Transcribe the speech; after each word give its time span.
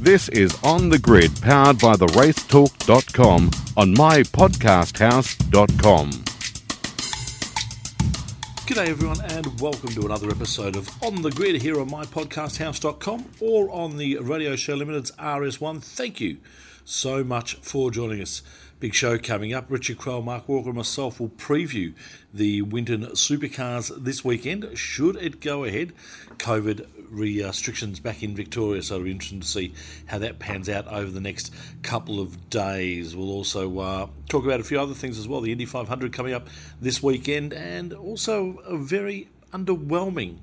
This 0.00 0.28
is 0.30 0.56
On 0.62 0.88
the 0.88 0.98
Grid, 0.98 1.30
powered 1.42 1.78
by 1.78 1.94
the 1.94 2.06
racetalk.com 2.06 3.50
on 3.76 3.94
mypodcasthouse.com. 3.94 6.10
G'day 8.66 8.86
everyone 8.86 9.20
and 9.20 9.60
welcome 9.60 9.90
to 9.90 10.06
another 10.06 10.30
episode 10.30 10.76
of 10.76 10.88
On 11.02 11.20
the 11.20 11.30
Grid 11.30 11.60
here 11.60 11.78
on 11.78 11.90
mypodcasthouse.com 11.90 13.26
or 13.40 13.70
on 13.70 13.98
the 13.98 14.16
Radio 14.16 14.56
Show 14.56 14.76
Limited's 14.76 15.10
RS1. 15.18 15.84
Thank 15.84 16.18
you 16.18 16.38
so 16.86 17.22
much 17.22 17.56
for 17.56 17.90
joining 17.90 18.22
us. 18.22 18.40
Big 18.80 18.94
show 18.94 19.18
coming 19.18 19.52
up. 19.52 19.66
Richard 19.68 19.98
Craill, 19.98 20.24
Mark 20.24 20.48
Walker, 20.48 20.70
and 20.70 20.78
myself 20.78 21.20
will 21.20 21.28
preview 21.28 21.92
the 22.32 22.62
Winton 22.62 23.04
Supercars 23.08 23.92
this 24.02 24.24
weekend, 24.24 24.78
should 24.78 25.16
it 25.16 25.42
go 25.42 25.64
ahead. 25.64 25.92
COVID 26.38 26.86
restrictions 27.10 28.00
back 28.00 28.22
in 28.22 28.34
Victoria, 28.34 28.82
so 28.82 28.94
it'll 28.94 29.04
be 29.04 29.10
interesting 29.10 29.40
to 29.40 29.46
see 29.46 29.72
how 30.06 30.18
that 30.18 30.38
pans 30.38 30.68
out 30.68 30.86
over 30.88 31.10
the 31.10 31.20
next 31.20 31.52
couple 31.82 32.20
of 32.20 32.50
days. 32.50 33.14
We'll 33.14 33.30
also 33.30 33.78
uh, 33.78 34.06
talk 34.28 34.44
about 34.44 34.60
a 34.60 34.64
few 34.64 34.80
other 34.80 34.94
things 34.94 35.18
as 35.18 35.28
well. 35.28 35.40
The 35.40 35.52
Indy 35.52 35.66
500 35.66 36.12
coming 36.12 36.34
up 36.34 36.48
this 36.80 37.02
weekend, 37.02 37.52
and 37.52 37.92
also 37.92 38.58
a 38.66 38.76
very 38.76 39.28
underwhelming 39.52 40.38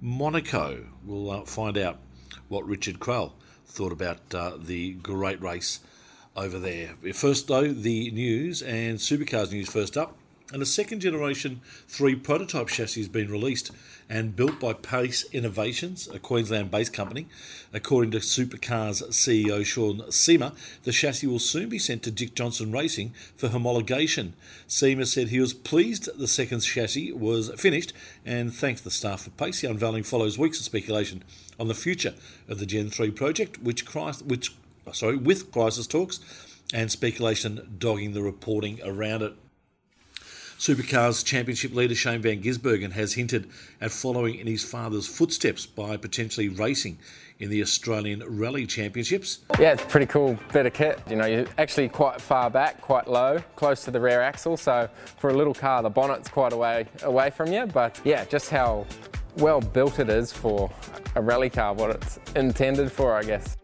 Monaco. 0.00 0.86
We'll 1.04 1.30
uh, 1.30 1.44
find 1.44 1.78
out 1.78 1.98
what 2.48 2.66
Richard 2.66 2.98
Craill 2.98 3.32
thought 3.66 3.92
about 3.92 4.34
uh, 4.34 4.52
the 4.58 4.94
great 4.94 5.40
race 5.40 5.80
over 6.36 6.58
there. 6.58 6.94
First, 7.12 7.48
though, 7.48 7.72
the 7.72 8.10
news 8.10 8.62
and 8.62 8.98
supercars 8.98 9.52
news 9.52 9.68
first 9.68 9.96
up. 9.96 10.17
And 10.50 10.62
a 10.62 10.66
second 10.66 11.00
generation 11.00 11.60
3 11.88 12.14
prototype 12.16 12.68
chassis 12.68 13.00
has 13.00 13.08
been 13.08 13.30
released 13.30 13.70
and 14.08 14.34
built 14.34 14.58
by 14.58 14.72
Pace 14.72 15.26
Innovations, 15.30 16.08
a 16.08 16.18
Queensland 16.18 16.70
based 16.70 16.94
company. 16.94 17.26
According 17.74 18.12
to 18.12 18.18
Supercars 18.18 19.06
CEO 19.10 19.62
Sean 19.62 19.98
Seamer, 20.08 20.54
the 20.84 20.92
chassis 20.92 21.26
will 21.26 21.38
soon 21.38 21.68
be 21.68 21.78
sent 21.78 22.02
to 22.04 22.10
Dick 22.10 22.34
Johnson 22.34 22.72
Racing 22.72 23.12
for 23.36 23.50
homologation. 23.50 24.32
Seamer 24.66 25.06
said 25.06 25.28
he 25.28 25.38
was 25.38 25.52
pleased 25.52 26.08
the 26.18 26.26
second 26.26 26.60
chassis 26.60 27.12
was 27.12 27.50
finished 27.60 27.92
and 28.24 28.54
thanked 28.54 28.84
the 28.84 28.90
staff 28.90 29.24
for 29.24 29.30
Pace. 29.30 29.60
The 29.60 29.68
unveiling 29.68 30.02
follows 30.02 30.38
weeks 30.38 30.58
of 30.58 30.64
speculation 30.64 31.24
on 31.60 31.68
the 31.68 31.74
future 31.74 32.14
of 32.48 32.58
the 32.58 32.64
Gen 32.64 32.88
3 32.88 33.10
project, 33.10 33.62
which, 33.62 33.84
which 34.24 34.54
sorry, 34.92 35.18
with 35.18 35.52
crisis 35.52 35.86
talks 35.86 36.20
and 36.72 36.90
speculation 36.90 37.76
dogging 37.78 38.14
the 38.14 38.22
reporting 38.22 38.80
around 38.82 39.20
it. 39.20 39.34
Supercars 40.58 41.24
Championship 41.24 41.72
leader 41.72 41.94
Shane 41.94 42.20
Van 42.20 42.42
Gisbergen 42.42 42.90
has 42.90 43.14
hinted 43.14 43.48
at 43.80 43.92
following 43.92 44.34
in 44.34 44.48
his 44.48 44.64
father's 44.64 45.06
footsteps 45.06 45.66
by 45.66 45.96
potentially 45.96 46.48
racing 46.48 46.98
in 47.38 47.48
the 47.48 47.62
Australian 47.62 48.24
Rally 48.26 48.66
Championships. 48.66 49.38
Yeah, 49.60 49.74
it's 49.74 49.84
a 49.84 49.86
pretty 49.86 50.06
cool 50.06 50.36
bit 50.52 50.66
of 50.66 50.72
kit. 50.72 51.00
You 51.08 51.14
know, 51.14 51.26
you're 51.26 51.46
actually 51.58 51.88
quite 51.88 52.20
far 52.20 52.50
back, 52.50 52.80
quite 52.80 53.06
low, 53.06 53.38
close 53.54 53.84
to 53.84 53.92
the 53.92 54.00
rear 54.00 54.20
axle. 54.20 54.56
So 54.56 54.88
for 55.18 55.30
a 55.30 55.34
little 55.34 55.54
car, 55.54 55.80
the 55.80 55.90
bonnet's 55.90 56.28
quite 56.28 56.52
away 56.52 56.86
away 57.04 57.30
from 57.30 57.52
you. 57.52 57.66
But 57.66 58.00
yeah, 58.02 58.24
just 58.24 58.50
how 58.50 58.84
well 59.36 59.60
built 59.60 60.00
it 60.00 60.10
is 60.10 60.32
for 60.32 60.68
a 61.14 61.22
rally 61.22 61.50
car, 61.50 61.72
what 61.72 61.90
it's 61.90 62.18
intended 62.34 62.90
for, 62.90 63.14
I 63.14 63.22
guess. 63.22 63.57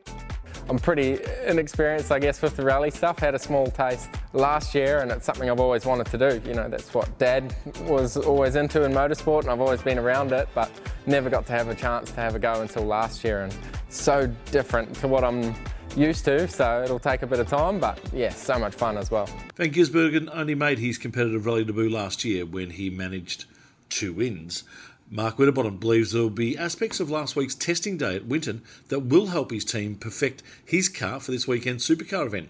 I'm 0.69 0.79
pretty 0.79 1.19
inexperienced, 1.47 2.11
I 2.11 2.19
guess, 2.19 2.41
with 2.41 2.57
the 2.57 2.65
rally 2.65 2.91
stuff. 2.91 3.19
Had 3.19 3.35
a 3.35 3.39
small 3.39 3.67
taste 3.67 4.09
last 4.33 4.75
year, 4.75 5.01
and 5.01 5.11
it's 5.11 5.27
something 5.27 5.51
I've 5.51 5.61
always 5.61 5.85
wanted 5.85 6.07
to 6.07 6.19
do. 6.19 6.49
You 6.49 6.55
know, 6.55 6.69
that's 6.69 6.95
what 6.95 7.19
Dad 7.19 7.55
was 7.83 8.17
always 8.17 8.57
into 8.57 8.83
in 8.83 8.93
motorsport, 8.93 9.43
and 9.43 9.51
I've 9.51 9.61
always 9.61 9.83
been 9.83 9.99
around 9.99 10.33
it, 10.33 10.49
but 10.55 10.71
never 11.07 11.29
got 11.29 11.47
to 11.47 11.53
have 11.53 11.69
a 11.69 11.75
chance 11.75 12.11
to 12.13 12.21
have 12.21 12.35
a 12.35 12.39
go 12.39 12.63
until 12.63 12.85
last 12.85 13.25
year. 13.25 13.43
And 13.43 13.55
so 13.91 14.27
different 14.51 14.95
to 14.97 15.09
what 15.09 15.23
I'm 15.23 15.55
used 15.97 16.25
to, 16.25 16.49
so 16.49 16.83
it'll 16.83 16.99
take 16.99 17.23
a 17.23 17.27
bit 17.27 17.41
of 17.41 17.49
time, 17.49 17.79
but 17.79 18.01
yeah, 18.13 18.31
so 18.31 18.59
much 18.59 18.75
fun 18.75 18.97
as 18.97 19.11
well. 19.11 19.29
Van 19.57 19.71
Gisbergen 19.71 20.29
only 20.33 20.55
made 20.55 20.79
his 20.79 20.99
competitive 20.99 21.47
rally 21.47 21.65
debut 21.65 21.91
last 21.91 22.25
year 22.25 22.45
when 22.47 22.71
he 22.71 22.91
managed 22.91 23.45
two 23.91 24.13
wins. 24.13 24.65
Mark 25.11 25.39
Winterbottom 25.39 25.77
believes 25.77 26.13
there 26.13 26.23
will 26.23 26.31
be 26.31 26.57
aspects 26.57 26.99
of 26.99 27.11
last 27.11 27.37
week's 27.37 27.55
testing 27.55 27.97
day 27.97 28.17
at 28.17 28.27
Winton 28.27 28.63
that 28.89 29.01
will 29.01 29.27
help 29.27 29.51
his 29.51 29.65
team 29.65 29.95
perfect 29.97 30.43
his 30.65 30.89
car 30.89 31.21
for 31.21 31.31
this 31.31 31.47
weekend's 31.47 31.87
supercar 31.87 32.27
event. 32.27 32.49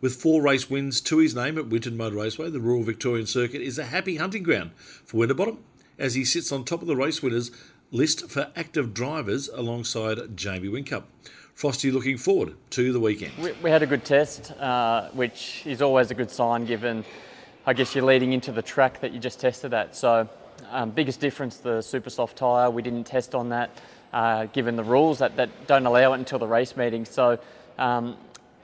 With 0.00 0.14
four 0.14 0.40
race 0.40 0.70
wins 0.70 1.00
to 1.02 1.18
his 1.18 1.34
name 1.34 1.58
at 1.58 1.66
Winton 1.66 1.96
Motor 1.96 2.16
Raceway, 2.16 2.50
the 2.50 2.60
Royal 2.60 2.84
Victorian 2.84 3.26
Circuit 3.26 3.60
is 3.60 3.78
a 3.78 3.84
happy 3.84 4.16
hunting 4.16 4.44
ground 4.44 4.70
for 4.76 5.16
Winterbottom 5.16 5.58
as 5.98 6.14
he 6.14 6.24
sits 6.24 6.52
on 6.52 6.64
top 6.64 6.82
of 6.82 6.88
the 6.88 6.96
race 6.96 7.20
winners 7.20 7.50
list 7.90 8.30
for 8.30 8.52
active 8.54 8.94
drivers 8.94 9.48
alongside 9.48 10.36
Jamie 10.36 10.68
Whincup. 10.68 11.04
Frosty 11.52 11.90
looking 11.90 12.16
forward 12.16 12.54
to 12.70 12.92
the 12.92 13.00
weekend. 13.00 13.32
We, 13.38 13.52
we 13.64 13.70
had 13.70 13.82
a 13.82 13.86
good 13.86 14.04
test, 14.04 14.52
uh, 14.52 15.08
which 15.08 15.64
is 15.66 15.82
always 15.82 16.12
a 16.12 16.14
good 16.14 16.30
sign 16.30 16.64
given, 16.64 17.04
I 17.66 17.72
guess, 17.72 17.96
you're 17.96 18.04
leading 18.04 18.32
into 18.32 18.52
the 18.52 18.62
track 18.62 19.00
that 19.00 19.12
you 19.12 19.18
just 19.18 19.40
tested 19.40 19.74
at. 19.74 19.96
So 19.96 20.28
um, 20.70 20.90
biggest 20.90 21.20
difference, 21.20 21.58
the 21.58 21.82
super 21.82 22.10
soft 22.10 22.36
tyre. 22.38 22.70
We 22.70 22.82
didn't 22.82 23.04
test 23.04 23.34
on 23.34 23.50
that, 23.50 23.70
uh, 24.12 24.46
given 24.46 24.76
the 24.76 24.84
rules 24.84 25.18
that, 25.18 25.36
that 25.36 25.66
don't 25.66 25.86
allow 25.86 26.12
it 26.12 26.18
until 26.18 26.38
the 26.38 26.46
race 26.46 26.76
meeting. 26.76 27.04
So, 27.04 27.38
um, 27.78 28.16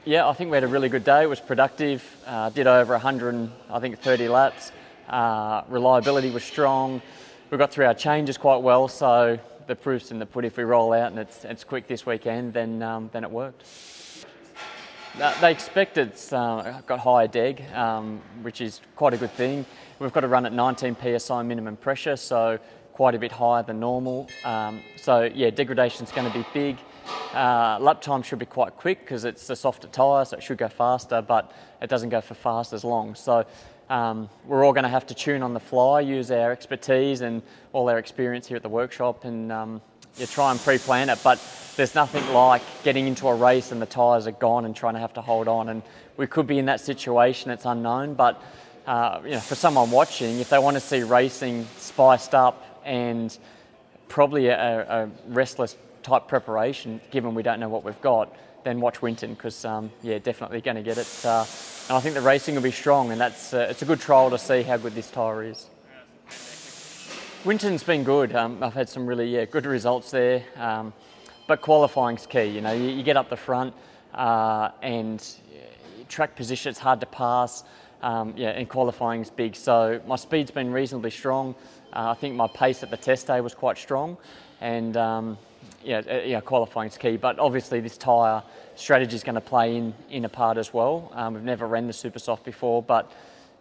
yeah, 0.04 0.28
I 0.28 0.32
think 0.34 0.50
we 0.50 0.56
had 0.56 0.64
a 0.64 0.68
really 0.68 0.88
good 0.88 1.04
day. 1.04 1.22
It 1.22 1.28
was 1.28 1.40
productive. 1.40 2.04
Uh, 2.26 2.50
did 2.50 2.66
over 2.66 2.92
100, 2.92 3.50
I 3.70 3.80
think 3.80 3.98
30 3.98 4.28
laps. 4.28 4.72
Uh, 5.08 5.62
reliability 5.68 6.30
was 6.30 6.44
strong. 6.44 7.00
We 7.50 7.58
got 7.58 7.70
through 7.70 7.86
our 7.86 7.94
changes 7.94 8.36
quite 8.38 8.62
well. 8.62 8.88
So 8.88 9.38
the 9.66 9.76
proof's 9.76 10.10
in 10.10 10.18
the 10.18 10.26
put. 10.26 10.44
If 10.44 10.56
we 10.56 10.64
roll 10.64 10.92
out 10.92 11.10
and 11.10 11.18
it's, 11.18 11.44
it's 11.44 11.64
quick 11.64 11.86
this 11.86 12.04
weekend, 12.06 12.52
then 12.52 12.82
um, 12.82 13.10
then 13.12 13.24
it 13.24 13.30
worked. 13.30 13.64
They 15.40 15.52
expect 15.52 15.96
it's 15.96 16.32
uh, 16.32 16.80
got 16.86 16.98
higher 16.98 17.28
deg, 17.28 17.62
um, 17.72 18.20
which 18.42 18.60
is 18.60 18.80
quite 18.96 19.14
a 19.14 19.16
good 19.16 19.30
thing. 19.30 19.64
We've 20.00 20.12
got 20.12 20.20
to 20.20 20.28
run 20.28 20.44
at 20.44 20.52
19 20.52 20.96
psi 21.18 21.42
minimum 21.42 21.76
pressure, 21.76 22.16
so 22.16 22.58
quite 22.92 23.14
a 23.14 23.18
bit 23.18 23.30
higher 23.30 23.62
than 23.62 23.78
normal. 23.78 24.28
Um, 24.44 24.80
so 24.96 25.30
yeah, 25.32 25.50
degradation 25.50 26.04
is 26.04 26.10
going 26.10 26.30
to 26.30 26.36
be 26.36 26.44
big. 26.52 26.78
Uh, 27.32 27.78
lap 27.80 28.00
time 28.00 28.22
should 28.22 28.40
be 28.40 28.46
quite 28.46 28.76
quick 28.76 29.00
because 29.00 29.24
it's 29.24 29.48
a 29.50 29.56
softer 29.56 29.86
tyre, 29.88 30.24
so 30.24 30.36
it 30.36 30.42
should 30.42 30.58
go 30.58 30.68
faster, 30.68 31.22
but 31.22 31.52
it 31.80 31.88
doesn't 31.88 32.08
go 32.08 32.20
for 32.20 32.34
fast 32.34 32.72
as 32.72 32.82
long. 32.82 33.14
So 33.14 33.46
um, 33.88 34.28
we're 34.46 34.64
all 34.64 34.72
going 34.72 34.84
to 34.84 34.90
have 34.90 35.06
to 35.06 35.14
tune 35.14 35.42
on 35.42 35.54
the 35.54 35.60
fly, 35.60 36.00
use 36.00 36.30
our 36.32 36.50
expertise 36.50 37.20
and 37.20 37.42
all 37.72 37.88
our 37.88 37.98
experience 37.98 38.48
here 38.48 38.56
at 38.56 38.62
the 38.64 38.68
workshop, 38.68 39.24
and 39.24 39.52
um, 39.52 39.80
you 40.16 40.26
try 40.26 40.50
and 40.50 40.58
pre-plan 40.58 41.08
it. 41.08 41.20
But 41.22 41.40
there's 41.76 41.94
nothing 41.94 42.26
like 42.32 42.62
getting 42.82 43.06
into 43.06 43.28
a 43.28 43.34
race 43.34 43.70
and 43.70 43.80
the 43.80 43.86
tyres 43.86 44.26
are 44.26 44.32
gone 44.32 44.64
and 44.64 44.74
trying 44.74 44.94
to 44.94 45.00
have 45.00 45.14
to 45.14 45.20
hold 45.20 45.46
on. 45.46 45.68
And 45.68 45.82
we 46.16 46.26
could 46.26 46.46
be 46.46 46.58
in 46.58 46.66
that 46.66 46.80
situation. 46.80 47.50
It's 47.50 47.64
unknown, 47.64 48.14
but 48.14 48.40
uh, 48.86 49.20
you 49.24 49.30
know, 49.32 49.40
for 49.40 49.54
someone 49.54 49.90
watching, 49.90 50.40
if 50.40 50.50
they 50.50 50.58
want 50.58 50.76
to 50.76 50.80
see 50.80 51.02
racing 51.02 51.66
spiced 51.78 52.34
up 52.34 52.80
and 52.84 53.36
probably 54.08 54.48
a, 54.48 55.04
a 55.04 55.10
restless 55.28 55.76
type 56.02 56.28
preparation, 56.28 57.00
given 57.10 57.34
we 57.34 57.42
don't 57.42 57.60
know 57.60 57.68
what 57.68 57.82
we've 57.82 58.00
got, 58.02 58.36
then 58.62 58.80
watch 58.80 59.02
Winton 59.02 59.34
because 59.34 59.64
um, 59.64 59.90
yeah, 60.02 60.18
definitely 60.18 60.60
going 60.60 60.76
to 60.76 60.82
get 60.82 60.98
it. 60.98 61.24
Uh, 61.24 61.44
and 61.88 61.96
I 61.96 62.00
think 62.00 62.14
the 62.14 62.20
racing 62.20 62.54
will 62.54 62.62
be 62.62 62.70
strong, 62.70 63.10
and 63.10 63.20
that's 63.20 63.54
uh, 63.54 63.66
it's 63.70 63.82
a 63.82 63.86
good 63.86 64.00
trial 64.00 64.30
to 64.30 64.38
see 64.38 64.62
how 64.62 64.76
good 64.76 64.94
this 64.94 65.10
tyre 65.10 65.44
is. 65.44 65.66
Winton's 67.44 67.82
been 67.82 68.04
good. 68.04 68.34
Um, 68.34 68.62
I've 68.62 68.72
had 68.72 68.88
some 68.88 69.06
really 69.06 69.28
yeah 69.34 69.44
good 69.44 69.66
results 69.66 70.10
there, 70.10 70.44
um, 70.56 70.92
but 71.46 71.60
qualifying's 71.60 72.26
key. 72.26 72.44
You 72.44 72.62
know, 72.62 72.72
you, 72.72 72.88
you 72.88 73.02
get 73.02 73.16
up 73.16 73.28
the 73.28 73.36
front 73.36 73.74
uh, 74.14 74.70
and 74.82 75.22
track 76.08 76.36
position. 76.36 76.70
It's 76.70 76.78
hard 76.78 77.00
to 77.00 77.06
pass 77.06 77.64
um, 78.04 78.34
yeah, 78.36 78.50
and 78.50 78.68
qualifying 78.68 79.22
is 79.22 79.30
big. 79.30 79.56
So 79.56 79.98
my 80.06 80.16
speed's 80.16 80.50
been 80.50 80.70
reasonably 80.70 81.10
strong. 81.10 81.54
Uh, 81.92 82.10
I 82.10 82.14
think 82.14 82.36
my 82.36 82.46
pace 82.46 82.82
at 82.82 82.90
the 82.90 82.98
test 82.98 83.26
day 83.26 83.40
was 83.40 83.54
quite 83.54 83.78
strong, 83.78 84.18
and 84.60 84.94
um, 84.96 85.38
yeah, 85.82 86.02
uh, 86.08 86.16
yeah, 86.18 86.40
qualifying 86.40 86.90
is 86.90 86.98
key. 86.98 87.16
But 87.16 87.38
obviously, 87.38 87.80
this 87.80 87.96
tyre 87.96 88.42
strategy 88.76 89.16
is 89.16 89.24
going 89.24 89.36
to 89.36 89.40
play 89.40 89.76
in 89.76 89.94
in 90.10 90.26
a 90.26 90.28
part 90.28 90.58
as 90.58 90.74
well. 90.74 91.10
Um, 91.14 91.32
we've 91.32 91.42
never 91.42 91.66
ran 91.66 91.86
the 91.86 91.94
super 91.94 92.18
soft 92.18 92.44
before, 92.44 92.82
but 92.82 93.10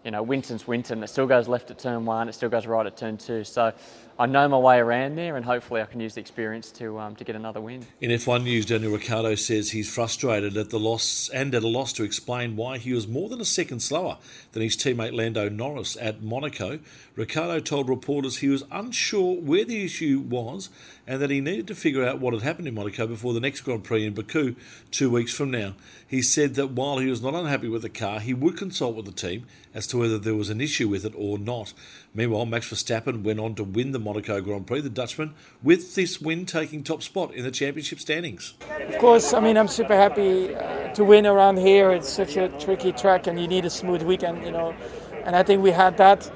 you 0.04 0.12
know, 0.12 0.22
Winton's 0.22 0.68
Winton. 0.68 1.02
It 1.04 1.08
still 1.08 1.28
goes 1.28 1.48
left 1.48 1.72
at 1.72 1.80
turn 1.80 2.04
one. 2.04 2.28
It 2.28 2.34
still 2.34 2.50
goes 2.50 2.66
right 2.66 2.86
at 2.86 2.98
turn 2.98 3.18
two. 3.18 3.46
So 3.46 3.72
I 4.20 4.26
know 4.26 4.48
my 4.50 4.58
way 4.58 4.80
around 4.80 5.16
there, 5.16 5.38
and 5.38 5.46
hopefully 5.46 5.82
I 5.82 5.86
can 5.86 6.02
use 6.02 6.16
the 6.16 6.20
experience 6.20 6.72
to 6.72 7.00
um, 7.00 7.16
to 7.16 7.24
get 7.24 7.38
another 7.38 7.62
win. 7.62 7.86
In 8.02 8.12
F1 8.12 8.44
news, 8.44 8.66
Daniel 8.66 8.92
Ricciardo 8.92 9.36
says 9.36 9.72
he's 9.72 9.94
frustrated 9.94 10.58
at 10.58 10.72
the 10.72 10.80
loss 10.80 11.30
and 11.30 11.56
at 11.56 11.64
a 11.64 11.68
loss 11.68 11.94
to 11.94 12.04
explain 12.04 12.58
why 12.58 12.78
he 12.78 12.92
was 12.92 13.08
more 13.08 13.30
than 13.30 13.40
a 13.40 13.46
second 13.46 13.80
slower 13.80 14.18
than 14.52 14.62
his 14.62 14.76
teammate 14.76 15.16
Lando 15.16 15.48
Norris 15.48 15.96
at 16.02 16.22
Monaco. 16.22 16.80
Ricciardo 17.16 17.60
told 17.60 17.88
reporters 17.88 18.38
he 18.38 18.50
was 18.50 18.64
unsure 18.72 19.40
where 19.40 19.64
the 19.66 19.86
issue 19.86 20.20
was 20.20 20.70
and 21.06 21.22
that 21.22 21.30
he 21.30 21.42
needed 21.42 21.68
to 21.68 21.76
figure 21.76 22.06
out 22.06 22.20
what 22.20 22.34
had 22.34 22.44
happened 22.44 22.68
in 22.68 22.74
Monaco 22.74 23.08
before 23.08 23.34
the 23.34 23.40
next 23.40 23.62
Grand 23.62 23.84
Prix 23.84 24.06
in 24.06 24.14
Baku 24.14 24.56
two 24.92 25.10
weeks 25.10 25.34
from 25.34 25.52
now. 25.52 25.76
He 26.08 26.22
said 26.22 26.56
that 26.56 26.72
while 26.72 26.98
he 26.98 27.08
was 27.08 27.22
not 27.22 27.36
unhappy 27.36 27.68
with 27.68 27.84
the 27.84 27.90
car, 27.90 28.20
he 28.20 28.34
would 28.34 28.58
consult 28.58 28.96
with 28.96 29.06
the 29.06 29.12
team 29.12 29.46
as 29.74 29.88
to 29.88 29.94
to 29.94 30.00
whether 30.00 30.18
there 30.18 30.34
was 30.34 30.50
an 30.50 30.60
issue 30.60 30.90
with 30.90 31.06
it 31.06 31.14
or 31.16 31.38
not. 31.38 31.72
Meanwhile, 32.16 32.46
Max 32.46 32.70
Verstappen 32.72 33.24
went 33.24 33.40
on 33.40 33.56
to 33.56 33.64
win 33.64 33.92
the 33.92 34.00
Monaco 34.00 34.40
Grand 34.40 34.68
Prix, 34.68 34.82
the 34.82 34.90
Dutchman, 34.90 35.34
with 35.64 35.96
this 35.96 36.22
win 36.22 36.46
taking 36.46 36.84
top 36.84 37.02
spot 37.02 37.34
in 37.34 37.44
the 37.44 37.50
championship 37.50 38.00
standings. 38.00 38.54
Of 38.88 39.00
course, 39.00 39.34
I 39.34 39.40
mean, 39.40 39.58
I'm 39.58 39.68
super 39.68 39.96
happy 39.96 40.54
uh, 40.54 40.94
to 40.94 41.04
win 41.04 41.26
around 41.26 41.58
here. 41.58 41.92
It's 41.92 42.10
such 42.10 42.38
a 42.38 42.50
tricky 42.60 42.92
track 42.92 43.26
and 43.26 43.40
you 43.40 43.48
need 43.48 43.66
a 43.66 43.70
smooth 43.70 44.04
weekend, 44.04 44.46
you 44.46 44.52
know. 44.52 44.76
And 45.24 45.36
I 45.36 45.42
think 45.42 45.64
we 45.64 45.72
had 45.72 45.98
that. 45.98 46.32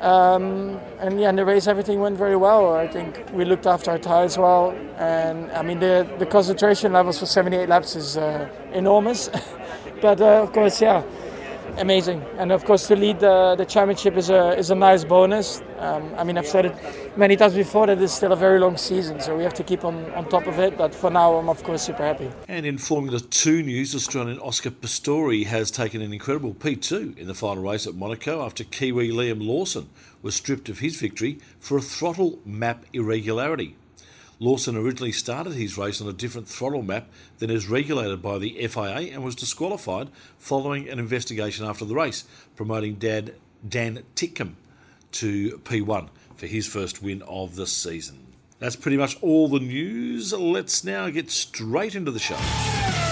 Um, 0.00 0.78
and 0.98 1.18
yeah, 1.18 1.30
in 1.30 1.36
the 1.36 1.44
race 1.46 1.66
everything 1.66 2.00
went 2.00 2.18
very 2.18 2.36
well. 2.36 2.74
I 2.74 2.86
think 2.86 3.24
we 3.32 3.46
looked 3.46 3.66
after 3.66 3.92
our 3.92 3.98
tires 3.98 4.36
well, 4.36 4.72
and 4.98 5.50
I 5.52 5.62
mean 5.62 5.80
the 5.80 6.06
the 6.18 6.26
concentration 6.26 6.92
levels 6.92 7.18
for 7.18 7.24
78 7.24 7.66
laps 7.66 7.96
is 7.96 8.18
uh, 8.18 8.46
enormous. 8.72 9.30
but 10.02 10.20
uh, 10.20 10.42
of 10.42 10.52
course, 10.52 10.82
yeah, 10.82 11.02
amazing. 11.78 12.22
And 12.38 12.52
of 12.52 12.64
course, 12.64 12.86
to 12.88 12.96
lead 12.96 13.20
the, 13.20 13.54
the 13.56 13.64
championship 13.64 14.16
is 14.16 14.30
a 14.30 14.56
is 14.58 14.70
a 14.70 14.74
nice 14.74 15.04
bonus. 15.04 15.62
Um, 15.78 16.14
I 16.16 16.24
mean, 16.24 16.38
I've 16.38 16.46
said 16.46 16.66
it 16.66 16.74
many 17.16 17.36
times 17.36 17.54
before 17.54 17.86
that 17.86 18.00
it's 18.00 18.12
still 18.12 18.32
a 18.32 18.36
very 18.36 18.58
long 18.58 18.76
season, 18.76 19.20
so 19.20 19.36
we 19.36 19.42
have 19.44 19.54
to 19.54 19.64
keep 19.64 19.84
on, 19.84 20.10
on 20.12 20.28
top 20.28 20.46
of 20.46 20.58
it. 20.58 20.76
But 20.76 20.94
for 20.94 21.10
now, 21.10 21.34
I'm 21.34 21.48
of 21.48 21.62
course 21.62 21.82
super 21.82 22.02
happy. 22.02 22.30
And 22.48 22.66
in 22.66 22.78
Formula 22.78 23.20
2 23.20 23.62
news, 23.62 23.94
Australian 23.94 24.38
Oscar 24.40 24.70
Piastri 24.70 25.46
has 25.46 25.70
taken 25.70 26.00
an 26.00 26.12
incredible 26.12 26.54
P2 26.54 27.16
in 27.18 27.26
the 27.26 27.34
final 27.34 27.62
race 27.62 27.86
at 27.86 27.94
Monaco 27.94 28.44
after 28.44 28.64
Kiwi 28.64 29.10
Liam 29.10 29.46
Lawson 29.46 29.88
was 30.22 30.34
stripped 30.34 30.68
of 30.68 30.80
his 30.80 30.96
victory 30.96 31.38
for 31.60 31.78
a 31.78 31.82
throttle 31.82 32.40
map 32.44 32.84
irregularity. 32.92 33.76
Lawson 34.38 34.76
originally 34.76 35.12
started 35.12 35.54
his 35.54 35.78
race 35.78 36.02
on 36.02 36.08
a 36.08 36.12
different 36.12 36.46
throttle 36.46 36.82
map 36.82 37.08
than 37.38 37.48
is 37.48 37.68
regulated 37.68 38.20
by 38.20 38.36
the 38.38 38.66
FIA 38.66 39.12
and 39.12 39.24
was 39.24 39.34
disqualified 39.34 40.10
following 40.38 40.86
an 40.88 40.98
investigation 40.98 41.64
after 41.64 41.86
the 41.86 41.94
race, 41.94 42.24
promoting 42.54 42.96
Dad 42.96 43.34
Dan 43.66 44.02
Ticktum 44.14 44.56
to 45.12 45.56
P1 45.64 46.10
for 46.36 46.46
his 46.46 46.66
first 46.66 47.02
win 47.02 47.22
of 47.22 47.56
the 47.56 47.66
season. 47.66 48.26
That's 48.58 48.76
pretty 48.76 48.98
much 48.98 49.16
all 49.22 49.48
the 49.48 49.60
news. 49.60 50.34
Let's 50.34 50.84
now 50.84 51.08
get 51.10 51.30
straight 51.30 51.94
into 51.94 52.10
the 52.10 52.18
show. 52.18 52.36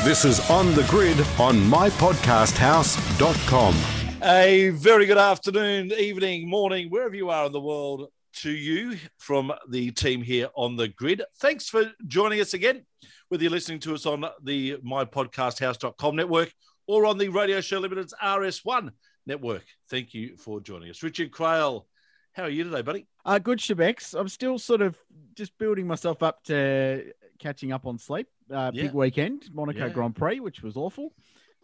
This 0.04 0.26
is 0.26 0.50
On 0.50 0.74
the 0.74 0.82
Grid 0.84 1.18
on 1.38 1.56
mypodcasthouse.com. 1.56 3.74
A 4.22 4.68
very 4.70 5.06
good 5.06 5.18
afternoon, 5.18 5.92
evening, 5.92 6.48
morning, 6.48 6.88
wherever 6.88 7.14
you 7.14 7.28
are 7.30 7.46
in 7.46 7.52
the 7.52 7.60
world, 7.60 8.10
to 8.42 8.50
you 8.50 8.96
from 9.18 9.52
the 9.68 9.90
team 9.90 10.22
here 10.22 10.48
on 10.54 10.76
the 10.76 10.88
grid. 10.88 11.22
Thanks 11.38 11.68
for 11.68 11.92
joining 12.06 12.40
us 12.40 12.54
again, 12.54 12.84
whether 13.28 13.42
you're 13.42 13.50
listening 13.52 13.78
to 13.80 13.94
us 13.94 14.06
on 14.06 14.24
the 14.42 14.76
mypodcasthouse.com 14.84 16.16
network 16.16 16.52
or 16.86 17.06
on 17.06 17.18
the 17.18 17.28
Radio 17.28 17.60
Show 17.60 17.78
Limited's 17.80 18.14
RS1 18.22 18.90
network. 19.26 19.64
Thank 19.90 20.14
you 20.14 20.36
for 20.36 20.60
joining 20.60 20.90
us. 20.90 21.02
Richard 21.02 21.30
Craill, 21.30 21.84
how 22.32 22.44
are 22.44 22.50
you 22.50 22.64
today, 22.64 22.82
buddy? 22.82 23.06
Uh, 23.24 23.38
good, 23.38 23.58
Schibecs. 23.58 24.18
I'm 24.18 24.28
still 24.28 24.58
sort 24.58 24.82
of 24.82 24.96
just 25.34 25.56
building 25.58 25.86
myself 25.86 26.22
up 26.22 26.42
to 26.44 27.12
catching 27.38 27.72
up 27.72 27.86
on 27.86 27.98
sleep. 27.98 28.26
Uh, 28.50 28.70
Yeah. 28.74 28.82
Big 28.84 28.92
weekend, 28.94 29.48
Monaco 29.52 29.86
Yeah. 29.86 29.92
Grand 29.92 30.16
Prix, 30.16 30.40
which 30.40 30.62
was 30.62 30.76
awful. 30.76 31.14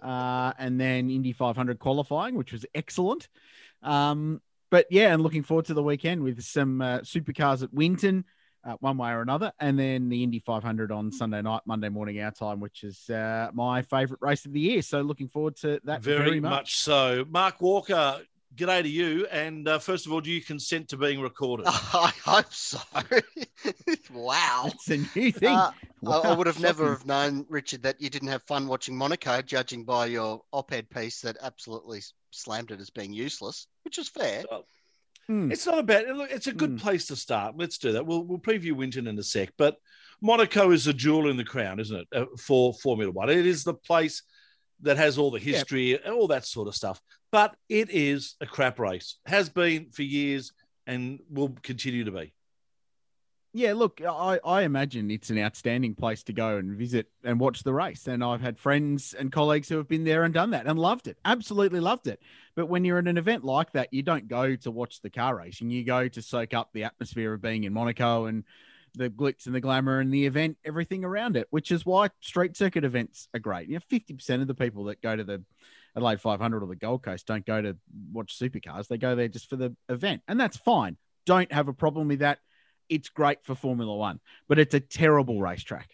Uh, 0.02 0.52
and 0.58 0.80
then 0.80 1.10
Indy 1.10 1.32
500 1.32 1.78
qualifying, 1.78 2.34
which 2.34 2.52
was 2.52 2.64
excellent. 2.74 3.28
Um, 3.82 4.40
but 4.70 4.86
yeah, 4.90 5.12
and 5.12 5.22
looking 5.22 5.42
forward 5.42 5.66
to 5.66 5.74
the 5.74 5.82
weekend 5.82 6.22
with 6.22 6.42
some 6.42 6.80
uh, 6.80 6.98
supercars 7.00 7.62
at 7.62 7.72
Winton, 7.74 8.24
uh, 8.64 8.74
one 8.80 8.96
way 8.96 9.10
or 9.10 9.20
another, 9.20 9.52
and 9.58 9.78
then 9.78 10.08
the 10.08 10.22
Indy 10.22 10.38
500 10.38 10.92
on 10.92 11.10
Sunday 11.10 11.42
night, 11.42 11.62
Monday 11.66 11.88
morning 11.88 12.20
our 12.20 12.30
time, 12.30 12.60
which 12.60 12.84
is 12.84 13.10
uh, 13.10 13.50
my 13.52 13.82
favourite 13.82 14.20
race 14.22 14.44
of 14.46 14.52
the 14.52 14.60
year. 14.60 14.82
So 14.82 15.00
looking 15.00 15.28
forward 15.28 15.56
to 15.56 15.80
that 15.84 16.02
very, 16.02 16.18
very, 16.18 16.40
much. 16.40 16.76
so. 16.76 17.24
Mark 17.28 17.60
Walker, 17.60 18.20
g'day 18.56 18.82
to 18.82 18.88
you. 18.88 19.26
And 19.26 19.66
uh, 19.68 19.78
first 19.78 20.06
of 20.06 20.12
all, 20.12 20.20
do 20.20 20.30
you 20.30 20.40
consent 20.42 20.88
to 20.88 20.96
being 20.96 21.20
recorded? 21.20 21.66
I 21.68 22.12
hope 22.24 22.52
so. 22.52 22.78
wow. 24.12 24.70
It's 24.74 24.90
a 24.90 25.18
new 25.18 25.32
thing. 25.32 25.48
Uh, 25.56 25.70
I, 26.06 26.10
I 26.10 26.34
would 26.34 26.46
have 26.46 26.60
never 26.60 26.90
have 26.90 27.06
known, 27.06 27.46
Richard, 27.48 27.82
that 27.82 28.00
you 28.00 28.10
didn't 28.10 28.28
have 28.28 28.42
fun 28.44 28.66
watching 28.66 28.96
Monaco, 28.96 29.42
judging 29.42 29.84
by 29.84 30.06
your 30.06 30.42
op-ed 30.52 30.88
piece 30.90 31.20
that 31.22 31.36
absolutely 31.42 32.00
slammed 32.30 32.70
it 32.70 32.80
as 32.80 32.90
being 32.90 33.12
useless, 33.12 33.66
which 33.84 33.98
is 33.98 34.08
fair. 34.08 34.44
Hmm. 35.26 35.52
It's 35.52 35.66
not 35.66 35.78
a 35.78 35.82
bad. 35.82 36.04
It's 36.30 36.46
a 36.48 36.52
good 36.52 36.76
Mm. 36.76 36.80
place 36.80 37.06
to 37.08 37.16
start. 37.16 37.54
Let's 37.56 37.78
do 37.78 37.92
that. 37.92 38.04
We'll 38.06 38.24
we'll 38.24 38.38
preview 38.38 38.72
Winton 38.72 39.06
in 39.06 39.18
a 39.18 39.22
sec, 39.22 39.50
but 39.58 39.76
Monaco 40.20 40.70
is 40.72 40.86
a 40.86 40.92
jewel 40.92 41.28
in 41.30 41.36
the 41.36 41.44
crown, 41.44 41.78
isn't 41.78 41.96
it? 41.96 42.08
uh, 42.12 42.24
For 42.38 42.74
Formula 42.74 43.12
One, 43.12 43.30
it 43.30 43.46
is 43.46 43.62
the 43.62 43.74
place 43.74 44.22
that 44.82 44.96
has 44.96 45.18
all 45.18 45.30
the 45.30 45.38
history, 45.38 45.92
and 46.02 46.12
all 46.14 46.26
that 46.28 46.46
sort 46.46 46.66
of 46.66 46.74
stuff. 46.74 47.00
But 47.32 47.56
it 47.68 47.90
is 47.90 48.36
a 48.40 48.46
crap 48.46 48.78
race. 48.78 49.16
Has 49.26 49.48
been 49.48 49.90
for 49.90 50.02
years 50.02 50.52
and 50.86 51.20
will 51.30 51.56
continue 51.62 52.04
to 52.04 52.10
be. 52.10 52.32
Yeah, 53.52 53.72
look, 53.72 54.00
I, 54.00 54.38
I 54.44 54.62
imagine 54.62 55.10
it's 55.10 55.30
an 55.30 55.38
outstanding 55.38 55.96
place 55.96 56.22
to 56.24 56.32
go 56.32 56.58
and 56.58 56.76
visit 56.76 57.08
and 57.24 57.40
watch 57.40 57.64
the 57.64 57.72
race. 57.72 58.06
And 58.06 58.22
I've 58.22 58.40
had 58.40 58.60
friends 58.60 59.12
and 59.12 59.32
colleagues 59.32 59.68
who 59.68 59.76
have 59.76 59.88
been 59.88 60.04
there 60.04 60.22
and 60.22 60.32
done 60.32 60.50
that 60.50 60.66
and 60.66 60.78
loved 60.78 61.08
it. 61.08 61.18
Absolutely 61.24 61.80
loved 61.80 62.06
it. 62.06 62.20
But 62.54 62.66
when 62.66 62.84
you're 62.84 62.98
at 62.98 63.08
an 63.08 63.18
event 63.18 63.44
like 63.44 63.72
that, 63.72 63.92
you 63.92 64.02
don't 64.02 64.28
go 64.28 64.54
to 64.54 64.70
watch 64.70 65.00
the 65.00 65.10
car 65.10 65.36
racing. 65.36 65.70
You 65.70 65.82
go 65.82 66.06
to 66.06 66.22
soak 66.22 66.54
up 66.54 66.70
the 66.72 66.84
atmosphere 66.84 67.34
of 67.34 67.42
being 67.42 67.64
in 67.64 67.72
Monaco 67.72 68.26
and 68.26 68.44
the 68.94 69.10
glitz 69.10 69.46
and 69.46 69.54
the 69.54 69.60
glamour 69.60 69.98
and 69.98 70.12
the 70.12 70.26
event, 70.26 70.56
everything 70.64 71.04
around 71.04 71.36
it, 71.36 71.48
which 71.50 71.72
is 71.72 71.84
why 71.84 72.08
street 72.20 72.56
circuit 72.56 72.84
events 72.84 73.28
are 73.34 73.40
great. 73.40 73.68
You 73.68 73.74
know, 73.74 73.98
50% 73.98 74.42
of 74.42 74.46
the 74.46 74.54
people 74.54 74.84
that 74.84 75.02
go 75.02 75.16
to 75.16 75.24
the 75.24 75.42
Adelaide 75.96 76.20
500 76.20 76.62
or 76.62 76.66
the 76.66 76.76
Gold 76.76 77.02
Coast 77.02 77.26
don't 77.26 77.44
go 77.44 77.60
to 77.60 77.76
watch 78.12 78.38
supercars. 78.38 78.88
They 78.88 78.98
go 78.98 79.14
there 79.14 79.28
just 79.28 79.50
for 79.50 79.56
the 79.56 79.74
event. 79.88 80.22
And 80.28 80.38
that's 80.38 80.56
fine. 80.56 80.96
Don't 81.26 81.52
have 81.52 81.68
a 81.68 81.72
problem 81.72 82.08
with 82.08 82.20
that 82.20 82.38
it's 82.90 83.08
great 83.08 83.42
for 83.44 83.54
Formula 83.54 83.94
One, 83.94 84.20
but 84.48 84.58
it's 84.58 84.74
a 84.74 84.80
terrible 84.80 85.40
racetrack. 85.40 85.88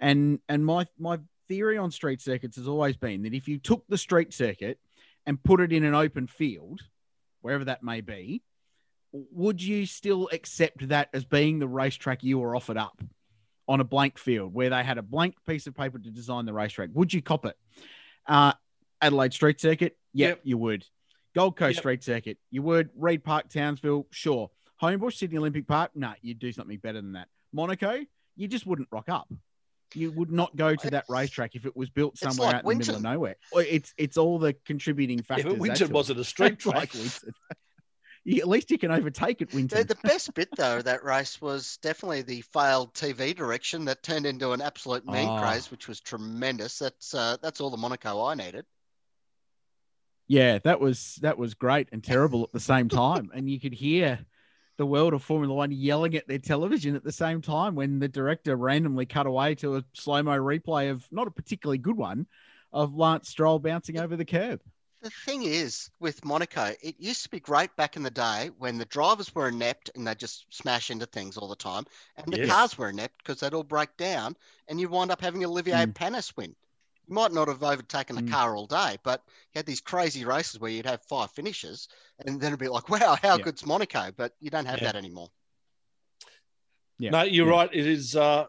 And 0.00 0.40
and 0.48 0.64
my 0.64 0.86
my 0.98 1.18
theory 1.46 1.76
on 1.76 1.90
street 1.90 2.22
circuits 2.22 2.56
has 2.56 2.66
always 2.66 2.96
been 2.96 3.22
that 3.22 3.34
if 3.34 3.46
you 3.46 3.58
took 3.58 3.84
the 3.88 3.98
street 3.98 4.32
circuit 4.32 4.78
and 5.26 5.42
put 5.42 5.60
it 5.60 5.72
in 5.72 5.84
an 5.84 5.94
open 5.94 6.26
field, 6.26 6.80
wherever 7.42 7.66
that 7.66 7.82
may 7.82 8.00
be, 8.00 8.42
would 9.12 9.62
you 9.62 9.84
still 9.84 10.28
accept 10.32 10.88
that 10.88 11.10
as 11.12 11.24
being 11.24 11.58
the 11.58 11.68
racetrack 11.68 12.24
you 12.24 12.38
were 12.38 12.56
offered 12.56 12.78
up 12.78 13.02
on 13.68 13.80
a 13.80 13.84
blank 13.84 14.18
field 14.18 14.54
where 14.54 14.70
they 14.70 14.82
had 14.82 14.96
a 14.96 15.02
blank 15.02 15.34
piece 15.46 15.66
of 15.66 15.76
paper 15.76 15.98
to 15.98 16.10
design 16.10 16.46
the 16.46 16.54
racetrack? 16.54 16.88
Would 16.94 17.12
you 17.12 17.20
cop 17.20 17.44
it? 17.44 17.56
Uh, 18.26 18.54
Adelaide 19.02 19.32
Street 19.32 19.60
Circuit, 19.60 19.96
yep, 20.12 20.28
Yep. 20.36 20.40
you 20.44 20.58
would. 20.58 20.84
Gold 21.34 21.56
Coast 21.56 21.76
Yep. 21.76 21.82
Street 21.82 22.04
Circuit, 22.04 22.38
you 22.50 22.62
would. 22.62 22.90
Reid 22.96 23.22
Park, 23.24 23.48
Townsville, 23.48 24.06
sure. 24.10 24.50
Homebush, 24.82 25.14
Sydney 25.14 25.38
Olympic 25.38 25.66
Park, 25.66 25.92
nah, 25.94 26.14
you'd 26.22 26.38
do 26.38 26.52
something 26.52 26.78
better 26.78 27.00
than 27.00 27.12
that. 27.12 27.28
Monaco, 27.52 27.98
you 28.36 28.48
just 28.48 28.66
wouldn't 28.66 28.88
rock 28.90 29.08
up. 29.08 29.28
You 29.94 30.12
would 30.12 30.30
not 30.30 30.54
go 30.54 30.74
to 30.76 30.90
that 30.90 31.04
racetrack 31.08 31.56
if 31.56 31.66
it 31.66 31.76
was 31.76 31.90
built 31.90 32.16
somewhere 32.16 32.46
like 32.46 32.54
out 32.56 32.62
in 32.64 32.68
the 32.68 32.74
middle 32.76 32.94
of 32.96 33.02
nowhere. 33.02 33.34
It's 33.54 33.92
it's 33.98 34.16
all 34.16 34.38
the 34.38 34.52
contributing 34.64 35.18
Yeah, 35.18 35.24
factors. 35.24 35.44
but 35.44 35.50
that's 35.50 35.60
Winton 35.80 35.92
wasn't 35.92 36.20
a 36.20 36.24
street 36.24 36.58
track. 36.60 36.94
like 36.94 36.94
You- 38.24 38.42
at 38.42 38.48
least 38.48 38.70
you 38.70 38.78
can 38.78 38.90
overtake 38.90 39.40
it, 39.40 39.52
Winton. 39.54 39.78
The, 39.78 39.94
the 39.94 40.00
best 40.02 40.32
bit, 40.34 40.48
though, 40.56 40.76
of 40.78 40.84
that 40.84 41.02
race 41.04 41.40
was 41.40 41.78
definitely 41.82 42.22
the 42.22 42.42
failed 42.42 42.92
TV 42.94 43.34
direction 43.34 43.86
that 43.86 44.02
turned 44.02 44.26
into 44.26 44.52
an 44.52 44.60
absolute 44.60 45.06
mean 45.06 45.26
Ah. 45.28 45.40
craze, 45.42 45.70
which 45.70 45.88
was 45.88 46.00
tremendous. 46.00 46.78
That's 46.78 47.14
uh, 47.14 47.38
that's 47.42 47.60
all 47.60 47.70
the 47.70 47.76
Monaco 47.78 48.22
I 48.24 48.34
needed. 48.34 48.66
Yeah, 50.30 50.60
that 50.62 50.78
was 50.78 51.16
that 51.22 51.38
was 51.38 51.54
great 51.54 51.88
and 51.90 52.04
terrible 52.04 52.44
at 52.44 52.52
the 52.52 52.60
same 52.60 52.88
time. 52.88 53.32
and 53.34 53.50
you 53.50 53.58
could 53.58 53.74
hear 53.74 54.24
the 54.76 54.86
world 54.86 55.12
of 55.12 55.24
Formula 55.24 55.52
One 55.52 55.72
yelling 55.72 56.14
at 56.14 56.28
their 56.28 56.38
television 56.38 56.94
at 56.94 57.02
the 57.02 57.10
same 57.10 57.42
time 57.42 57.74
when 57.74 57.98
the 57.98 58.06
director 58.06 58.54
randomly 58.54 59.06
cut 59.06 59.26
away 59.26 59.56
to 59.56 59.74
a 59.78 59.84
slow 59.92 60.22
mo 60.22 60.38
replay 60.38 60.88
of 60.88 61.04
not 61.10 61.26
a 61.26 61.32
particularly 61.32 61.78
good 61.78 61.96
one 61.96 62.28
of 62.72 62.94
Lance 62.94 63.28
Stroll 63.28 63.58
bouncing 63.58 63.98
over 63.98 64.14
the 64.16 64.24
curb. 64.24 64.60
The 65.02 65.10
thing 65.10 65.42
is, 65.42 65.90
with 65.98 66.24
Monaco, 66.24 66.74
it 66.80 66.94
used 67.00 67.24
to 67.24 67.28
be 67.30 67.40
great 67.40 67.74
back 67.74 67.96
in 67.96 68.04
the 68.04 68.10
day 68.10 68.50
when 68.58 68.78
the 68.78 68.84
drivers 68.84 69.34
were 69.34 69.48
inept 69.48 69.90
and 69.96 70.06
they 70.06 70.14
just 70.14 70.46
smash 70.50 70.90
into 70.92 71.06
things 71.06 71.36
all 71.36 71.48
the 71.48 71.56
time, 71.56 71.86
and 72.16 72.32
the 72.32 72.38
Yes. 72.38 72.48
cars 72.50 72.78
were 72.78 72.90
inept 72.90 73.18
because 73.18 73.40
they'd 73.40 73.52
all 73.54 73.64
break 73.64 73.96
down, 73.96 74.36
and 74.68 74.78
you 74.78 74.88
wind 74.88 75.10
up 75.10 75.20
having 75.20 75.44
Olivier 75.44 75.86
Mm. 75.86 75.94
Panis 75.94 76.36
win. 76.36 76.54
You 77.10 77.14
might 77.16 77.32
not 77.32 77.48
have 77.48 77.64
overtaken 77.64 78.16
a 78.18 78.22
Mm. 78.22 78.30
car 78.30 78.54
all 78.54 78.68
day, 78.68 78.96
but 79.02 79.20
you 79.52 79.58
had 79.58 79.66
these 79.66 79.80
crazy 79.80 80.24
races 80.24 80.60
where 80.60 80.70
you'd 80.70 80.86
have 80.86 81.02
five 81.06 81.32
finishes, 81.32 81.88
and 82.20 82.40
then 82.40 82.48
it'd 82.52 82.60
be 82.60 82.68
like, 82.68 82.88
wow, 82.88 83.16
how 83.20 83.36
Yeah. 83.36 83.42
good's 83.42 83.66
Monaco? 83.66 84.12
But 84.16 84.36
you 84.38 84.48
don't 84.48 84.66
have 84.66 84.78
Yeah. 84.78 84.92
that 84.92 84.96
anymore. 84.96 85.28
Yeah. 87.00 87.10
No, 87.10 87.22
you're 87.24 87.46
Yeah. 87.46 87.52
right. 87.52 87.70
It 87.72 87.84
is, 87.84 88.14
uh, 88.14 88.46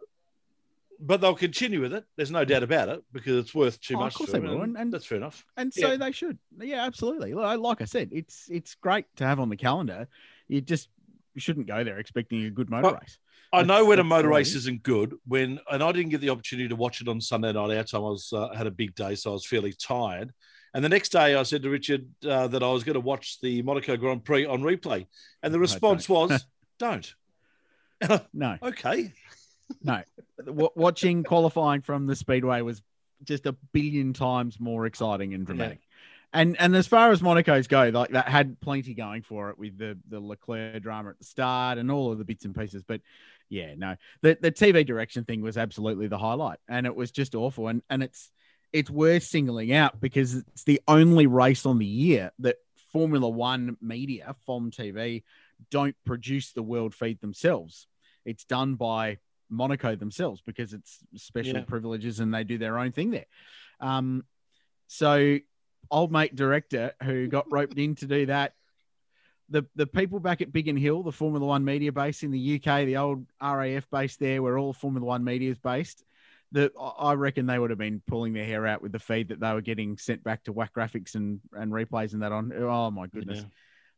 but 0.99 1.21
they'll 1.21 1.33
continue 1.33 1.81
with 1.81 1.91
it. 1.91 2.05
There's 2.17 2.29
no 2.29 2.45
doubt 2.45 2.61
about 2.61 2.89
it 2.89 3.03
because 3.11 3.43
it's 3.43 3.55
worth 3.55 3.81
too 3.81 3.95
Oh, 3.95 4.01
of 4.01 4.03
much. 4.05 4.13
course 4.13 4.27
to 4.29 4.33
they 4.33 4.39
will, 4.47 4.61
and- 4.61 4.77
and- 4.77 4.93
that's 4.93 5.07
fair 5.07 5.17
enough. 5.17 5.43
And 5.57 5.73
so 5.73 5.89
Yeah. 5.93 5.97
they 5.97 6.11
should. 6.11 6.37
Yeah, 6.59 6.85
absolutely. 6.85 7.33
Like 7.33 7.81
I 7.81 7.85
said, 7.85 8.09
it's 8.11 8.47
it's 8.47 8.75
great 8.75 9.05
to 9.15 9.25
have 9.25 9.39
on 9.39 9.49
the 9.49 9.57
calendar. 9.57 10.07
You 10.47 10.61
just 10.61 10.89
you 11.33 11.41
shouldn't 11.41 11.65
go 11.65 11.83
there 11.83 11.97
expecting 11.97 12.43
a 12.45 12.51
good 12.51 12.69
motor 12.69 12.89
Well, 12.89 12.99
race. 13.01 13.17
I 13.53 13.63
know 13.63 13.85
when 13.85 13.99
a 13.99 14.03
motor 14.03 14.29
race 14.29 14.49
is. 14.49 14.63
isn't 14.63 14.83
good. 14.83 15.13
When 15.27 15.59
and 15.69 15.83
I 15.83 15.91
didn't 15.91 16.11
get 16.11 16.21
the 16.21 16.29
opportunity 16.29 16.69
to 16.69 16.75
watch 16.75 17.01
it 17.01 17.07
on 17.07 17.19
Sunday 17.19 17.51
night. 17.51 17.75
Our 17.75 17.83
time, 17.83 18.01
I 18.01 18.09
was 18.09 18.31
uh, 18.33 18.53
had 18.53 18.67
a 18.67 18.71
big 18.71 18.95
day, 18.95 19.15
so 19.15 19.31
I 19.31 19.33
was 19.33 19.45
fairly 19.45 19.73
tired. 19.73 20.31
And 20.73 20.83
the 20.83 20.89
next 20.89 21.09
day, 21.09 21.35
I 21.35 21.43
said 21.43 21.63
to 21.63 21.69
Richard 21.69 22.07
uh, 22.25 22.47
that 22.47 22.63
I 22.63 22.71
was 22.71 22.83
going 22.83 22.93
to 22.93 23.01
watch 23.01 23.41
the 23.41 23.61
Monaco 23.61 23.97
Grand 23.97 24.23
Prix 24.23 24.45
on 24.45 24.61
replay, 24.61 25.05
and 25.43 25.53
the 25.53 25.59
response 25.59 26.07
was, 26.07 26.45
"Don't." 26.79 27.13
No, 28.33 28.57
okay. 28.63 29.13
no. 29.83 30.01
Watching 30.43 31.23
qualifying 31.23 31.81
from 31.81 32.07
the 32.07 32.15
speedway 32.15 32.61
was 32.61 32.81
just 33.23 33.45
a 33.45 33.51
billion 33.73 34.11
times 34.13 34.59
more 34.59 34.87
exciting 34.87 35.35
and 35.35 35.45
dramatic. 35.45 35.81
And 36.33 36.59
and 36.59 36.75
as 36.75 36.87
far 36.87 37.11
as 37.11 37.21
Monaco's 37.21 37.67
go, 37.67 37.89
like 37.89 38.11
that 38.11 38.27
had 38.29 38.59
plenty 38.61 38.93
going 38.93 39.21
for 39.21 39.49
it 39.49 39.59
with 39.59 39.77
the 39.77 39.97
the 40.07 40.19
Leclerc 40.19 40.81
drama 40.81 41.09
at 41.09 41.19
the 41.19 41.25
start 41.25 41.77
and 41.77 41.91
all 41.91 42.11
of 42.11 42.17
the 42.17 42.25
bits 42.25 42.45
and 42.45 42.55
pieces. 42.55 42.83
But 42.83 43.01
yeah, 43.49 43.73
no, 43.75 43.95
the 44.21 44.37
the 44.39 44.51
TV 44.51 44.85
direction 44.85 45.25
thing 45.25 45.41
was 45.41 45.57
absolutely 45.57 46.07
the 46.07 46.17
highlight, 46.17 46.59
and 46.69 46.85
it 46.85 46.95
was 46.95 47.11
just 47.11 47.35
awful. 47.35 47.67
And 47.67 47.81
and 47.89 48.01
it's 48.01 48.31
it's 48.71 48.89
worth 48.89 49.23
singling 49.23 49.73
out 49.73 49.99
because 49.99 50.35
it's 50.35 50.63
the 50.63 50.81
only 50.87 51.27
race 51.27 51.65
on 51.65 51.77
the 51.79 51.85
year 51.85 52.31
that 52.39 52.55
Formula 52.93 53.27
One 53.27 53.75
media, 53.81 54.33
FOM 54.47 54.71
TV, 54.71 55.23
don't 55.69 55.95
produce 56.05 56.53
the 56.53 56.63
world 56.63 56.95
feed 56.95 57.19
themselves. 57.19 57.87
It's 58.23 58.45
done 58.45 58.75
by 58.75 59.17
Monaco 59.49 59.95
themselves 59.97 60.41
because 60.45 60.71
it's 60.73 60.99
special 61.17 61.57
Yeah. 61.57 61.63
privileges 61.65 62.21
and 62.21 62.33
they 62.33 62.45
do 62.45 62.57
their 62.57 62.77
own 62.77 62.93
thing 62.93 63.11
there. 63.11 63.25
Um, 63.81 64.23
so 64.87 65.39
old 65.91 66.11
mate 66.11 66.35
director 66.35 66.93
who 67.03 67.27
got 67.27 67.51
roped 67.51 67.77
in 67.77 67.95
to 67.95 68.07
do 68.07 68.25
that. 68.27 68.53
The 69.49 69.65
the 69.75 69.85
people 69.85 70.19
back 70.19 70.41
at 70.41 70.53
Biggin 70.53 70.77
Hill, 70.77 71.03
the 71.03 71.11
Formula 71.11 71.45
One 71.45 71.65
media 71.65 71.91
base 71.91 72.23
in 72.23 72.31
the 72.31 72.55
UK, 72.55 72.85
the 72.85 72.97
old 72.97 73.25
RAF 73.41 73.89
base 73.89 74.15
there, 74.15 74.41
where 74.41 74.57
all 74.57 74.73
Formula 74.73 75.05
One 75.05 75.23
media 75.23 75.51
is 75.51 75.59
based. 75.59 76.03
The 76.53 76.71
I 76.79 77.13
reckon 77.13 77.45
they 77.45 77.59
would 77.59 77.69
have 77.69 77.79
been 77.79 78.01
pulling 78.07 78.33
their 78.33 78.45
hair 78.45 78.65
out 78.65 78.81
with 78.81 78.93
the 78.93 78.99
feed 78.99 79.29
that 79.29 79.39
they 79.39 79.53
were 79.53 79.61
getting 79.61 79.97
sent 79.97 80.23
back 80.23 80.43
to 80.45 80.53
whack 80.53 80.73
graphics 80.73 81.15
and 81.15 81.41
and 81.53 81.71
replays 81.71 82.13
and 82.13 82.21
that 82.23 82.31
on. 82.31 82.53
Oh 82.53 82.89
my 82.91 83.07
goodness. 83.07 83.39
Yeah. 83.39 83.45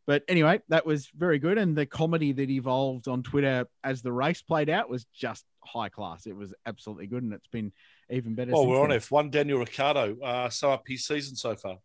But 0.05 0.23
anyway, 0.27 0.61
that 0.67 0.85
was 0.85 1.09
very 1.15 1.39
good. 1.39 1.57
And 1.57 1.77
the 1.77 1.85
comedy 1.85 2.33
that 2.33 2.49
evolved 2.49 3.07
on 3.07 3.23
Twitter 3.23 3.67
as 3.83 4.01
the 4.01 4.11
race 4.11 4.41
played 4.41 4.69
out 4.69 4.89
was 4.89 5.05
just 5.13 5.45
high 5.63 5.89
class. 5.89 6.25
It 6.25 6.35
was 6.35 6.53
absolutely 6.65 7.07
good. 7.07 7.23
And 7.23 7.33
it's 7.33 7.47
been 7.47 7.71
even 8.13 8.35
better. 8.35 8.51
Well, 8.51 8.67
we're 8.67 8.81
on. 8.81 8.89
F1. 8.89 9.31
Daniel 9.31 9.59
Ricciardo, 9.59 10.17
uh, 10.21 10.49
sum 10.49 10.71
up 10.71 10.83
his 10.87 11.05
season 11.05 11.35
so 11.35 11.55
far. 11.55 11.77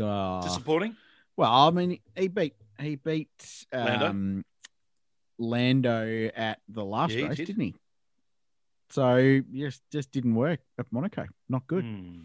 Oh. 0.00 0.40
Disappointing. 0.42 0.96
Well, 1.36 1.50
I 1.52 1.70
mean, 1.70 1.98
he 2.16 2.28
beat 2.28 2.54
he 2.80 2.96
beat 2.96 3.28
Lando? 3.72 4.06
um, 4.06 4.44
Lando 5.38 6.30
at 6.34 6.58
the 6.68 6.84
last 6.84 7.12
Yeah, 7.14 7.28
race, 7.28 7.36
did. 7.38 7.56
not 7.58 7.64
he? 7.64 7.74
So 8.90 9.40
yes, 9.50 9.80
just 9.92 10.12
didn't 10.12 10.34
work 10.34 10.60
at 10.78 10.86
Monaco. 10.92 11.26
Not 11.48 11.66
good. 11.66 11.84
Hmm. 11.84 12.20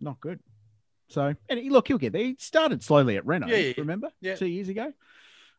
Not 0.00 0.20
good. 0.20 0.40
So 1.08 1.34
and 1.48 1.58
he, 1.58 1.70
look, 1.70 1.88
he'll 1.88 1.98
get 1.98 2.12
there. 2.12 2.22
He 2.22 2.36
started 2.38 2.82
slowly 2.82 3.16
at 3.16 3.26
Renault. 3.26 3.48
Yeah, 3.48 3.56
yeah, 3.56 3.66
yeah. 3.68 3.74
remember? 3.78 4.10
Yeah. 4.20 4.34
two 4.36 4.46
years 4.46 4.68
ago. 4.68 4.92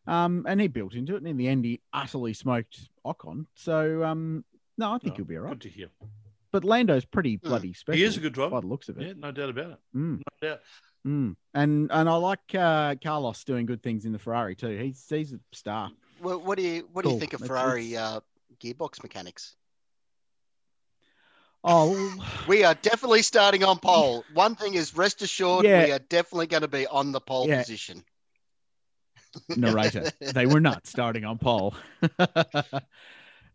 Um, 0.08 0.46
and 0.48 0.60
he 0.62 0.68
built 0.68 0.94
into 0.94 1.16
it, 1.16 1.18
and 1.18 1.28
in 1.28 1.38
the 1.38 1.48
end, 1.48 1.66
he 1.66 1.82
utterly 1.94 2.34
smoked 2.34 2.80
Ocon. 3.06 3.46
So 3.56 4.04
um, 4.04 4.44
no, 4.78 4.94
I 4.94 4.98
think 4.98 5.14
Oh, 5.14 5.18
he'll 5.18 5.26
be 5.26 5.38
all 5.38 5.44
right. 5.44 5.52
Good 5.60 5.62
to 5.62 5.70
hear. 5.70 5.88
But 6.52 6.64
Lando's 6.64 7.06
pretty 7.06 7.38
bloody 7.38 7.74
special. 7.74 7.98
He 7.98 8.04
is 8.04 8.18
a 8.18 8.20
good 8.20 8.34
driver. 8.34 8.52
by 8.52 8.62
the 8.62 8.68
looks 8.68 8.90
of 8.90 8.98
it. 9.00 9.08
Yeah, 9.08 9.14
no 9.18 9.32
doubt 9.32 9.50
about 9.50 9.72
it. 9.72 9.78
Mm. 9.96 10.18
No 10.42 10.48
doubt. 10.50 10.60
Mm. 11.08 11.36
And 11.54 11.92
and 11.92 12.10
I 12.10 12.16
like 12.16 12.56
uh, 12.56 12.96
Carlos 13.04 13.44
doing 13.44 13.66
good 13.66 13.84
things 13.84 14.06
in 14.06 14.12
the 14.12 14.20
Ferrari 14.20 14.56
too. 14.56 14.76
He's 14.78 15.06
he's 15.08 15.34
a 15.34 15.40
star. 15.54 15.92
Well, 16.22 16.40
what 16.42 16.58
do 16.58 16.64
you 16.64 16.90
what 16.92 17.06
do 17.06 17.12
you 17.12 17.20
think 17.20 17.34
of 17.34 17.42
Ferrari 17.42 17.96
uh, 17.96 18.20
gearbox 18.60 19.02
mechanics? 19.04 19.56
Oh, 21.64 22.16
We 22.48 22.64
are 22.64 22.74
definitely 22.74 23.22
starting 23.22 23.64
on 23.66 23.80
pole. 23.80 24.24
One 24.34 24.56
thing 24.56 24.76
is 24.76 24.96
rest 24.96 25.22
assured, 25.22 25.66
Yeah. 25.66 25.86
we 25.86 25.92
are 25.92 26.00
definitely 26.00 26.48
going 26.48 26.62
to 26.62 26.70
be 26.70 26.88
on 26.88 27.12
the 27.12 27.20
pole 27.20 27.48
Yeah. 27.50 27.60
position. 27.60 28.04
narrator. 29.58 30.10
they 30.22 30.46
were 30.46 30.62
not 30.62 30.88
starting 30.88 31.26
on 31.26 31.38
pole. 31.38 31.76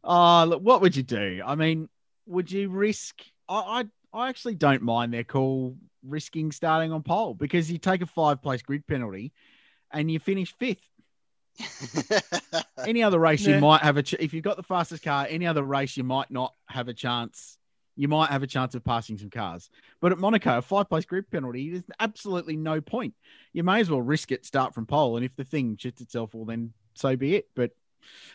oh, 0.05 0.45
look, 0.49 0.63
what 0.63 0.83
would 0.83 0.95
you 0.95 1.03
do? 1.03 1.41
I 1.45 1.55
mean, 1.55 1.89
would 2.27 2.51
you 2.51 2.69
risk? 2.69 3.23
I, 3.49 3.55
I 3.55 3.85
I 4.25 4.29
actually 4.29 4.55
don't 4.55 4.83
mind 4.83 5.13
their 5.13 5.25
call 5.25 5.77
risking 6.03 6.53
starting 6.53 6.93
on 6.93 7.03
pole 7.03 7.35
because 7.35 7.71
you 7.71 7.79
take 7.79 8.03
a 8.03 8.07
five 8.07 8.43
place 8.43 8.63
grid 8.63 8.87
penalty 8.87 9.33
and 9.93 10.11
you 10.11 10.19
finish 10.19 10.55
fifth. 10.55 10.83
Any 12.87 13.03
other 13.03 13.19
race 13.19 13.47
Yeah. 13.47 13.57
you 13.57 13.61
might 13.61 13.83
have 13.83 13.97
a 13.97 14.03
ch- 14.03 14.15
if 14.19 14.33
you've 14.35 14.45
got 14.45 14.57
the 14.57 14.63
fastest 14.63 15.03
car. 15.03 15.27
Any 15.29 15.47
other 15.47 15.63
race 15.63 15.97
you 15.97 16.05
might 16.05 16.31
not 16.31 16.53
have 16.69 16.89
a 16.89 16.95
chance. 16.95 17.59
You 17.97 18.09
might 18.09 18.31
have 18.31 18.43
a 18.43 18.47
chance 18.49 18.75
of 18.75 18.83
passing 18.85 19.19
some 19.19 19.31
cars, 19.31 19.71
but 20.01 20.11
at 20.11 20.19
Monaco, 20.19 20.59
a 20.59 20.63
five 20.63 20.89
place 20.89 21.05
grid 21.05 21.31
penalty, 21.31 21.71
there's 21.71 21.85
absolutely 22.01 22.57
no 22.57 22.81
point. 22.81 23.15
You 23.53 23.63
may 23.63 23.79
as 23.81 23.89
well 23.89 24.03
risk 24.03 24.33
it, 24.33 24.45
start 24.45 24.75
from 24.75 24.85
pole, 24.85 25.15
and 25.17 25.25
if 25.25 25.37
the 25.37 25.45
thing 25.45 25.77
shits 25.77 26.01
itself, 26.01 26.35
well, 26.35 26.45
then 26.45 26.73
so 26.95 27.15
be 27.15 27.37
it. 27.37 27.47
But 27.55 27.71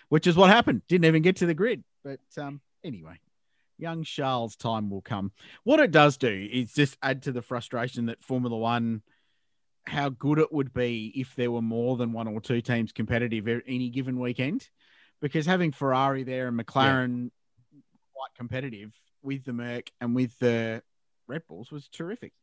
which 0.08 0.28
is 0.28 0.38
what 0.38 0.50
happened. 0.50 0.84
Didn't 0.88 1.06
even 1.06 1.22
get 1.24 1.36
to 1.38 1.46
the 1.46 1.54
grid. 1.54 1.84
But 2.06 2.22
um, 2.38 2.62
anyway, 2.86 3.20
young 3.80 4.04
Charles' 4.04 4.56
time 4.56 4.90
will 4.90 5.02
come. 5.02 5.32
What 5.64 5.80
it 5.80 5.92
does 5.92 6.18
do 6.18 6.50
is 6.52 6.74
just 6.74 6.98
add 7.02 7.24
to 7.24 7.32
the 7.32 7.42
frustration 7.42 8.08
that 8.08 8.24
Formula 8.24 8.58
One, 8.58 9.02
how 9.86 10.10
good 10.10 10.40
it 10.40 10.54
would 10.54 10.74
be 10.74 11.12
if 11.16 11.36
there 11.36 11.52
were 11.52 11.62
more 11.62 11.98
than 11.98 12.14
one 12.14 12.28
or 12.28 12.42
two 12.42 12.62
teams 12.62 12.92
competitive 12.92 13.48
any 13.68 13.90
given 13.90 14.20
weekend, 14.20 14.68
because 15.22 15.46
having 15.46 15.72
Ferrari 15.72 16.24
there 16.24 16.48
and 16.48 16.60
McLaren 16.60 17.32
quite 18.14 18.36
competitive 18.38 18.94
with 19.24 19.44
the 19.46 19.54
Merc 19.54 19.90
and 20.00 20.16
with 20.16 20.38
the 20.40 20.84
Red 21.28 21.44
Bulls 21.48 21.72
was 21.72 21.88
terrific. 21.88 22.34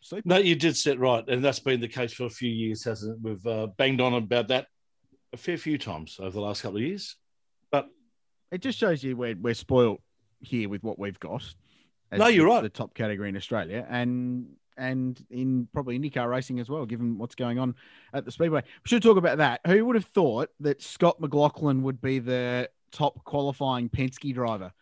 Super. 0.00 0.22
No, 0.24 0.38
you 0.38 0.54
did 0.54 0.76
set 0.76 0.98
right, 0.98 1.28
and 1.28 1.44
that's 1.44 1.60
been 1.60 1.80
the 1.80 1.88
case 1.88 2.14
for 2.14 2.24
a 2.24 2.30
few 2.30 2.50
years, 2.50 2.84
hasn't 2.84 3.16
it? 3.16 3.22
We've 3.22 3.46
uh, 3.46 3.66
banged 3.76 4.00
on 4.00 4.14
about 4.14 4.48
that 4.48 4.68
a 5.32 5.36
fair 5.36 5.58
few 5.58 5.76
times 5.76 6.16
over 6.18 6.30
the 6.30 6.40
last 6.40 6.62
couple 6.62 6.78
of 6.78 6.82
years. 6.82 7.16
But 7.70 7.88
It 8.50 8.62
just 8.62 8.78
shows 8.78 9.04
you 9.04 9.16
we're 9.16 9.36
we're 9.36 9.54
spoiled 9.54 10.00
here 10.40 10.68
with 10.68 10.82
what 10.82 10.98
we've 10.98 11.18
got. 11.20 11.42
No, 12.12 12.26
you're 12.26 12.46
right. 12.46 12.62
The 12.62 12.68
top 12.68 12.94
category 12.94 13.28
in 13.28 13.36
Australia 13.36 13.86
and 13.88 14.48
and 14.76 15.24
in 15.30 15.68
probably 15.72 15.98
IndyCar 15.98 16.28
racing 16.28 16.58
as 16.58 16.68
well, 16.68 16.86
given 16.86 17.18
what's 17.18 17.34
going 17.34 17.58
on 17.58 17.74
at 18.14 18.24
the 18.24 18.32
speedway. 18.32 18.62
We 18.62 18.88
should 18.88 19.02
talk 19.02 19.18
about 19.18 19.38
that. 19.38 19.60
Who 19.66 19.84
would 19.86 19.96
have 19.96 20.06
thought 20.06 20.48
that 20.60 20.82
Scott 20.82 21.20
McLaughlin 21.20 21.82
would 21.82 22.00
be 22.00 22.18
the 22.18 22.70
top 22.90 23.22
qualifying 23.24 23.88
Penske 23.88 24.34
driver 24.34 24.72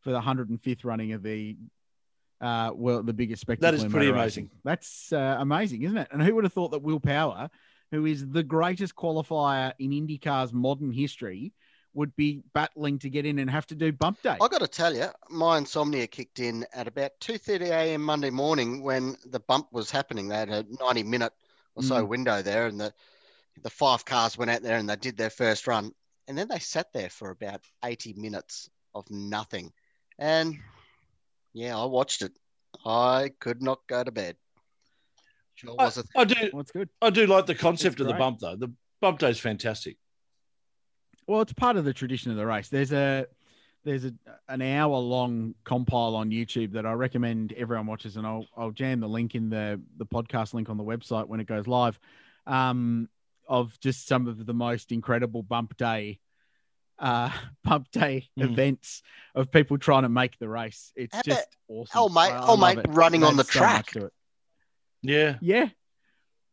for 0.00 0.10
the 0.10 0.20
105th 0.20 0.84
running 0.84 1.12
of 1.12 1.22
the 1.22 1.56
uh 2.40 2.70
well 2.72 3.02
the 3.02 3.12
biggest 3.12 3.40
spectacle 3.40 3.72
That 3.72 3.74
is 3.74 3.90
pretty 3.90 4.10
amazing. 4.10 4.44
racing. 4.44 4.50
That's 4.62 5.12
uh, 5.12 5.36
amazing, 5.40 5.82
isn't 5.82 5.98
it? 5.98 6.08
And 6.12 6.22
who 6.22 6.34
would 6.36 6.44
have 6.44 6.52
thought 6.52 6.70
that 6.70 6.82
Will 6.82 7.00
Power, 7.00 7.50
who 7.90 8.06
is 8.06 8.28
the 8.28 8.44
greatest 8.44 8.94
qualifier 8.94 9.72
in 9.80 9.90
IndyCar's 9.90 10.52
modern 10.52 10.92
history, 10.92 11.52
would 11.98 12.14
be 12.14 12.40
battling 12.54 12.96
to 13.00 13.10
get 13.10 13.26
in 13.26 13.40
and 13.40 13.50
have 13.50 13.66
to 13.66 13.74
do 13.74 13.90
bump 13.92 14.22
day. 14.22 14.36
I 14.40 14.46
got 14.46 14.60
to 14.60 14.68
tell 14.68 14.94
you, 14.94 15.06
my 15.28 15.58
insomnia 15.58 16.06
kicked 16.06 16.38
in 16.38 16.64
at 16.72 16.86
about 16.86 17.10
2:30 17.20 17.70
a.m. 17.70 18.02
Monday 18.02 18.30
morning 18.30 18.82
when 18.82 19.16
the 19.26 19.40
bump 19.40 19.66
was 19.72 19.90
happening. 19.90 20.28
They 20.28 20.36
had 20.36 20.48
a 20.48 20.64
90 20.80 21.02
minute 21.02 21.32
or 21.74 21.82
so 21.82 21.96
Mm. 21.96 22.08
window 22.08 22.40
there, 22.40 22.68
and 22.68 22.80
the 22.80 22.94
the 23.62 23.70
five 23.70 24.04
cars 24.04 24.38
went 24.38 24.52
out 24.52 24.62
there 24.62 24.78
and 24.78 24.88
they 24.88 24.94
did 24.94 25.16
their 25.16 25.30
first 25.30 25.66
run, 25.66 25.92
and 26.28 26.38
then 26.38 26.46
they 26.46 26.60
sat 26.60 26.92
there 26.92 27.10
for 27.10 27.30
about 27.30 27.64
80 27.84 28.12
minutes 28.12 28.70
of 28.94 29.10
nothing. 29.10 29.72
And 30.20 30.56
yeah, 31.52 31.76
I 31.76 31.84
watched 31.86 32.22
it. 32.22 32.32
I 32.86 33.32
could 33.40 33.60
not 33.60 33.80
go 33.88 34.04
to 34.04 34.12
bed. 34.12 34.36
Sure 35.56 35.74
I, 35.76 35.84
was 35.86 35.98
a 35.98 36.04
I 36.16 36.24
do, 36.24 36.48
What's 36.52 36.70
good? 36.70 36.88
I 37.02 37.10
do 37.10 37.26
like 37.26 37.46
the 37.46 37.56
concept 37.56 37.98
of 37.98 38.06
the 38.06 38.14
bump 38.14 38.38
though. 38.38 38.54
The 38.54 38.72
bump 39.00 39.18
day 39.18 39.30
is 39.30 39.40
fantastic. 39.40 39.96
Well, 41.28 41.42
it's 41.42 41.52
part 41.52 41.76
of 41.76 41.84
the 41.84 41.92
tradition 41.92 42.30
of 42.32 42.36
the 42.36 42.46
race. 42.46 42.68
There's 42.68 42.90
a 42.92 43.26
there's 43.84 44.04
a, 44.04 44.12
an 44.48 44.60
hour 44.60 44.96
long 44.98 45.54
compile 45.64 46.16
on 46.16 46.30
YouTube 46.30 46.72
that 46.72 46.84
I 46.84 46.92
recommend 46.92 47.52
everyone 47.52 47.86
watches, 47.86 48.16
and 48.16 48.26
I'll 48.26 48.46
I'll 48.56 48.70
jam 48.72 49.00
the 49.00 49.08
link 49.08 49.34
in 49.36 49.50
the 49.50 49.80
the 49.98 50.06
podcast 50.06 50.54
link 50.54 50.68
on 50.70 50.76
the 50.78 50.84
website 50.84 51.28
when 51.28 51.38
it 51.38 51.46
goes 51.46 51.66
live, 51.68 51.98
um, 52.46 53.08
of 53.46 53.78
just 53.80 54.08
some 54.08 54.26
of 54.26 54.44
the 54.46 54.54
most 54.54 54.90
incredible 54.90 55.42
bump 55.42 55.76
day, 55.76 56.18
uh, 56.98 57.30
bump 57.64 57.90
day 57.92 58.28
Mm. 58.38 58.44
events 58.50 59.02
of 59.34 59.50
people 59.52 59.76
trying 59.78 60.02
to 60.04 60.08
make 60.08 60.38
the 60.38 60.48
race. 60.48 60.92
It's 60.96 61.14
How 61.14 61.20
about- 61.20 61.36
just 61.36 61.56
awesome. 61.68 61.92
oh, 62.00 62.08
mate- 62.08 62.32
I- 62.32 62.38
I 62.38 62.46
oh, 62.46 62.54
love 62.54 62.76
mate, 62.76 62.84
it. 62.86 62.90
running 62.90 63.22
on 63.22 63.36
the 63.36 63.44
so 63.44 63.58
track. 63.58 63.86
to 63.92 64.06
it. 64.06 64.12
Yeah. 65.02 65.36
Yeah. 65.42 65.68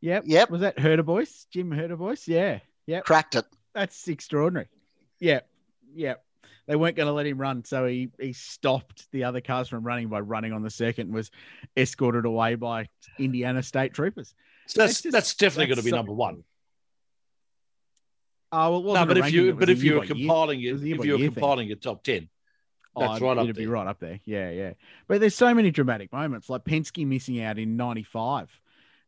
Yep. 0.01 0.23
Yep. 0.27 0.49
Was 0.51 0.61
that 0.61 0.77
Hurtubise? 0.77 1.45
Jim 1.51 1.71
Hurtubise? 1.71 2.27
Yeah. 2.27 2.59
yeah. 2.85 2.99
cracked 2.99 3.35
it. 3.35 3.45
That's 3.75 4.07
extraordinary. 4.07 4.67
Yeah, 5.19 5.41
yeah. 5.93 6.15
They 6.67 6.75
weren't 6.75 6.95
going 6.95 7.05
to 7.05 7.13
let 7.13 7.27
him 7.27 7.37
run, 7.37 7.63
so 7.63 7.85
he 7.85 8.09
he 8.19 8.33
stopped 8.33 9.05
the 9.11 9.25
other 9.25 9.39
cars 9.41 9.69
from 9.69 9.83
running 9.83 10.07
by 10.07 10.21
running 10.21 10.51
on 10.53 10.63
the 10.63 10.71
circuit 10.71 11.05
and 11.05 11.13
was 11.13 11.29
escorted 11.77 12.25
away 12.25 12.55
by 12.55 12.87
Indiana 13.19 13.61
State 13.61 13.93
troopers. 13.93 14.33
So 14.65 14.81
that's 14.81 14.93
It's 14.93 15.01
just- 15.03 15.13
that's 15.13 15.35
definitely 15.35 15.65
that's 15.67 15.75
going 15.75 15.83
to 15.83 15.85
be 15.85 15.89
so 15.91 15.95
number 15.97 16.13
one. 16.13 16.43
Oh, 18.51 18.79
well, 18.79 18.93
No, 18.95 19.05
but 19.05 19.17
if 19.17 19.31
you 19.31 19.53
but 19.53 19.69
if 19.69 19.83
you 19.83 19.93
were 19.95 19.99
by 19.99 20.05
year. 20.05 20.15
compiling 20.15 20.61
It 20.61 20.65
it, 20.67 20.73
if 20.75 20.83
you 20.83 20.97
were 20.97 21.05
year 21.05 21.17
thing. 21.17 21.33
compiling 21.33 21.67
your 21.67 21.77
top 21.77 22.03
ten, 22.03 22.29
That's 22.97 23.21
oh, 23.21 23.25
right 23.27 23.37
up 23.37 23.43
it'd 23.43 23.55
be 23.55 23.65
there. 23.65 23.73
right 23.73 23.87
up 23.87 23.99
there. 23.99 24.19
Yeah, 24.25 24.49
yeah. 24.51 24.73
But 25.07 25.19
there's 25.19 25.35
so 25.35 25.53
many 25.53 25.71
dramatic 25.71 26.11
moments, 26.13 26.49
like 26.49 26.63
Penske 26.63 27.05
missing 27.05 27.41
out 27.41 27.59
in 27.59 27.75
'95, 27.75 28.49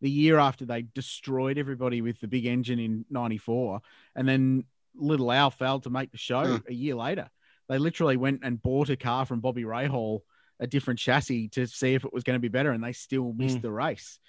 the 0.02 0.10
year 0.10 0.38
after 0.38 0.66
they 0.66 0.84
destroyed 0.84 1.58
everybody 1.58 2.02
with 2.02 2.20
the 2.20 2.28
big 2.28 2.46
engine 2.46 2.80
in 2.80 3.06
'94, 3.10 3.82
and 4.16 4.28
then 4.28 4.64
Little 4.96 5.32
Al 5.32 5.52
failed 5.52 5.84
to 5.84 5.90
make 5.90 6.12
the 6.12 6.18
show 6.18 6.44
Mm. 6.44 6.68
a 6.68 6.74
year 6.74 6.96
later. 6.96 7.30
They 7.70 7.78
literally 7.78 8.18
went 8.18 8.42
and 8.44 8.62
bought 8.62 8.90
a 8.90 8.96
car 8.96 9.26
from 9.26 9.42
Bobby 9.42 9.64
Rahal, 9.64 10.22
a 10.60 10.68
different 10.68 11.00
chassis, 11.00 11.50
to 11.50 11.68
see 11.68 11.94
if 11.94 12.06
it 12.06 12.14
was 12.14 12.24
going 12.24 12.36
to 12.36 12.42
be 12.42 12.48
better, 12.48 12.72
and 12.72 12.84
they 12.84 12.94
still 12.94 13.34
missed 13.34 13.58
Mm. 13.60 13.62
the 13.64 13.72
race. 13.72 14.20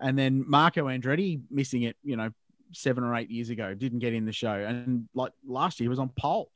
And 0.00 0.18
then 0.18 0.44
Marco 0.48 0.86
Andretti 0.86 1.42
missing 1.50 1.82
it, 1.82 1.96
you 2.02 2.16
know, 2.16 2.30
seven 2.72 3.04
or 3.04 3.14
eight 3.14 3.30
years 3.30 3.50
ago, 3.50 3.74
didn't 3.74 4.00
get 4.00 4.12
in 4.12 4.24
the 4.24 4.32
show, 4.32 4.54
and 4.54 5.08
like 5.14 5.32
last 5.46 5.78
year 5.80 5.88
was 5.88 5.98
on 5.98 6.08
pole. 6.10 6.50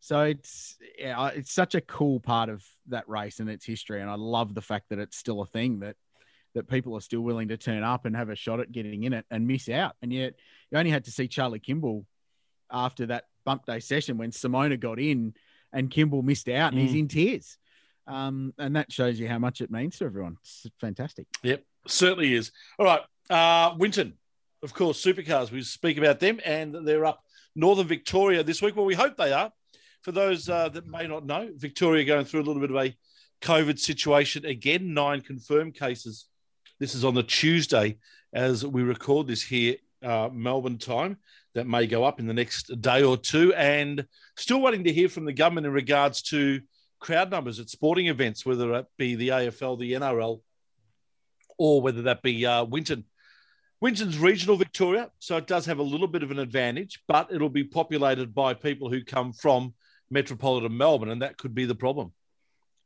So 0.00 0.22
it's 0.22 0.76
yeah, 0.98 1.28
it's 1.28 1.52
such 1.52 1.74
a 1.74 1.80
cool 1.80 2.20
part 2.20 2.48
of 2.48 2.64
that 2.86 3.08
race 3.08 3.40
and 3.40 3.50
its 3.50 3.66
history, 3.66 4.00
and 4.00 4.08
I 4.08 4.14
love 4.14 4.54
the 4.54 4.62
fact 4.62 4.90
that 4.90 4.98
it's 5.00 5.16
still 5.16 5.40
a 5.42 5.46
thing 5.46 5.80
that 5.80 5.96
that 6.58 6.68
people 6.68 6.94
are 6.94 7.00
still 7.00 7.20
willing 7.22 7.48
to 7.48 7.56
turn 7.56 7.82
up 7.82 8.04
and 8.04 8.14
have 8.14 8.28
a 8.28 8.36
shot 8.36 8.60
at 8.60 8.70
getting 8.70 9.04
in 9.04 9.12
it 9.12 9.24
and 9.30 9.46
miss 9.46 9.68
out. 9.68 9.94
And 10.02 10.12
yet 10.12 10.34
you 10.70 10.78
only 10.78 10.90
had 10.90 11.04
to 11.06 11.10
see 11.10 11.26
Charlie 11.28 11.58
Kimball 11.60 12.04
after 12.70 13.06
that 13.06 13.24
bump 13.46 13.64
day 13.64 13.80
session 13.80 14.18
when 14.18 14.30
Simona 14.30 14.78
got 14.78 14.98
in 15.00 15.34
and 15.72 15.90
Kimball 15.90 16.22
missed 16.22 16.48
out 16.48 16.72
and 16.72 16.80
he's 16.82 16.92
Mm. 16.92 16.98
in 16.98 17.08
tears. 17.08 17.56
Um, 18.06 18.54
and 18.58 18.74
that 18.76 18.90
shows 18.92 19.18
you 19.20 19.28
how 19.28 19.38
much 19.38 19.60
it 19.60 19.70
means 19.70 19.98
to 19.98 20.04
everyone. 20.04 20.36
It's 20.42 20.66
fantastic. 20.80 21.26
Yep, 21.42 21.62
certainly 21.86 22.34
is. 22.34 22.52
All 22.78 22.86
right, 22.86 23.02
uh, 23.30 23.74
Winton, 23.78 24.14
of 24.62 24.72
course, 24.74 25.02
supercars. 25.04 25.50
We 25.50 25.62
speak 25.62 25.98
about 25.98 26.18
them, 26.20 26.40
and 26.44 26.74
they're 26.86 27.04
up 27.04 27.22
Northern 27.54 27.86
Victoria 27.86 28.42
this 28.42 28.62
week. 28.62 28.76
Well, 28.76 28.86
we 28.86 28.94
hope 28.94 29.16
they 29.16 29.32
are. 29.32 29.52
For 30.02 30.12
those 30.12 30.48
uh, 30.48 30.70
that 30.70 30.86
may 30.86 31.06
not 31.06 31.26
know, 31.26 31.50
Victoria 31.54 32.04
going 32.04 32.24
through 32.24 32.40
a 32.40 32.46
little 32.48 32.60
bit 32.62 32.70
of 32.70 32.76
a 32.76 32.96
COVID 33.42 33.78
situation 33.78 34.46
again. 34.46 34.94
Nine 34.94 35.20
confirmed 35.20 35.74
cases. 35.74 36.26
This 36.78 36.94
is 36.94 37.04
on 37.04 37.14
the 37.14 37.22
Tuesday 37.22 37.98
as 38.32 38.64
we 38.64 38.82
record 38.82 39.26
this 39.26 39.42
here, 39.42 39.76
uh, 40.02 40.28
Melbourne 40.32 40.78
time. 40.78 41.18
That 41.54 41.66
may 41.66 41.88
go 41.88 42.04
up 42.04 42.20
in 42.20 42.26
the 42.26 42.34
next 42.34 42.80
day 42.80 43.02
or 43.02 43.16
two, 43.16 43.52
and 43.54 44.06
still 44.36 44.60
waiting 44.60 44.84
to 44.84 44.92
hear 44.92 45.08
from 45.08 45.24
the 45.24 45.32
government 45.32 45.66
in 45.66 45.72
regards 45.72 46.22
to 46.22 46.60
crowd 47.00 47.32
numbers 47.32 47.58
at 47.58 47.68
sporting 47.68 48.06
events, 48.06 48.46
whether 48.46 48.74
it 48.74 48.86
be 48.96 49.16
the 49.16 49.28
AFL, 49.28 49.76
the 49.76 49.94
NRL, 49.94 50.40
or 51.56 51.80
whether 51.82 52.02
that 52.02 52.22
be 52.22 52.46
uh, 52.46 52.64
Winton. 52.64 53.04
Winton's 53.80 54.18
regional 54.18 54.56
Victoria, 54.56 55.10
so 55.18 55.36
it 55.36 55.48
does 55.48 55.66
have 55.66 55.78
a 55.78 55.82
little 55.82 56.06
bit 56.06 56.22
of 56.22 56.30
an 56.30 56.38
advantage, 56.38 57.02
but 57.08 57.32
it'll 57.32 57.48
be 57.48 57.64
populated 57.64 58.34
by 58.34 58.54
people 58.54 58.90
who 58.90 59.02
come 59.02 59.32
from 59.32 59.74
metropolitan 60.10 60.76
Melbourne, 60.76 61.10
and 61.10 61.22
that 61.22 61.38
could 61.38 61.54
be 61.54 61.64
the 61.64 61.74
problem. 61.74 62.12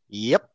Yep, 0.09 0.49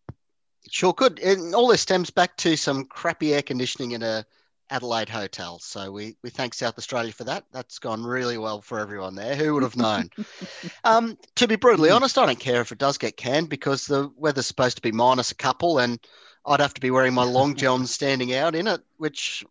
sure 0.69 0.93
could. 0.93 1.19
And 1.19 1.53
all 1.55 1.67
this 1.67 1.81
stems 1.81 2.09
back 2.09 2.37
to 2.37 2.55
some 2.55 2.85
crappy 2.85 3.33
air 3.33 3.41
conditioning 3.41 3.91
in 3.91 4.03
a 4.03 4.25
Adelaide 4.69 5.09
hotel. 5.09 5.59
So 5.59 5.91
we 5.91 6.17
we 6.23 6.29
thank 6.29 6.53
South 6.53 6.77
Australia 6.77 7.13
for 7.13 7.23
that. 7.25 7.45
That's 7.51 7.79
gone 7.79 8.03
really 8.03 8.37
well 8.37 8.61
for 8.61 8.79
everyone 8.79 9.15
there. 9.15 9.35
Who 9.35 9.53
would 9.53 9.63
have 9.63 9.77
known? 9.77 10.09
um, 10.83 11.17
to 11.35 11.47
be 11.47 11.55
brutally 11.55 11.89
honest, 11.89 12.17
I 12.17 12.25
don't 12.25 12.39
care 12.39 12.61
if 12.61 12.71
it 12.71 12.77
does 12.77 12.97
get 12.97 13.17
canned 13.17 13.49
because 13.49 13.85
the 13.85 14.11
weather's 14.17 14.47
supposed 14.47 14.75
to 14.77 14.81
be 14.81 14.91
minus 14.91 15.31
a 15.31 15.35
couple, 15.35 15.79
and 15.79 15.99
I'd 16.45 16.59
have 16.59 16.73
to 16.73 16.81
be 16.81 16.91
wearing 16.91 17.13
my 17.13 17.23
long 17.23 17.55
johns 17.57 17.91
standing 17.91 18.33
out 18.33 18.55
in 18.55 18.67
it, 18.67 18.81
which. 18.97 19.45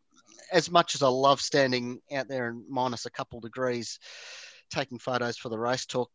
As 0.52 0.70
much 0.70 0.94
as 0.94 1.02
I 1.02 1.08
love 1.08 1.40
standing 1.40 2.00
out 2.14 2.28
there 2.28 2.49
in 2.49 2.64
minus 2.68 3.04
a 3.04 3.11
couple 3.11 3.40
degrees, 3.40 3.99
taking 4.70 5.00
photos 5.00 5.37
for 5.37 5.49
the 5.49 5.58
race 5.58 5.87
talk, 5.87 6.08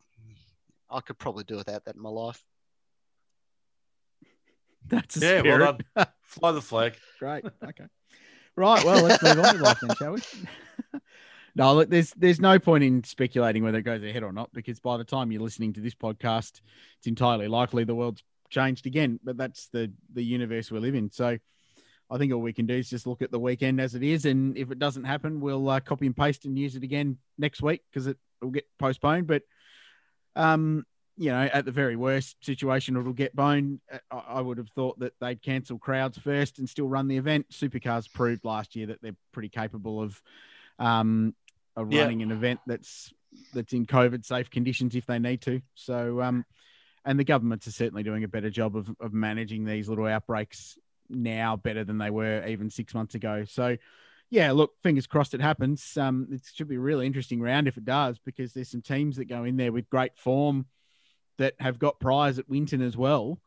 I 0.90 1.02
could 1.02 1.20
probably 1.20 1.44
do 1.44 1.58
without 1.58 1.84
that 1.84 1.96
in 1.96 2.02
my 2.02 2.10
life. 2.10 2.42
That's 4.88 5.18
a 5.18 5.20
Yeah, 5.20 5.40
spirit. 5.40 5.60
well 5.60 5.78
done. 5.96 6.08
Fly 6.24 6.52
the 6.52 6.62
flag. 6.62 6.94
Great. 7.20 7.46
Okay. 7.64 7.86
Right. 8.56 8.84
Well, 8.84 9.04
let's 9.04 9.24
move 9.24 9.40
on 9.40 9.54
with 9.54 9.62
life 9.62 9.80
then, 9.82 9.96
shall 9.96 10.14
we? 10.14 10.22
no, 11.56 11.74
look, 11.74 11.90
there's 11.90 12.12
there's 12.12 12.40
no 12.40 12.60
point 12.60 12.84
in 12.84 13.04
speculating 13.04 13.64
whether 13.64 13.78
it 13.78 13.84
goes 13.84 14.04
ahead 14.04 14.24
or 14.24 14.34
not 14.34 14.52
because 14.54 14.80
by 14.80 14.98
the 14.98 15.04
time 15.04 15.32
you're 15.32 15.42
listening 15.42 15.74
to 15.74 15.82
this 15.82 15.96
podcast, 15.96 16.62
it's 16.98 17.08
entirely 17.08 17.48
likely 17.48 17.84
the 17.84 17.96
world's 17.96 18.24
changed 18.50 18.86
again. 18.88 19.20
But 19.24 19.38
that's 19.38 19.68
the 19.68 19.92
the 20.14 20.24
universe 20.24 20.70
we 20.72 20.80
live 20.80 20.96
in. 20.96 21.12
So 21.12 21.38
I 22.10 22.18
think 22.18 22.34
all 22.34 22.42
we 22.42 22.52
can 22.54 22.66
do 22.66 22.76
is 22.76 22.90
just 22.90 23.08
look 23.08 23.22
at 23.22 23.32
the 23.32 23.40
weekend 23.40 23.80
as 23.80 23.96
it 23.96 24.04
is, 24.04 24.26
and 24.26 24.58
if 24.58 24.70
it 24.70 24.80
doesn't 24.80 25.06
happen, 25.06 25.40
we'll 25.40 25.70
uh, 25.70 25.80
copy 25.80 26.06
and 26.06 26.16
paste 26.16 26.44
and 26.46 26.60
use 26.60 26.76
it 26.76 26.84
again 26.84 27.18
next 27.38 27.62
week 27.62 27.82
because 27.90 28.08
it 28.08 28.18
will 28.42 28.50
get 28.52 28.66
postponed. 28.80 29.28
But 29.28 29.44
um, 30.36 30.86
you 31.22 31.30
know, 31.30 31.48
at 31.54 31.66
the 31.66 31.72
very 31.72 31.96
worst 31.96 32.36
situation, 32.44 32.98
it'll 32.98 33.14
get 33.14 33.36
boned. 33.36 33.80
Uh, 33.94 34.00
I, 34.10 34.38
I 34.38 34.42
would 34.42 34.58
have 34.58 34.70
thought 34.70 34.98
that 34.98 35.14
they'd 35.22 35.40
cancel 35.40 35.78
crowds 35.78 36.18
first 36.18 36.58
and 36.58 36.68
still 36.68 36.88
run 36.88 37.08
the 37.08 37.18
event. 37.18 37.46
Supercars 37.52 38.12
proved 38.12 38.44
last 38.44 38.76
year 38.76 38.88
that 38.88 39.04
they're 39.04 39.16
pretty 39.32 39.50
capable 39.50 40.02
of 40.02 40.20
um, 40.80 41.36
of 41.76 41.92
Yeah. 41.92 42.02
running 42.02 42.24
an 42.24 42.32
event 42.32 42.60
that's 42.66 43.14
that's 43.54 43.72
in 43.72 43.86
COVID 43.86 44.26
safe 44.26 44.50
conditions 44.50 44.96
if 44.96 45.06
they 45.06 45.20
need 45.20 45.42
to. 45.42 45.62
So, 45.76 46.22
um, 46.24 46.44
and 47.06 47.20
the 47.20 47.24
governments 47.24 47.68
are 47.68 47.72
certainly 47.72 48.02
doing 48.02 48.24
a 48.24 48.28
better 48.28 48.50
job 48.50 48.76
of, 48.76 48.90
of 49.00 49.14
managing 49.14 49.64
these 49.64 49.88
little 49.88 50.08
outbreaks 50.08 50.80
now 51.08 51.56
better 51.56 51.84
than 51.84 52.00
they 52.00 52.10
were 52.10 52.44
even 52.48 52.72
six 52.72 52.96
months 52.96 53.14
ago. 53.14 53.46
So, 53.46 53.78
yeah, 54.32 54.54
look, 54.54 54.72
fingers 54.82 55.06
crossed 55.06 55.36
it 55.36 55.42
happens. 55.42 55.96
Um, 55.98 56.28
it 56.32 56.42
should 56.52 56.68
be 56.68 56.78
a 56.78 56.80
really 56.80 57.06
interesting 57.06 57.42
round 57.42 57.68
if 57.68 57.78
it 57.78 57.86
does, 57.86 58.18
because 58.26 58.54
there's 58.54 58.72
some 58.72 58.82
teams 58.82 59.18
that 59.18 59.26
go 59.26 59.44
in 59.44 59.56
there 59.56 59.72
with 59.72 59.88
great 59.92 60.18
form 60.18 60.66
that 61.42 61.56
have 61.60 61.80
got 61.80 62.00
prize 62.00 62.40
at 62.40 62.50
Winton 62.50 62.82
as 62.82 62.96
well. 62.96 63.40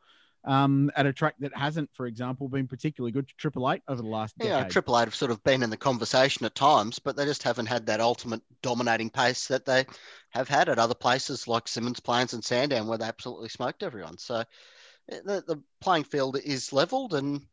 Um, 0.47 0.91
at 0.95 1.07
a 1.07 1.13
track 1.13 1.37
that 1.39 1.57
hasn't, 1.57 1.89
for 1.95 2.07
example, 2.07 2.49
been 2.49 2.69
particularly 2.69 3.13
good 3.13 3.27
to 3.29 3.35
Triple 3.37 3.71
Eight 3.73 3.83
over 3.89 4.03
the 4.03 4.09
last 4.09 4.37
Yeah, 4.37 4.59
decade. 4.59 4.71
Triple 4.71 4.99
Eight 4.99 5.07
have 5.07 5.15
sort 5.15 5.31
of 5.31 5.43
been 5.43 5.63
in 5.63 5.71
the 5.71 5.77
conversation 5.79 6.45
at 6.45 6.55
times, 6.55 6.99
but 6.99 7.17
they 7.17 7.25
just 7.25 7.43
haven't 7.43 7.67
had 7.67 7.87
that 7.87 8.01
ultimate 8.01 8.43
dominating 8.61 9.09
pace 9.09 9.47
that 9.49 9.65
they 9.65 9.87
have 10.31 10.49
had 10.49 10.69
at 10.69 10.79
other 10.79 10.95
places 10.95 11.49
like 11.49 11.65
Symmons 11.65 12.03
Plains 12.03 12.35
and 12.35 12.45
Sandown, 12.45 12.87
where 12.87 12.99
they 12.99 13.07
absolutely 13.07 13.49
smoked 13.49 13.83
everyone. 13.83 14.19
So 14.19 14.45
eh, 15.11 15.21
the, 15.25 15.45
the 15.47 15.63
playing 15.81 16.05
field 16.05 16.37
is 16.37 16.75
leveled, 16.75 17.15
and 17.15 17.47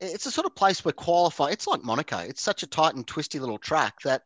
it's 0.00 0.26
a 0.26 0.30
sort 0.30 0.46
of 0.46 0.54
place 0.54 0.84
where 0.84 0.92
qualifying. 0.92 1.52
It's 1.54 1.66
like 1.66 1.82
Monaco. 1.82 2.18
It's 2.18 2.42
such 2.42 2.62
a 2.62 2.66
tight 2.66 2.94
and 2.94 3.06
twisty 3.06 3.38
little 3.38 3.58
track 3.58 4.02
that 4.02 4.24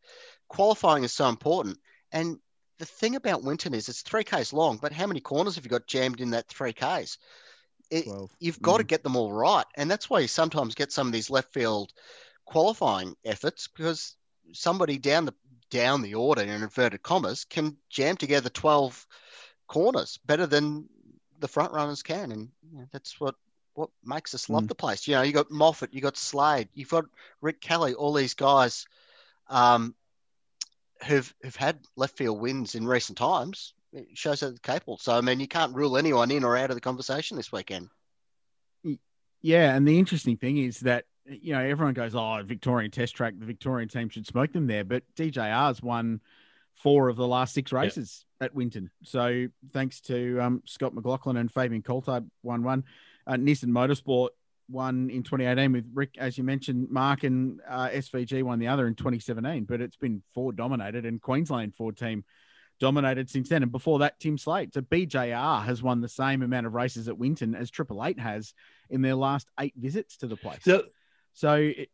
qualifying 0.48 1.04
is 1.04 1.12
so 1.12 1.28
important. 1.28 1.78
And 2.10 2.38
the 2.78 2.84
thing 2.84 3.16
about 3.16 3.42
Winton 3.42 3.74
is 3.74 3.88
it's 3.88 4.02
three 4.02 4.24
k's 4.24 4.52
long, 4.52 4.76
but 4.76 4.92
how 4.92 5.06
many 5.06 5.20
corners 5.20 5.54
have 5.54 5.64
you 5.64 5.70
got 5.70 5.86
jammed 5.86 6.20
in 6.20 6.30
that 6.30 6.48
three 6.48 6.72
k's? 6.72 7.18
It, 7.90 8.06
you've 8.40 8.60
got 8.60 8.78
to 8.78 8.84
get 8.84 9.02
them 9.02 9.16
all 9.16 9.32
right. 9.32 9.64
And 9.76 9.90
that's 9.90 10.10
why 10.10 10.20
you 10.20 10.28
sometimes 10.28 10.74
get 10.74 10.92
some 10.92 11.06
of 11.06 11.12
these 11.12 11.30
left 11.30 11.52
field 11.52 11.92
qualifying 12.44 13.14
efforts 13.24 13.68
because 13.68 14.16
somebody 14.52 14.98
down 14.98 15.24
the 15.24 15.34
down 15.70 16.02
the 16.02 16.14
order 16.14 16.42
in 16.42 16.48
inverted 16.48 17.02
commas 17.02 17.44
can 17.44 17.76
jam 17.90 18.16
together 18.16 18.48
12 18.48 19.06
corners 19.66 20.18
better 20.24 20.46
than 20.46 20.88
the 21.40 21.48
front 21.48 21.72
runners 21.72 22.02
can. 22.02 22.30
And 22.32 22.48
you 22.70 22.78
know, 22.78 22.86
that's 22.92 23.18
what 23.20 23.34
what 23.74 23.90
makes 24.04 24.34
us 24.34 24.48
love 24.48 24.64
Mm. 24.64 24.68
the 24.68 24.74
place. 24.74 25.06
You 25.06 25.14
know, 25.16 25.22
you 25.22 25.32
got 25.32 25.50
Moffat, 25.50 25.92
you 25.92 26.00
got 26.00 26.16
Slade, 26.16 26.68
you've 26.74 26.88
got 26.88 27.04
Rick 27.40 27.60
Kelly, 27.60 27.94
all 27.94 28.12
these 28.12 28.34
guys 28.34 28.86
um, 29.48 29.94
who've 31.04 31.34
who've 31.42 31.56
had 31.56 31.78
left 31.96 32.16
field 32.16 32.40
wins 32.40 32.74
in 32.74 32.86
recent 32.86 33.18
times. 33.18 33.74
It 33.92 34.08
shows 34.14 34.40
that 34.40 34.50
they're 34.50 34.74
capable. 34.74 34.98
So 34.98 35.16
I 35.16 35.20
mean, 35.20 35.40
you 35.40 35.48
can't 35.48 35.74
rule 35.74 35.96
anyone 35.96 36.30
in 36.30 36.44
or 36.44 36.56
out 36.56 36.70
of 36.70 36.76
the 36.76 36.80
conversation 36.80 37.36
this 37.36 37.52
weekend. 37.52 37.88
Yeah, 39.42 39.74
and 39.74 39.86
the 39.86 39.98
interesting 39.98 40.36
thing 40.36 40.58
is 40.58 40.80
that 40.80 41.04
you 41.24 41.52
know 41.52 41.60
everyone 41.60 41.94
goes, 41.94 42.14
"Oh, 42.14 42.42
Victorian 42.44 42.90
Test 42.90 43.14
Track, 43.14 43.34
the 43.38 43.46
Victorian 43.46 43.88
team 43.88 44.08
should 44.08 44.26
smoke 44.26 44.52
them 44.52 44.66
there," 44.66 44.84
but 44.84 45.02
DJR's 45.16 45.82
won 45.82 46.20
four 46.74 47.08
of 47.08 47.16
the 47.16 47.26
last 47.26 47.54
six 47.54 47.72
races 47.72 48.24
at 48.40 48.54
Winton. 48.54 48.90
So 49.02 49.46
thanks 49.72 50.00
to 50.02 50.38
um, 50.40 50.62
Scott 50.66 50.94
McLaughlin 50.94 51.36
and 51.36 51.50
Fabian 51.50 51.82
Coulthard 51.82 52.28
won 52.42 52.62
one. 52.62 52.84
Uh, 53.26 53.34
Nissan 53.34 53.70
Motorsport 53.70 54.28
won 54.68 55.10
in 55.10 55.22
2018 55.22 55.72
with 55.72 55.90
Rick, 55.94 56.16
as 56.18 56.36
you 56.36 56.44
mentioned, 56.44 56.88
Mark 56.90 57.24
and 57.24 57.60
uh, 57.68 57.88
SVG 57.88 58.42
won 58.42 58.58
the 58.58 58.68
other 58.68 58.86
in 58.86 58.94
2017. 58.94 59.64
But 59.64 59.80
it's 59.80 59.96
been 59.96 60.22
Ford 60.34 60.56
dominated, 60.56 61.04
and 61.04 61.20
Queensland 61.20 61.74
Ford 61.74 61.96
team 61.96 62.24
dominated 62.78 63.30
since 63.30 63.48
then. 63.48 63.62
And 63.62 63.72
before 63.72 64.00
that, 64.00 64.18
Tim 64.20 64.38
Slade. 64.38 64.74
So 64.74 64.80
BJR 64.82 65.64
has 65.64 65.82
won 65.82 66.00
the 66.00 66.08
same 66.08 66.42
amount 66.42 66.66
of 66.66 66.74
races 66.74 67.08
at 67.08 67.16
Winton 67.16 67.54
as 67.54 67.70
Triple 67.70 68.04
Eight 68.04 68.18
has 68.18 68.54
in 68.90 69.02
their 69.02 69.14
last 69.14 69.48
eight 69.58 69.74
visits 69.76 70.18
to 70.18 70.26
the 70.26 70.36
place. 70.36 70.62
The, 70.64 70.86
So 71.34 71.54
it, 71.54 71.90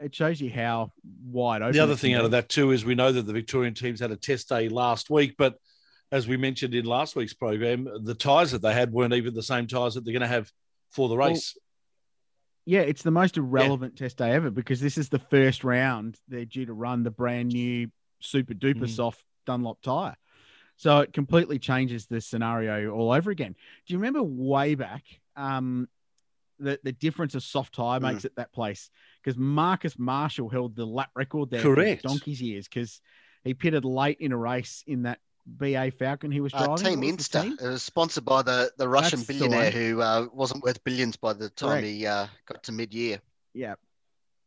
it 0.00 0.14
shows 0.14 0.40
you 0.40 0.50
how 0.50 0.92
wide 1.24 1.62
open. 1.62 1.72
the 1.72 1.80
other 1.80 1.96
thing 1.96 2.14
out 2.14 2.24
of 2.24 2.32
that 2.32 2.48
too 2.48 2.72
is 2.72 2.84
we 2.84 2.94
know 2.94 3.12
that 3.12 3.22
the 3.22 3.32
Victorian 3.32 3.74
teams 3.74 4.00
had 4.00 4.10
a 4.10 4.16
test 4.16 4.48
day 4.48 4.68
last 4.68 5.10
week, 5.10 5.34
but 5.38 5.56
as 6.12 6.28
we 6.28 6.36
mentioned 6.36 6.74
in 6.74 6.84
last 6.84 7.16
week's 7.16 7.34
program, 7.34 7.88
the 8.02 8.14
tyres 8.14 8.52
that 8.52 8.62
they 8.62 8.72
had 8.72 8.92
weren't 8.92 9.14
even 9.14 9.34
the 9.34 9.42
same 9.42 9.66
tyres 9.66 9.94
that 9.94 10.04
they're 10.04 10.12
going 10.12 10.22
to 10.22 10.28
have 10.28 10.50
for 10.90 11.08
the 11.08 11.16
race. 11.16 11.56
Yeah, 12.66 12.80
it's 12.80 13.02
the 13.02 13.10
most 13.10 13.36
irrelevant 13.36 13.96
test 13.96 14.16
day 14.16 14.32
ever 14.32 14.50
because 14.50 14.80
this 14.80 14.96
is 14.96 15.08
the 15.08 15.18
first 15.18 15.64
round 15.64 16.18
they're 16.28 16.44
due 16.46 16.66
to 16.66 16.72
run 16.72 17.02
the 17.02 17.10
brand 17.10 17.48
new 17.50 17.90
super 18.20 18.54
duper 18.54 18.84
Mm. 18.84 18.88
soft 18.88 19.22
Dunlop 19.46 19.82
tire. 19.82 20.16
So 20.76 21.00
it 21.00 21.12
completely 21.12 21.58
changes 21.58 22.06
the 22.06 22.20
scenario 22.20 22.90
all 22.90 23.12
over 23.12 23.30
again. 23.30 23.54
Do 23.86 23.92
you 23.92 23.98
remember 23.98 24.22
way 24.22 24.74
back 24.74 25.04
um, 25.36 25.88
the, 26.58 26.80
the 26.82 26.92
difference 26.92 27.34
of 27.34 27.42
soft 27.42 27.74
tire 27.74 28.00
Mm. 28.00 28.04
makes 28.04 28.24
at 28.24 28.34
that 28.36 28.52
place? 28.52 28.90
Because 29.22 29.36
Marcus 29.38 29.98
Marshall 29.98 30.48
held 30.48 30.74
the 30.74 30.86
lap 30.86 31.10
record 31.14 31.50
there 31.50 31.60
Correct. 31.62 32.02
donkey's 32.02 32.40
years 32.40 32.66
because 32.66 33.00
he 33.44 33.52
pitted 33.52 33.84
late 33.84 34.18
in 34.20 34.32
a 34.32 34.36
race 34.36 34.82
in 34.86 35.02
that 35.02 35.20
BA 35.46 35.90
Falcon 35.98 36.30
he 36.30 36.40
was 36.40 36.52
Uh, 36.54 36.64
driving. 36.66 36.76
Team 36.84 37.00
What 37.00 37.16
was 37.18 37.28
the 37.28 37.38
Insta. 37.38 37.42
team? 37.42 37.58
It 37.60 37.66
was 37.68 37.82
sponsored 37.82 38.24
by 38.24 38.42
the, 38.42 38.70
the 38.78 38.88
Russian 38.88 39.20
That's 39.20 39.26
billionaire 39.28 39.64
one. 39.64 39.72
who 39.72 40.00
uh, 40.00 40.26
wasn't 40.32 40.62
worth 40.64 40.82
billions 40.84 41.16
by 41.16 41.32
the 41.34 41.50
time 41.50 41.68
Correct. 41.80 41.86
he 41.86 42.06
uh, 42.06 42.26
got 42.46 42.62
to 42.64 42.72
mid 42.72 42.94
year. 42.94 43.20
Yeah. 43.52 43.74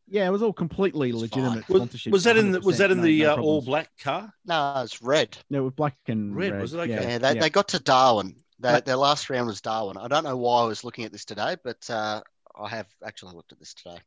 Yeah, 0.10 0.26
it 0.26 0.32
was 0.32 0.42
all 0.42 0.54
completely 0.54 1.10
It's 1.10 1.20
legitimate 1.20 1.66
fine. 1.66 1.74
Was, 1.74 1.78
sponsorship. 1.82 2.14
was 2.14 2.24
that 2.24 2.38
in 2.38 2.52
the, 2.54 2.62
was 2.62 2.78
that 2.78 2.92
in 2.92 2.98
no- 2.98 3.04
the 3.04 3.24
no 3.24 3.34
uh, 3.34 3.42
all 3.42 3.62
black 3.62 3.90
car? 4.02 4.34
No, 4.46 4.82
it's 4.84 5.02
red. 5.02 5.38
No, 5.50 5.64
with 5.66 5.76
black 5.76 5.98
and 6.08 6.36
Red, 6.36 6.54
red. 6.54 6.62
was 6.62 6.74
it? 6.74 6.78
Okay. 6.80 6.92
Yeah. 6.94 7.02
Yeah, 7.02 7.18
they, 7.18 7.34
yeah. 7.34 7.42
they 7.42 7.50
got 7.50 7.68
to 7.70 7.80
Darwin. 7.80 8.38
They, 8.60 8.72
But- 8.72 8.86
their 8.86 8.96
last 8.96 9.30
round 9.30 9.48
was 9.48 9.62
Darwin. 9.62 9.98
I 9.98 10.08
don't 10.08 10.24
know 10.24 10.38
why 10.38 10.62
I 10.62 10.66
was 10.66 10.84
looking 10.84 11.04
at 11.06 11.12
this 11.12 11.26
today, 11.26 11.58
but 11.64 11.88
uh, 11.90 12.22
I 12.60 12.70
have 12.70 12.88
actually 13.06 13.36
looked 13.36 13.52
at 13.52 13.60
this 13.60 13.74
today. 13.74 14.00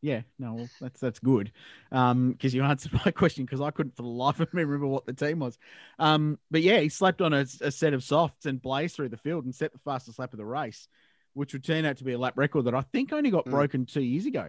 Yeah, 0.00 0.22
no, 0.38 0.54
well, 0.54 0.68
that's 0.80 1.00
that's 1.00 1.18
good. 1.18 1.50
Um, 1.90 2.30
because 2.32 2.54
you 2.54 2.62
answered 2.62 2.92
my 3.04 3.10
question 3.10 3.44
because 3.44 3.60
I 3.60 3.70
couldn't 3.70 3.96
for 3.96 4.02
the 4.02 4.08
life 4.08 4.38
of 4.40 4.52
me 4.54 4.62
remember 4.62 4.86
what 4.86 5.06
the 5.06 5.12
team 5.12 5.40
was. 5.40 5.58
Um, 5.98 6.38
but 6.50 6.62
yeah, 6.62 6.78
he 6.78 6.88
slapped 6.88 7.20
on 7.20 7.32
a, 7.32 7.44
a 7.60 7.70
set 7.70 7.94
of 7.94 8.04
softs 8.04 8.46
and 8.46 8.62
blazed 8.62 8.94
through 8.96 9.08
the 9.08 9.16
field 9.16 9.44
and 9.44 9.54
set 9.54 9.72
the 9.72 9.78
fastest 9.80 10.18
lap 10.18 10.32
of 10.32 10.38
the 10.38 10.46
race, 10.46 10.86
which 11.34 11.52
would 11.52 11.64
turn 11.64 11.84
out 11.84 11.96
to 11.96 12.04
be 12.04 12.12
a 12.12 12.18
lap 12.18 12.34
record 12.36 12.66
that 12.66 12.74
I 12.74 12.82
think 12.82 13.12
only 13.12 13.30
got 13.30 13.46
Mm. 13.46 13.50
broken 13.50 13.86
two 13.86 14.02
years 14.02 14.26
ago, 14.26 14.48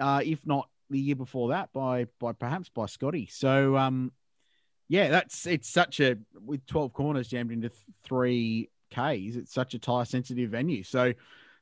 uh, 0.00 0.22
if 0.24 0.44
not 0.44 0.68
the 0.90 0.98
year 0.98 1.16
before 1.16 1.50
that 1.50 1.72
by 1.72 2.06
by 2.18 2.32
perhaps 2.32 2.68
by 2.68 2.86
Scotty. 2.86 3.26
So 3.30 3.76
um, 3.76 4.10
yeah, 4.88 5.08
that's 5.08 5.46
it's 5.46 5.68
such 5.68 6.00
a 6.00 6.16
with 6.44 6.66
twelve 6.66 6.92
corners 6.94 7.28
jammed 7.28 7.52
into 7.52 7.68
th- 7.68 7.80
three 8.02 8.70
Ks. 8.90 9.36
It's 9.36 9.52
such 9.54 9.74
a 9.74 9.78
tire 9.78 10.04
sensitive 10.04 10.50
venue. 10.50 10.82
So 10.82 11.12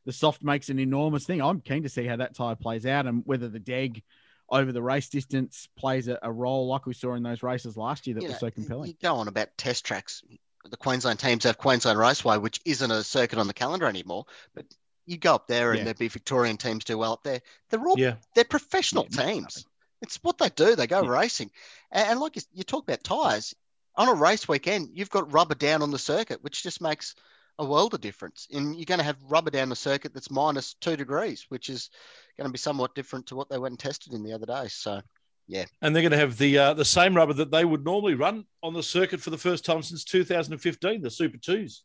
the 0.07 0.13
soft 0.13 0.43
makes 0.43 0.71
an 0.71 0.79
enormous 0.79 1.27
thing. 1.27 1.43
I'm 1.43 1.61
keen 1.61 1.83
to 1.83 1.89
see 1.89 2.07
how 2.07 2.17
that 2.17 2.35
tire 2.35 2.55
plays 2.55 2.87
out 2.87 3.07
and 3.07 3.23
whether 3.27 3.49
the 3.49 3.59
deg 3.59 4.03
over 4.49 4.71
the 4.71 4.81
race 4.83 5.09
distance 5.09 5.69
plays 5.77 6.07
a, 6.09 6.19
a 6.23 6.33
role 6.33 6.69
like 6.69 6.87
we 6.87 6.95
saw 6.95 7.15
in 7.15 7.23
those 7.25 7.43
races 7.43 7.77
last 7.77 8.07
year 8.07 8.15
that 8.15 8.23
You 8.23 8.29
was 8.29 8.41
know, 8.41 8.49
so 8.49 8.51
compelling. 8.53 8.89
You 8.89 8.95
go 9.03 9.17
on 9.17 9.29
about 9.29 9.49
test 9.59 9.85
tracks. 9.85 10.23
The 10.71 10.77
Queensland 10.77 11.19
teams 11.19 11.45
have 11.45 11.59
Queensland 11.59 11.99
Raceway, 11.99 12.39
which 12.39 12.61
isn't 12.65 12.91
a 12.91 13.03
circuit 13.03 13.39
on 13.39 13.49
the 13.49 13.55
calendar 13.55 13.87
anymore. 13.87 14.25
But 14.55 14.67
you 15.05 15.19
go 15.19 15.35
up 15.35 15.49
there 15.49 15.73
and 15.73 15.79
Yeah. 15.79 15.85
there'd 15.85 15.99
be 15.99 16.09
Victorian 16.09 16.57
teams 16.57 16.85
do 16.85 16.97
well 16.97 17.13
up 17.13 17.25
there. 17.25 17.41
They're 17.71 17.87
all 17.87 17.99
Yeah. 17.99 18.17
they're 18.35 18.45
professional 18.45 19.07
Yeah, 19.11 19.25
teams. 19.25 19.67
It's 20.03 20.17
what 20.23 20.39
they 20.39 20.49
do. 20.51 20.77
They 20.77 20.87
go 20.87 21.03
Yeah. 21.03 21.11
racing, 21.11 21.51
and, 21.91 22.11
and 22.11 22.21
like 22.21 22.37
you, 22.37 22.43
you 22.53 22.63
talk 22.65 22.85
about 22.85 23.03
tires 23.03 23.55
on 23.97 24.09
a 24.09 24.15
race 24.15 24.47
weekend, 24.47 24.91
you've 24.93 25.11
got 25.11 25.33
rubber 25.33 25.55
down 25.55 25.83
on 25.83 25.91
the 25.91 25.99
circuit, 25.99 26.43
which 26.43 26.63
just 26.63 26.81
makes 26.81 27.15
a 27.59 27.65
world 27.65 27.95
of 27.95 28.01
difference. 28.01 28.47
And 28.53 28.77
you're 28.77 28.85
going 28.85 28.99
to 28.99 29.05
have 29.05 29.17
rubber 29.29 29.51
down 29.51 29.69
the 29.69 29.77
circuit 29.77 30.13
that's 30.13 30.31
minus 30.31 30.75
two 30.75 30.97
degrees, 30.97 31.47
which 31.49 31.69
is 31.69 31.91
going 32.37 32.49
to 32.49 32.53
be 32.53 32.59
somewhat 32.59 32.95
different 32.95 33.27
to 33.27 33.37
what 33.37 33.49
they 33.49 33.59
went 33.59 33.73
and 33.73 33.79
tested 33.79 34.13
in 34.13 34.23
the 34.23 34.33
other 34.33 34.47
day. 34.47 34.69
So 34.69 35.01
yeah. 35.49 35.65
And 35.81 35.95
they're 35.95 36.03
going 36.03 36.13
to 36.13 36.19
have 36.19 36.39
the 36.39 36.59
uh, 36.59 36.75
the 36.75 36.85
same 36.85 37.15
rubber 37.15 37.33
that 37.35 37.51
they 37.51 37.65
would 37.65 37.85
normally 37.85 38.15
run 38.15 38.45
on 38.63 38.75
the 38.75 38.83
circuit 38.83 39.21
for 39.21 39.31
the 39.31 39.39
first 39.39 39.65
time 39.65 39.83
since 39.83 40.05
2015. 40.05 41.03
The 41.03 41.11
Super 41.11 41.39
Twos 41.39 41.85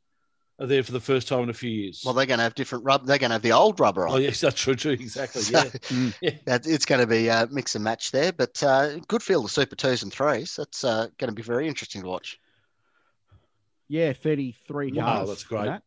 are 0.59 0.67
there 0.67 0.83
for 0.83 0.91
the 0.91 0.99
first 0.99 1.27
time 1.27 1.43
in 1.43 1.49
a 1.49 1.53
few 1.53 1.69
years. 1.69 2.01
well, 2.03 2.13
they're 2.13 2.25
going 2.25 2.37
to 2.39 2.43
have 2.43 2.55
different 2.55 2.83
rubber. 2.83 3.05
They're 3.05 3.17
going 3.17 3.29
to 3.29 3.35
have 3.35 3.41
the 3.41 3.51
old 3.51 3.79
rubber 3.79 4.07
on. 4.07 4.15
oh 4.15 4.17
yes, 4.17 4.41
that's 4.41 4.59
true 4.59 4.75
too. 4.75 4.91
Exactly. 4.91 5.41
So, 5.41 5.57
Yeah. 5.57 5.63
Mm. 5.63 6.13
Yeah. 6.21 6.31
that 6.45 6.67
it's 6.67 6.85
going 6.85 7.01
to 7.01 7.07
be 7.07 7.27
a 7.27 7.47
mix 7.51 7.75
and 7.75 7.83
match 7.83 8.11
there, 8.11 8.31
but 8.31 8.61
uh, 8.63 8.97
good 9.07 9.23
field 9.23 9.45
of 9.45 9.51
super 9.51 9.75
twos 9.75 10.03
and 10.03 10.11
threes. 10.11 10.55
That's 10.55 10.83
uh, 10.83 11.07
going 11.17 11.29
to 11.29 11.35
be 11.35 11.41
very 11.41 11.67
interesting 11.67 12.01
to 12.01 12.07
watch. 12.07 12.39
Yeah, 13.91 14.13
33 14.13 14.93
Wow, 14.93 15.03
cars. 15.03 15.27
that's 15.27 15.43
great. 15.43 15.65
that. 15.65 15.83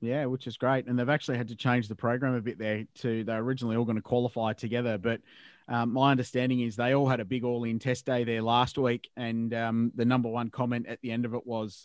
Yeah, 0.00 0.24
which 0.26 0.46
is 0.46 0.56
great. 0.56 0.86
And 0.86 0.98
they've 0.98 1.08
actually 1.10 1.36
had 1.36 1.48
to 1.48 1.54
change 1.54 1.88
the 1.88 1.94
program 1.94 2.34
a 2.34 2.40
bit 2.40 2.58
there 2.58 2.84
to 3.00 3.22
they're 3.24 3.38
originally 3.38 3.76
all 3.76 3.84
going 3.84 3.96
to 3.96 4.02
qualify 4.02 4.54
together. 4.54 4.96
But 4.96 5.20
um, 5.68 5.92
my 5.92 6.10
understanding 6.10 6.60
is 6.60 6.74
they 6.74 6.94
all 6.94 7.06
had 7.06 7.20
a 7.20 7.24
big 7.26 7.44
all 7.44 7.64
in 7.64 7.78
test 7.78 8.06
day 8.06 8.24
there 8.24 8.40
last 8.40 8.78
week. 8.78 9.10
And 9.14 9.52
um, 9.52 9.92
the 9.94 10.06
number 10.06 10.30
one 10.30 10.48
comment 10.48 10.86
at 10.86 10.98
the 11.02 11.10
end 11.12 11.26
of 11.26 11.34
it 11.34 11.46
was 11.46 11.84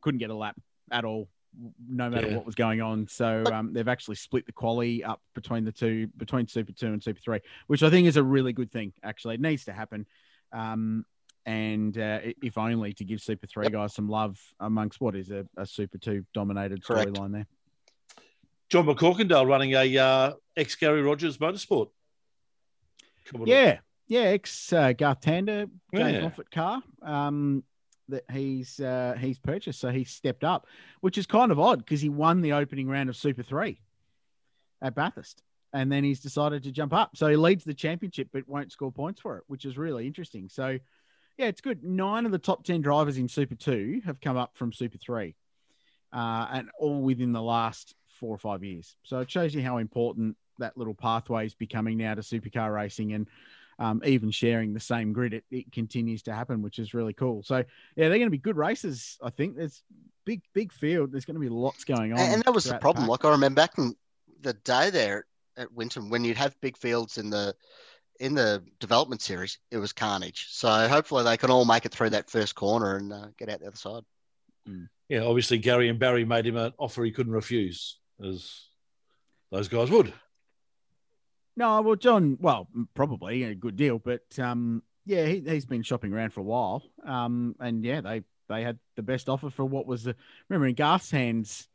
couldn't 0.00 0.18
get 0.20 0.30
a 0.30 0.34
lap 0.34 0.56
at 0.90 1.04
all, 1.04 1.28
no 1.86 2.08
matter 2.08 2.28
Yeah. 2.28 2.36
what 2.36 2.46
was 2.46 2.54
going 2.54 2.80
on. 2.80 3.08
So 3.08 3.50
um, 3.52 3.74
they've 3.74 3.88
actually 3.88 4.16
split 4.16 4.46
the 4.46 4.52
quali 4.52 5.04
up 5.04 5.20
between 5.34 5.64
the 5.66 5.72
two, 5.72 6.06
between 6.16 6.46
Super 6.48 6.72
2 6.72 6.86
and 6.86 7.02
Super 7.02 7.20
3, 7.20 7.40
which 7.66 7.82
I 7.82 7.90
think 7.90 8.06
is 8.06 8.16
a 8.16 8.22
really 8.22 8.54
good 8.54 8.72
thing, 8.72 8.94
actually. 9.02 9.34
It 9.34 9.42
needs 9.42 9.66
to 9.66 9.72
happen. 9.74 10.06
And 11.46 11.96
uh, 11.96 12.18
if 12.42 12.58
only 12.58 12.92
to 12.94 13.04
give 13.04 13.20
Super 13.20 13.46
3 13.46 13.66
Yep. 13.66 13.72
guys 13.72 13.94
some 13.94 14.08
love 14.08 14.36
amongst 14.58 15.00
what 15.00 15.14
is 15.14 15.30
a, 15.30 15.46
a 15.56 15.64
Super 15.64 15.96
2 15.96 16.26
dominated 16.34 16.82
storyline 16.82 17.32
there. 17.32 17.46
John 18.68 18.84
McCorkindale 18.86 19.46
running 19.46 19.72
a 19.74 19.96
uh, 19.96 20.32
ex 20.56 20.74
Gary 20.74 21.02
Rogers 21.02 21.38
motorsport. 21.38 21.88
Commodore. 23.26 23.54
Yeah, 23.54 23.78
yeah, 24.08 24.20
ex 24.22 24.72
uh, 24.72 24.92
Garth 24.92 25.20
Tander, 25.20 25.70
James 25.94 26.12
Yeah. 26.14 26.20
Moffat 26.22 26.50
car 26.50 26.82
um, 27.02 27.62
that 28.08 28.24
he's 28.32 28.80
uh, 28.80 29.16
he's 29.18 29.38
purchased, 29.38 29.78
so 29.80 29.90
he's 29.90 30.10
stepped 30.10 30.42
up, 30.42 30.66
which 31.00 31.16
is 31.18 31.26
kind 31.26 31.52
of 31.52 31.60
odd 31.60 31.78
because 31.78 32.00
he 32.00 32.08
won 32.08 32.40
the 32.40 32.54
opening 32.54 32.88
round 32.88 33.08
of 33.08 33.16
Super 33.16 33.44
Three 33.44 33.80
at 34.82 34.96
Bathurst, 34.96 35.42
and 35.72 35.90
then 35.92 36.02
he's 36.02 36.18
decided 36.20 36.64
to 36.64 36.72
jump 36.72 36.92
up. 36.92 37.16
So 37.16 37.28
he 37.28 37.36
leads 37.36 37.62
the 37.62 37.74
championship, 37.74 38.30
but 38.32 38.48
won't 38.48 38.72
score 38.72 38.90
points 38.92 39.20
for 39.20 39.38
it, 39.38 39.44
which 39.46 39.64
is 39.64 39.78
really 39.78 40.06
interesting. 40.08 40.48
So, 40.48 40.78
yeah, 41.38 41.46
it's 41.46 41.60
good. 41.60 41.84
Nine 41.84 42.26
of 42.26 42.32
the 42.32 42.38
top 42.38 42.64
ten 42.64 42.80
drivers 42.80 43.18
in 43.18 43.28
Super 43.28 43.54
Two 43.54 44.00
have 44.04 44.20
come 44.20 44.36
up 44.36 44.52
from 44.54 44.72
Super 44.72 44.98
Three, 44.98 45.34
uh, 46.12 46.46
and 46.52 46.70
all 46.78 47.02
within 47.02 47.32
the 47.32 47.42
last 47.42 47.94
four 48.08 48.34
or 48.34 48.38
five 48.38 48.64
years. 48.64 48.96
So 49.02 49.20
it 49.20 49.30
shows 49.30 49.54
you 49.54 49.62
how 49.62 49.78
important 49.78 50.36
that 50.58 50.76
little 50.76 50.94
pathway 50.94 51.46
is 51.46 51.54
becoming 51.54 51.98
now 51.98 52.14
to 52.14 52.22
supercar 52.22 52.74
racing 52.74 53.12
and 53.12 53.26
um, 53.78 54.00
even 54.04 54.30
sharing 54.30 54.72
the 54.72 54.80
same 54.80 55.12
grid. 55.12 55.34
It, 55.34 55.44
it 55.50 55.72
continues 55.72 56.22
to 56.24 56.32
happen, 56.32 56.62
which 56.62 56.78
is 56.78 56.94
really 56.94 57.12
cool. 57.12 57.42
So 57.42 57.56
yeah, 57.56 58.08
they're 58.08 58.18
going 58.18 58.22
to 58.22 58.30
be 58.30 58.38
good 58.38 58.56
races. 58.56 59.18
I 59.22 59.30
think 59.30 59.56
there's 59.56 59.82
big, 60.24 60.42
big 60.54 60.72
field. 60.72 61.12
There's 61.12 61.26
going 61.26 61.34
to 61.34 61.40
be 61.40 61.50
lots 61.50 61.84
going 61.84 62.12
on. 62.12 62.18
And, 62.18 62.42
that 62.42 62.54
was 62.54 62.64
the 62.64 62.78
problem. 62.78 63.04
pack. 63.04 63.10
Like 63.10 63.24
I 63.26 63.30
remember 63.30 63.60
back 63.60 63.78
in 63.78 63.94
the 64.40 64.54
day 64.54 64.90
there 64.90 65.26
at 65.56 65.72
Winton, 65.72 66.08
when 66.08 66.24
you'd 66.24 66.36
have 66.38 66.58
big 66.60 66.76
fields 66.76 67.18
in 67.18 67.30
the 67.30 67.54
in 68.20 68.34
the 68.34 68.62
development 68.80 69.20
series, 69.22 69.58
it 69.70 69.78
was 69.78 69.92
carnage. 69.92 70.46
So 70.50 70.68
hopefully 70.88 71.24
they 71.24 71.36
can 71.36 71.50
all 71.50 71.64
make 71.64 71.84
it 71.86 71.92
through 71.92 72.10
that 72.10 72.30
first 72.30 72.54
corner 72.54 72.96
and 72.96 73.12
uh, 73.12 73.26
get 73.38 73.48
out 73.48 73.60
the 73.60 73.66
other 73.66 73.76
side. 73.76 74.02
Yeah, 75.08 75.20
obviously 75.20 75.58
Gary 75.58 75.88
and 75.88 75.98
Barry 75.98 76.24
made 76.24 76.46
him 76.46 76.56
an 76.56 76.72
offer 76.78 77.04
he 77.04 77.12
couldn't 77.12 77.32
refuse, 77.32 77.98
as 78.24 78.64
those 79.52 79.68
guys 79.68 79.90
would. 79.90 80.12
No, 81.56 81.80
well, 81.80 81.96
John, 81.96 82.36
well, 82.40 82.68
probably 82.94 83.44
a 83.44 83.54
good 83.54 83.76
deal, 83.76 83.98
but 83.98 84.22
um, 84.38 84.82
yeah, 85.06 85.24
he, 85.26 85.40
he's 85.40 85.64
been 85.64 85.82
shopping 85.82 86.12
around 86.12 86.32
for 86.32 86.40
a 86.40 86.44
while. 86.44 86.82
Um, 87.04 87.54
and 87.60 87.84
yeah, 87.84 88.00
they 88.00 88.22
they 88.48 88.62
had 88.62 88.78
the 88.96 89.02
best 89.02 89.28
offer 89.28 89.50
for 89.50 89.64
what 89.64 89.86
was 89.86 90.04
the 90.04 90.16
remember 90.48 90.66
in 90.66 90.74
Garth's 90.74 91.10
hands 91.10 91.68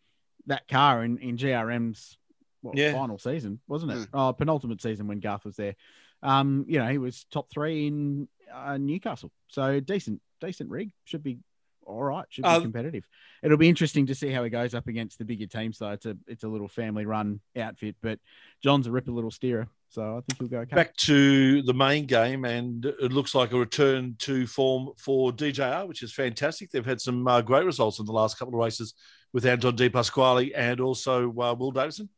that 0.47 0.67
car 0.67 1.03
in 1.03 1.17
in 1.17 1.37
GRM's 1.37 2.17
what, 2.61 2.77
Yeah. 2.77 2.91
final 2.93 3.17
season, 3.17 3.59
wasn't 3.67 3.91
it? 3.93 3.97
Mm. 3.99 4.07
Oh, 4.13 4.33
penultimate 4.33 4.81
season 4.81 5.07
when 5.07 5.19
Garth 5.19 5.45
was 5.45 5.55
there. 5.55 5.75
Um, 6.23 6.65
you 6.67 6.79
know, 6.79 6.87
he 6.87 6.97
was 6.97 7.25
top 7.31 7.49
three 7.51 7.87
in 7.87 8.27
uh, 8.53 8.77
Newcastle, 8.77 9.31
so 9.47 9.79
decent, 9.79 10.21
decent 10.39 10.69
rig 10.69 10.91
should 11.05 11.23
be 11.23 11.39
all 11.85 12.03
right, 12.03 12.25
should 12.29 12.43
be 12.43 12.49
Uh, 12.49 12.59
competitive. 12.61 13.03
It'll 13.43 13.57
be 13.57 13.67
interesting 13.69 14.05
to 14.05 14.15
see 14.15 14.29
how 14.29 14.43
he 14.43 14.49
goes 14.49 14.73
up 14.73 14.87
against 14.87 15.17
the 15.17 15.25
bigger 15.25 15.47
teams. 15.47 15.79
Though 15.79 15.91
it's 15.91 16.05
a 16.05 16.15
it's 16.27 16.43
a 16.43 16.47
little 16.47 16.67
family 16.67 17.05
run 17.05 17.41
outfit, 17.57 17.95
but 18.01 18.19
John's 18.61 18.87
a 18.87 18.91
ripper 18.91 19.11
little 19.11 19.31
steerer, 19.31 19.67
so 19.89 20.17
I 20.17 20.21
think 20.21 20.39
he'll 20.39 20.47
go 20.47 20.59
okay. 20.59 20.75
Back 20.75 20.95
to 20.97 21.63
the 21.63 21.73
main 21.73 22.05
game, 22.05 22.45
and 22.45 22.85
it 22.85 23.11
looks 23.11 23.33
like 23.33 23.51
a 23.51 23.57
return 23.57 24.15
to 24.19 24.45
form 24.47 24.91
for 24.97 25.31
DJR, 25.31 25.87
which 25.87 26.03
is 26.03 26.13
fantastic. 26.13 26.69
They've 26.71 26.85
had 26.85 27.01
some 27.01 27.27
uh, 27.27 27.41
great 27.41 27.65
results 27.65 27.99
in 27.99 28.05
the 28.05 28.13
last 28.13 28.37
couple 28.37 28.53
of 28.53 28.63
races 28.63 28.93
with 29.33 29.45
Anton 29.45 29.75
De 29.75 29.89
Pasquale 29.89 30.53
and 30.53 30.79
also 30.79 31.29
uh, 31.39 31.55
Will 31.57 31.71
Davison. 31.71 32.09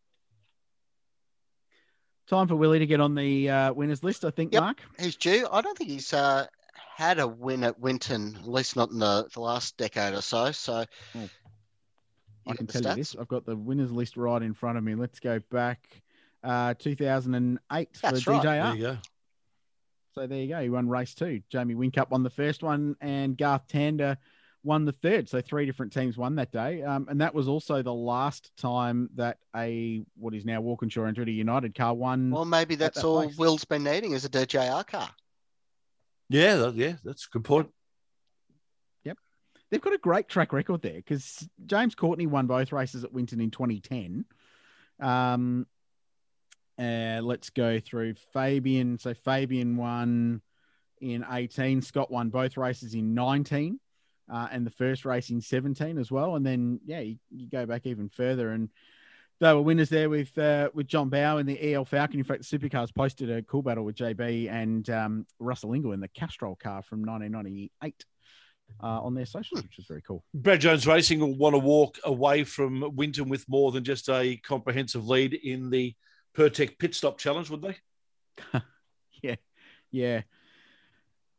Time 2.28 2.48
for 2.48 2.56
Willie 2.56 2.80
to 2.80 2.86
get 2.86 3.02
on 3.02 3.16
the 3.16 3.50
uh, 3.50 3.74
winners 3.74 4.04
list, 4.04 4.24
I 4.24 4.32
think, 4.32 4.54
Yep. 4.54 4.62
Mark. 4.62 4.82
He's 5.00 5.16
due. 5.16 5.48
I 5.52 5.62
don't 5.62 5.78
think 5.78 5.90
he's 5.90 6.14
uh, 6.14 6.48
had 6.96 7.20
a 7.20 7.28
win 7.28 7.64
at 7.64 7.80
Winton, 7.80 8.38
at 8.40 8.48
least 8.48 8.76
not 8.76 8.92
in 8.92 9.00
the, 9.00 9.28
the 9.34 9.42
last 9.42 9.76
decade 9.78 10.14
or 10.14 10.22
so. 10.22 10.52
So 10.52 10.86
I 12.46 12.56
can 12.56 12.66
got 12.66 12.68
the 12.68 12.82
tell 12.82 12.92
you 12.92 13.02
this. 13.04 13.16
I've 13.20 13.28
got 13.28 13.46
the 13.46 13.56
winners 13.56 13.92
list 13.92 14.16
right 14.16 14.42
in 14.42 14.54
front 14.54 14.78
of 14.78 14.84
me. 14.84 14.96
Let's 14.96 15.20
go 15.20 15.40
back 15.52 16.02
uh, 16.44 16.76
2008 16.80 17.90
That's 18.02 18.22
for 18.24 18.32
right. 18.32 18.44
DJR. 18.44 18.64
There 18.64 18.76
you 18.76 18.82
go. 18.84 18.98
So 20.16 20.28
there 20.28 20.40
you 20.40 20.48
go. 20.48 20.62
He 20.62 20.70
won 20.70 20.88
race 20.88 21.14
two. 21.16 21.42
Jamie 21.50 21.74
Whincup 21.76 22.10
won 22.10 22.24
the 22.24 22.30
first 22.30 22.62
one, 22.64 22.96
and 23.02 23.36
Garth 23.38 23.68
Tander 23.68 24.18
won 24.64 24.86
the 24.86 24.92
third. 24.92 25.30
So 25.30 25.42
three 25.42 25.66
different 25.66 25.94
teams 25.94 26.18
won 26.18 26.36
that 26.36 26.52
day. 26.52 26.84
Um, 26.84 27.08
and 27.10 27.22
that 27.22 27.34
was 27.34 27.48
also 27.48 27.82
the 27.82 27.94
last 27.94 28.52
time 28.58 29.10
that 29.16 29.38
a 29.56 30.04
what 30.18 30.34
is 30.34 30.46
now 30.46 30.62
Walkinshaw 30.62 31.02
Andretti 31.02 31.36
United 31.36 31.76
car 31.76 31.94
won. 31.94 32.32
well, 32.32 32.46
maybe 32.46 32.76
that's 32.76 33.02
that 33.02 33.08
all 33.08 33.24
place. 33.24 33.38
Will's 33.38 33.66
been 33.66 33.84
needing 33.84 34.14
is 34.14 34.26
a 34.26 34.30
DJR 34.30 34.88
car. 34.88 35.10
Yeah, 36.30 36.56
that, 36.56 36.76
yeah, 36.76 36.94
that's 37.04 37.26
a 37.26 37.30
good 37.30 37.44
point. 37.44 37.70
Yep, 39.04 39.18
they've 39.70 39.82
got 39.82 39.94
a 39.94 40.00
great 40.00 40.28
track 40.28 40.54
record 40.54 40.82
there 40.82 40.94
because 40.94 41.48
James 41.66 41.96
Courtney 41.96 42.28
won 42.28 42.48
both 42.48 42.72
races 42.72 43.04
at 43.04 43.14
Winton 43.14 43.42
in 43.42 43.52
2010. 43.52 44.26
Um, 45.00 45.68
uh, 46.80 47.20
let's 47.22 47.50
go 47.52 47.80
through 47.80 48.16
Fabian. 48.34 48.98
So 48.98 49.14
Fabian 49.14 49.78
won 49.78 50.42
in 51.02 51.26
18. 51.30 51.82
Scott 51.82 52.10
won 52.10 52.30
both 52.30 52.58
races 52.58 52.96
in 52.96 53.14
19, 53.14 53.80
uh, 54.32 54.48
and 54.52 54.66
the 54.66 54.72
first 54.72 55.06
race 55.06 55.30
in 55.30 55.42
17 55.42 55.98
as 55.98 56.12
well. 56.12 56.36
And 56.36 56.46
then 56.46 56.80
yeah, 56.86 57.00
you, 57.00 57.18
you 57.30 57.50
go 57.50 57.66
back 57.66 57.86
even 57.86 58.10
further, 58.10 58.52
and 58.52 58.70
they 59.40 59.54
were 59.54 59.62
winners 59.62 59.90
there 59.90 60.10
with 60.10 60.38
uh, 60.38 60.70
with 60.74 60.88
John 60.88 61.10
Bowe 61.10 61.38
and 61.38 61.48
the 61.48 61.74
EL 61.74 61.86
Falcon. 61.86 62.20
In 62.20 62.26
fact, 62.26 62.44
Supercars 62.44 62.94
posted 62.94 63.30
a 63.30 63.42
cool 63.44 63.62
battle 63.62 63.84
with 63.84 63.96
JB 63.96 64.50
and 64.52 64.90
um, 64.90 65.26
Russell 65.40 65.72
Ingall 65.72 65.94
in 65.94 66.00
the 66.00 66.08
Castrol 66.08 66.56
car 66.56 66.82
from 66.82 67.04
1998 67.04 68.06
uh, 68.82 69.02
on 69.02 69.14
their 69.14 69.26
socials, 69.26 69.64
which 69.64 69.78
was 69.78 69.86
very 69.86 70.02
cool. 70.02 70.24
Brad 70.34 70.62
Jones 70.62 70.88
Racing 70.88 71.20
will 71.20 71.36
want 71.36 71.54
to 71.54 71.60
walk 71.60 72.00
away 72.04 72.44
from 72.44 72.96
Winton 72.96 73.30
with 73.30 73.48
more 73.48 73.72
than 73.72 73.84
just 73.84 74.10
a 74.10 74.38
comprehensive 74.38 75.08
lead 75.08 75.34
in 75.34 75.70
the 75.70 75.96
Pirtek 76.36 76.80
Pit 76.80 76.96
Stop 76.96 77.18
Challenge, 77.18 77.50
would 77.50 77.62
they? 77.62 77.78
yeah, 79.22 79.36
yeah. 79.92 80.22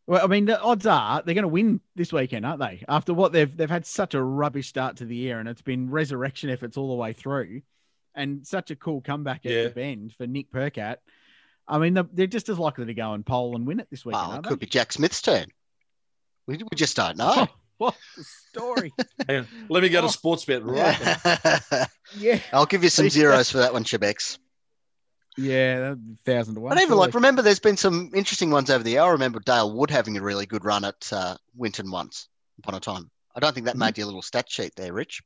Well, 0.06 0.22
I 0.22 0.26
mean, 0.26 0.44
the 0.44 0.60
odds 0.60 0.86
are 0.86 1.22
they're 1.22 1.34
going 1.34 1.42
to 1.42 1.48
win 1.48 1.80
this 1.96 2.12
weekend, 2.12 2.44
aren't 2.44 2.60
they? 2.60 2.84
After 2.88 3.14
what 3.14 3.32
they've 3.32 3.54
they've 3.56 3.70
had 3.70 3.86
such 3.86 4.14
a 4.14 4.22
rubbish 4.22 4.68
start 4.68 4.96
to 4.98 5.04
the 5.06 5.16
year, 5.16 5.38
and 5.38 5.48
it's 5.48 5.62
been 5.62 5.90
resurrection 5.90 6.50
efforts 6.50 6.76
all 6.76 6.88
the 6.88 6.94
way 6.94 7.12
through, 7.14 7.62
and 8.14 8.46
such 8.46 8.70
a 8.70 8.76
cool 8.76 9.00
comeback 9.00 9.46
at 9.46 9.52
Yeah. 9.52 9.62
the 9.64 9.70
bend 9.70 10.12
for 10.14 10.26
Nick 10.26 10.50
Percat. 10.50 10.96
I 11.66 11.78
mean, 11.78 11.94
they're- 11.94 12.08
they're 12.12 12.26
just 12.26 12.50
as 12.50 12.58
likely 12.58 12.84
to 12.84 12.92
go 12.94 13.14
and 13.14 13.24
pole 13.24 13.56
and 13.56 13.66
win 13.66 13.80
it 13.80 13.88
this 13.90 14.04
weekend, 14.04 14.20
Well, 14.22 14.30
it 14.30 14.34
aren't 14.34 14.46
could 14.46 14.60
they? 14.60 14.66
be 14.66 14.70
Jack 14.70 14.92
Smith's 14.92 15.22
turn. 15.22 15.46
We, 16.46 16.58
we 16.58 16.76
just 16.76 16.94
don't 16.96 17.16
know. 17.16 17.46
what 17.78 17.96
the 18.18 18.24
story? 18.50 18.92
Let 19.70 19.82
me 19.82 19.88
go 19.88 20.02
to 20.02 20.06
Oh. 20.08 20.10
sports 20.10 20.44
bet 20.44 20.62
right 20.62 21.00
now. 21.24 21.86
yeah, 22.18 22.38
I'll 22.52 22.66
give 22.66 22.84
you 22.84 22.90
some 22.90 23.08
zeros 23.08 23.50
for 23.50 23.56
that 23.58 23.72
one, 23.72 23.84
Schibecs. 23.84 24.36
Yeah, 25.37 25.81
that'd 25.81 26.07
be 26.07 26.16
thousand 26.25 26.55
to 26.55 26.61
one. 26.61 26.70
But 26.75 26.83
even 26.83 26.97
like, 26.97 27.14
remember, 27.14 27.42
there's 27.42 27.59
been 27.61 27.77
some 27.77 28.11
interesting 28.14 28.51
ones 28.51 28.70
over 28.70 28.83
the 28.85 28.90
year. 28.92 29.03
I 29.03 29.11
remember 29.11 29.40
Dale 29.40 29.73
Wood 29.73 29.90
having 29.90 30.16
a 30.16 30.23
really 30.23 30.47
good 30.47 30.64
run 30.64 30.85
at 30.85 31.12
uh, 31.12 31.37
Winton 31.57 31.90
once 31.90 32.29
upon 32.59 32.75
a 32.75 32.81
time. 32.81 33.11
I 33.35 33.40
don't 33.40 33.53
think 33.55 33.66
that 33.66 33.75
Mhm. 33.77 33.81
made 33.81 33.99
your 33.99 34.07
little 34.07 34.23
stat 34.23 34.51
sheet 34.51 34.75
there, 34.77 34.92
Rich. 34.92 35.23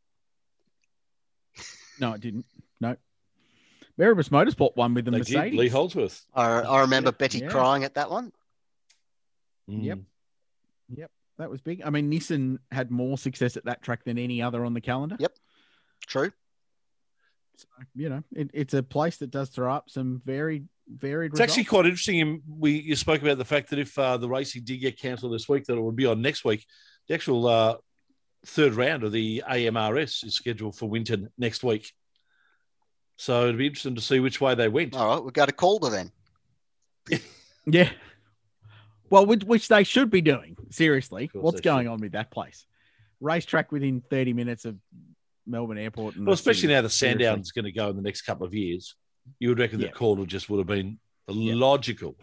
no, 2.00 2.12
it 2.14 2.20
didn't. 2.20 2.46
No, 2.80 2.96
Erebus 3.98 4.28
Motorsport 4.28 4.76
won 4.76 4.94
with 4.94 5.04
the 5.04 5.10
They 5.10 5.20
did. 5.20 5.54
Lee 5.54 5.68
Holdsworth. 5.68 6.24
I, 6.32 6.46
I 6.60 6.80
remember 6.82 7.10
Betty 7.12 7.40
Yeah. 7.40 7.48
crying 7.48 7.84
at 7.84 7.94
that 7.94 8.10
one. 8.10 8.32
Yep. 9.66 9.98
Yep. 10.94 11.10
That 11.38 11.50
was 11.50 11.60
big. 11.60 11.82
I 11.84 11.90
mean, 11.90 12.10
Nissan 12.10 12.58
had 12.72 12.90
more 12.90 13.18
success 13.18 13.56
at 13.56 13.64
that 13.66 13.82
track 13.82 14.04
than 14.04 14.16
any 14.18 14.40
other 14.40 14.64
on 14.64 14.72
the 14.74 14.80
calendar. 14.80 15.16
Yep. 15.18 15.34
True. 16.06 16.32
So, 17.58 17.68
you 17.94 18.08
know, 18.08 18.22
it, 18.34 18.50
it's 18.54 18.74
a 18.74 18.82
place 18.82 19.16
that 19.18 19.30
does 19.30 19.50
throw 19.50 19.72
up 19.72 19.90
some 19.90 20.22
very 20.24 20.64
varied 20.88 21.32
It's 21.32 21.40
actually 21.40 21.64
quite 21.64 21.86
interesting. 21.86 22.42
We 22.48 22.72
you 22.72 22.96
spoke 22.96 23.20
about 23.20 23.38
the 23.38 23.44
fact 23.44 23.70
that 23.70 23.78
if 23.78 23.98
uh, 23.98 24.16
the 24.16 24.28
racing 24.28 24.64
did 24.64 24.78
get 24.78 24.98
cancelled 24.98 25.32
this 25.34 25.48
week, 25.48 25.64
that 25.64 25.76
it 25.76 25.82
would 25.82 25.96
be 25.96 26.06
on 26.06 26.22
next 26.22 26.44
week. 26.44 26.64
The 27.08 27.14
actual 27.14 27.46
uh, 27.46 27.76
third 28.46 28.74
round 28.74 29.02
of 29.02 29.12
the 29.12 29.42
AMRS 29.48 30.24
is 30.24 30.34
scheduled 30.34 30.76
for 30.76 30.88
Winton 30.88 31.30
next 31.36 31.64
week. 31.64 31.92
So 33.16 33.44
it'd 33.44 33.58
be 33.58 33.66
interesting 33.66 33.96
to 33.96 34.00
see 34.00 34.20
which 34.20 34.40
way 34.40 34.54
they 34.54 34.68
went. 34.68 34.94
All 34.94 35.08
right, 35.08 35.20
we'll 35.20 35.30
go 35.30 35.44
to 35.44 35.52
Calder 35.52 35.90
then. 35.90 36.12
Yeah. 37.70 37.90
Well, 39.10 39.26
which, 39.26 39.44
which 39.44 39.68
they 39.68 39.84
should 39.84 40.10
be 40.10 40.20
doing. 40.20 40.56
Seriously, 40.70 41.30
what's 41.32 41.60
going 41.60 41.86
should. 41.86 41.92
on 41.92 42.00
with 42.00 42.12
that 42.12 42.30
place? 42.30 42.66
Racetrack 43.20 43.72
within 43.72 44.02
30 44.10 44.32
minutes 44.32 44.64
of 44.64 44.76
Melbourne 45.48 45.78
Airport. 45.78 46.16
And 46.16 46.26
Well, 46.26 46.34
especially 46.34 46.68
now 46.68 46.82
the 46.82 46.90
Sandown 46.90 47.40
is 47.40 47.52
going 47.52 47.64
to 47.64 47.72
go 47.72 47.88
in 47.88 47.96
the 47.96 48.02
next 48.02 48.22
couple 48.22 48.46
of 48.46 48.54
years. 48.54 48.94
You 49.38 49.48
would 49.50 49.58
reckon 49.58 49.80
Yeah. 49.80 49.86
that 49.88 49.94
Calder 49.94 50.26
just 50.26 50.48
would 50.50 50.58
have 50.58 50.66
been 50.66 50.98
the 51.26 51.34
Yeah. 51.34 51.54
logical. 51.54 52.16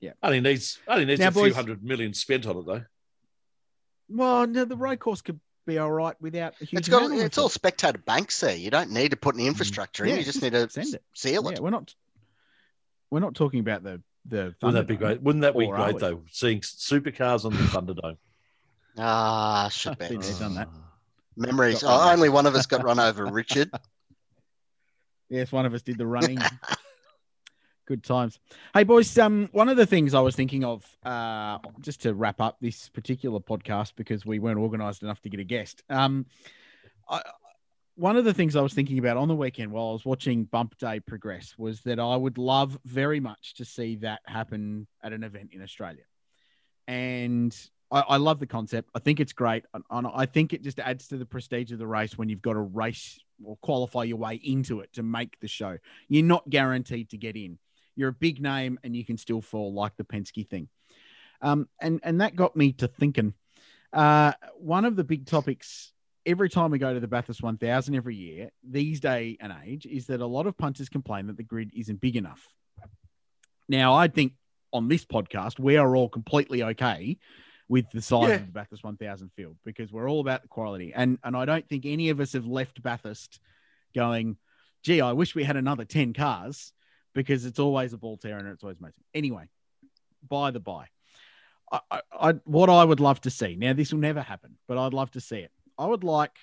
Yeah. 0.00 0.12
Only 0.22 0.40
needs 0.40 0.78
only 0.86 1.04
needs 1.06 1.20
Now, 1.20 1.28
a 1.28 1.32
few 1.32 1.54
hundred 1.54 1.82
million 1.82 2.12
spent 2.14 2.46
on 2.46 2.58
it 2.58 2.66
though. 2.66 2.84
Well, 4.08 4.46
no, 4.46 4.64
the 4.64 4.76
road 4.76 4.98
course 5.00 5.22
could 5.22 5.40
be 5.66 5.78
all 5.78 5.90
right 5.90 6.14
without 6.20 6.54
a 6.60 6.64
huge 6.66 6.80
It's 6.80 6.88
got 6.88 7.10
it's 7.10 7.38
all 7.38 7.48
spectator 7.48 7.98
banks 7.98 8.40
there. 8.40 8.54
You 8.54 8.70
don't 8.70 8.90
need 8.90 9.12
to 9.12 9.16
put 9.16 9.34
any 9.34 9.46
infrastructure 9.46 10.04
in. 10.04 10.10
Yeah, 10.10 10.16
You 10.16 10.24
just 10.24 10.40
just 10.40 10.42
need 10.42 10.52
to 10.58 10.68
send 10.68 10.94
it. 10.94 11.02
seal 11.14 11.48
it. 11.48 11.52
Yeah, 11.54 11.60
we're 11.60 11.70
not. 11.70 11.94
We're 13.10 13.20
not 13.20 13.34
talking 13.34 13.60
about 13.60 13.82
the 13.82 14.02
the. 14.26 14.54
Wouldn't 14.62 14.74
that 14.74 14.86
be 14.86 14.96
great? 14.96 15.22
Wouldn't 15.22 15.42
that 15.42 15.56
be 15.56 15.66
great 15.68 15.98
though? 15.98 16.22
Seeing 16.30 16.60
supercars 16.60 17.44
on 17.46 17.52
the 17.52 17.58
Thunderdome. 17.60 18.18
Ah, 18.98 19.68
should 19.72 19.96
Been 19.98 20.18
be. 20.20 20.26
there, 20.26 20.38
done 20.38 20.54
that. 20.56 20.68
Memories. 21.36 21.82
Oh, 21.84 22.10
only 22.10 22.28
one 22.28 22.46
of 22.46 22.54
us 22.54 22.66
got 22.66 22.84
run 22.84 22.98
over, 22.98 23.26
Richard. 23.26 23.70
Yes, 25.30 25.50
one 25.50 25.64
of 25.64 25.72
us 25.72 25.82
did 25.82 25.98
the 25.98 26.06
running. 26.06 26.38
Good 27.86 28.04
times. 28.04 28.38
Hey 28.72 28.84
boys, 28.84 29.18
um, 29.18 29.48
one 29.52 29.68
of 29.68 29.76
the 29.76 29.86
things 29.86 30.14
I 30.14 30.20
was 30.20 30.36
thinking 30.36 30.64
of, 30.64 30.84
uh, 31.04 31.58
just 31.80 32.02
to 32.02 32.14
wrap 32.14 32.40
up 32.40 32.58
this 32.60 32.88
particular 32.90 33.40
podcast 33.40 33.92
because 33.96 34.24
we 34.24 34.38
weren't 34.38 34.58
organised 34.58 35.02
enough 35.02 35.20
to 35.22 35.30
get 35.30 35.40
a 35.40 35.44
guest. 35.44 35.82
Um, 35.90 36.26
I, 37.08 37.20
one 37.96 38.16
of 38.16 38.24
the 38.24 38.34
things 38.34 38.54
I 38.54 38.60
was 38.60 38.74
thinking 38.74 38.98
about 38.98 39.16
on 39.16 39.28
the 39.28 39.34
weekend 39.34 39.72
while 39.72 39.88
I 39.88 39.92
was 39.92 40.04
watching 40.04 40.44
Bump 40.44 40.78
Day 40.78 41.00
progress 41.00 41.54
was 41.58 41.80
that 41.82 41.98
I 41.98 42.16
would 42.16 42.38
love 42.38 42.78
very 42.84 43.18
much 43.20 43.54
to 43.54 43.64
see 43.64 43.96
that 43.96 44.20
happen 44.26 44.86
at 45.02 45.12
an 45.12 45.24
event 45.24 45.50
in 45.52 45.62
Australia, 45.62 46.04
and 46.86 47.54
I, 47.90 48.00
I 48.00 48.16
love 48.16 48.40
the 48.40 48.46
concept. 48.46 48.90
I 48.94 48.98
think 48.98 49.20
it's 49.20 49.32
great, 49.32 49.64
and, 49.90 50.06
I 50.06 50.26
think 50.26 50.52
it 50.52 50.62
just 50.62 50.80
adds 50.80 51.08
to 51.08 51.16
the 51.16 51.26
prestige 51.26 51.72
of 51.72 51.78
the 51.78 51.86
race 51.86 52.16
when 52.18 52.28
you've 52.28 52.42
got 52.42 52.54
to 52.54 52.60
race 52.60 53.18
or 53.44 53.56
qualify 53.56 54.04
your 54.04 54.16
way 54.16 54.40
into 54.42 54.80
it 54.80 54.92
to 54.94 55.02
make 55.02 55.38
the 55.40 55.48
show. 55.48 55.78
You're 56.08 56.24
not 56.24 56.48
guaranteed 56.48 57.10
to 57.10 57.18
get 57.18 57.36
in. 57.36 57.58
You're 57.96 58.08
a 58.08 58.12
big 58.12 58.40
name, 58.40 58.78
and 58.82 58.96
you 58.96 59.04
can 59.04 59.16
still 59.16 59.40
fall 59.40 59.72
like 59.72 59.96
the 59.96 60.04
Penske 60.04 60.48
thing. 60.48 60.68
Um, 61.40 61.68
and 61.80 62.00
and 62.02 62.20
that 62.20 62.36
got 62.36 62.56
me 62.56 62.72
to 62.74 62.88
thinking. 62.88 63.34
Uh, 63.92 64.32
one 64.56 64.84
of 64.84 64.96
the 64.96 65.04
big 65.04 65.26
topics 65.26 65.92
every 66.26 66.48
time 66.48 66.70
we 66.70 66.78
go 66.78 66.94
to 66.94 67.00
the 67.00 67.06
Bathurst 67.06 67.42
1000 67.42 67.94
every 67.94 68.16
year, 68.16 68.50
these 68.68 69.00
day 69.00 69.36
and 69.40 69.54
age, 69.64 69.86
is 69.86 70.06
that 70.06 70.20
a 70.20 70.26
lot 70.26 70.46
of 70.46 70.56
punters 70.56 70.88
complain 70.88 71.26
that 71.26 71.36
the 71.36 71.42
grid 71.42 71.70
isn't 71.74 72.00
big 72.00 72.16
enough. 72.16 72.48
Now, 73.68 73.94
I 73.94 74.08
think 74.08 74.32
on 74.72 74.88
this 74.88 75.04
podcast, 75.04 75.58
we 75.58 75.76
are 75.76 75.94
all 75.94 76.08
completely 76.08 76.62
okay 76.62 77.18
with 77.68 77.90
the 77.90 78.02
size 78.02 78.28
Yeah. 78.28 78.34
of 78.36 78.46
the 78.46 78.52
Bathurst 78.52 78.84
1000 78.84 79.30
field 79.36 79.56
because 79.64 79.92
we're 79.92 80.08
all 80.08 80.20
about 80.20 80.42
the 80.42 80.48
quality. 80.48 80.92
And 80.94 81.18
and 81.24 81.36
I 81.36 81.44
don't 81.44 81.66
think 81.68 81.86
any 81.86 82.10
of 82.10 82.20
us 82.20 82.32
have 82.34 82.46
left 82.46 82.82
Bathurst 82.82 83.40
going, 83.94 84.36
gee, 84.82 85.00
I 85.00 85.12
wish 85.12 85.34
we 85.34 85.44
had 85.44 85.56
another 85.56 85.84
10 85.84 86.12
cars 86.12 86.72
because 87.14 87.44
it's 87.44 87.58
always 87.58 87.92
a 87.92 87.98
ball 87.98 88.16
tear 88.16 88.38
and 88.38 88.48
it's 88.48 88.62
always 88.62 88.78
amazing. 88.78 89.04
Anyway, 89.14 89.48
by 90.28 90.50
the 90.50 90.60
by, 90.60 90.86
I, 91.72 91.80
I, 91.90 92.00
I, 92.12 92.32
what 92.44 92.68
I 92.68 92.84
would 92.84 93.00
love 93.00 93.20
to 93.22 93.30
see 93.30 93.56
now, 93.56 93.72
this 93.72 93.92
will 93.92 94.00
never 94.00 94.20
happen, 94.20 94.56
but 94.68 94.78
I'd 94.78 94.92
love 94.92 95.10
to 95.12 95.20
see 95.20 95.38
it. 95.38 95.52
I 95.78 95.86
would 95.86 96.04
like 96.04 96.36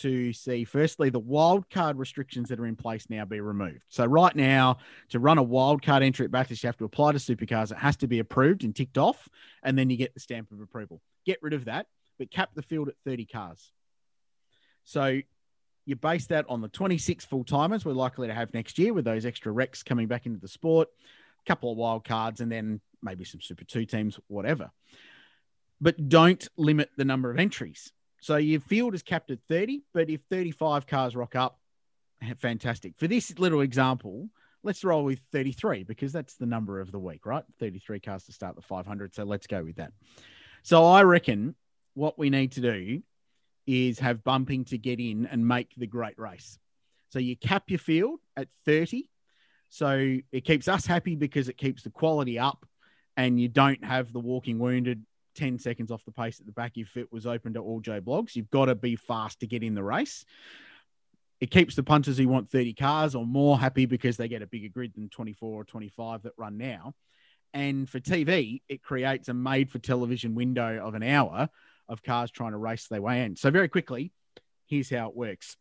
to 0.00 0.32
see, 0.32 0.64
firstly, 0.64 1.10
the 1.10 1.20
wildcard 1.20 1.98
restrictions 1.98 2.48
that 2.48 2.60
are 2.60 2.66
in 2.66 2.76
place 2.76 3.06
now 3.08 3.24
be 3.24 3.40
removed. 3.40 3.82
So, 3.88 4.04
right 4.04 4.34
now, 4.34 4.78
to 5.10 5.18
run 5.18 5.38
a 5.38 5.44
wildcard 5.44 6.02
entry 6.02 6.24
at 6.24 6.30
Bathurst, 6.30 6.62
you 6.62 6.68
have 6.68 6.76
to 6.78 6.84
apply 6.84 7.12
to 7.12 7.18
supercars. 7.18 7.72
It 7.72 7.78
has 7.78 7.96
to 7.98 8.06
be 8.06 8.18
approved 8.18 8.64
and 8.64 8.74
ticked 8.74 8.98
off, 8.98 9.28
and 9.62 9.78
then 9.78 9.90
you 9.90 9.96
get 9.96 10.14
the 10.14 10.20
stamp 10.20 10.52
of 10.52 10.60
approval. 10.60 11.00
Get 11.24 11.38
rid 11.42 11.54
of 11.54 11.64
that, 11.66 11.86
but 12.18 12.30
cap 12.30 12.50
the 12.54 12.62
field 12.62 12.88
at 12.88 12.94
30 13.04 13.26
cars. 13.26 13.72
So, 14.84 15.20
you 15.86 15.96
base 15.96 16.26
that 16.26 16.46
on 16.48 16.60
the 16.60 16.68
26 16.68 17.24
full 17.24 17.44
timers 17.44 17.84
we're 17.84 17.92
likely 17.92 18.26
to 18.26 18.34
have 18.34 18.52
next 18.52 18.78
year 18.78 18.92
with 18.92 19.04
those 19.04 19.24
extra 19.24 19.52
wrecks 19.52 19.82
coming 19.82 20.08
back 20.08 20.26
into 20.26 20.40
the 20.40 20.48
sport, 20.48 20.88
a 21.44 21.48
couple 21.48 21.70
of 21.70 21.78
wild 21.78 22.04
cards, 22.04 22.40
and 22.40 22.50
then 22.50 22.80
maybe 23.02 23.24
some 23.24 23.40
Super 23.40 23.64
2 23.64 23.86
teams, 23.86 24.18
whatever. 24.26 24.70
But 25.80 26.08
don't 26.08 26.46
limit 26.56 26.90
the 26.96 27.04
number 27.04 27.30
of 27.30 27.38
entries. 27.38 27.92
So 28.26 28.38
your 28.38 28.58
field 28.58 28.92
is 28.92 29.04
capped 29.04 29.30
at 29.30 29.38
30, 29.48 29.82
but 29.94 30.10
if 30.10 30.20
35 30.30 30.84
cars 30.88 31.14
rock 31.14 31.36
up, 31.36 31.60
fantastic. 32.38 32.94
For 32.96 33.06
this 33.06 33.38
little 33.38 33.60
example, 33.60 34.28
let's 34.64 34.82
roll 34.82 35.04
with 35.04 35.20
33 35.30 35.84
because 35.84 36.12
that's 36.12 36.34
the 36.34 36.44
number 36.44 36.80
of 36.80 36.90
the 36.90 36.98
week, 36.98 37.24
right? 37.24 37.44
33 37.60 38.00
cars 38.00 38.24
to 38.24 38.32
start 38.32 38.56
the 38.56 38.62
500. 38.62 39.14
So 39.14 39.22
let's 39.22 39.46
go 39.46 39.62
with 39.62 39.76
that. 39.76 39.92
So 40.64 40.84
I 40.84 41.04
reckon 41.04 41.54
what 41.94 42.18
we 42.18 42.28
need 42.28 42.50
to 42.52 42.60
do 42.60 43.00
is 43.64 44.00
have 44.00 44.24
bumping 44.24 44.64
to 44.64 44.76
get 44.76 44.98
in 44.98 45.26
and 45.26 45.46
make 45.46 45.72
the 45.76 45.86
great 45.86 46.18
race. 46.18 46.58
So 47.10 47.20
you 47.20 47.36
cap 47.36 47.70
your 47.70 47.78
field 47.78 48.18
at 48.36 48.48
30. 48.64 49.08
So 49.68 50.16
it 50.32 50.40
keeps 50.40 50.66
us 50.66 50.84
happy 50.84 51.14
because 51.14 51.48
it 51.48 51.58
keeps 51.58 51.84
the 51.84 51.90
quality 51.90 52.40
up 52.40 52.66
and 53.16 53.40
you 53.40 53.46
don't 53.46 53.84
have 53.84 54.12
the 54.12 54.18
walking 54.18 54.58
wounded 54.58 55.04
10 55.36 55.58
seconds 55.58 55.90
off 55.90 56.04
the 56.04 56.12
pace 56.12 56.40
at 56.40 56.46
the 56.46 56.52
back 56.52 56.76
if 56.76 56.96
it 56.96 57.12
was 57.12 57.26
open 57.26 57.54
to 57.54 57.60
all 57.60 57.80
Joe 57.80 58.00
blogs. 58.00 58.34
You've 58.34 58.50
got 58.50 58.66
to 58.66 58.74
be 58.74 58.96
fast 58.96 59.40
to 59.40 59.46
get 59.46 59.62
in 59.62 59.74
the 59.74 59.82
race. 59.82 60.24
It 61.40 61.50
keeps 61.50 61.74
the 61.74 61.82
punters 61.82 62.18
who 62.18 62.28
want 62.28 62.50
30 62.50 62.72
cars 62.72 63.14
or 63.14 63.26
more 63.26 63.58
happy 63.58 63.86
because 63.86 64.16
they 64.16 64.28
get 64.28 64.42
a 64.42 64.46
bigger 64.46 64.68
grid 64.68 64.94
than 64.94 65.10
24 65.10 65.60
or 65.60 65.64
25 65.64 66.22
that 66.22 66.32
run 66.36 66.56
now. 66.56 66.94
And 67.52 67.88
for 67.88 68.00
TV, 68.00 68.62
it 68.68 68.82
creates 68.82 69.28
a 69.28 69.34
made 69.34 69.70
for 69.70 69.78
television 69.78 70.34
window 70.34 70.80
of 70.82 70.94
an 70.94 71.02
hour 71.02 71.48
of 71.88 72.02
cars 72.02 72.30
trying 72.30 72.52
to 72.52 72.58
race 72.58 72.88
their 72.88 73.02
way 73.02 73.22
in. 73.22 73.36
So 73.36 73.50
very 73.50 73.68
quickly, 73.68 74.12
here's 74.66 74.90
how 74.90 75.08
it 75.08 75.16
works. 75.16 75.56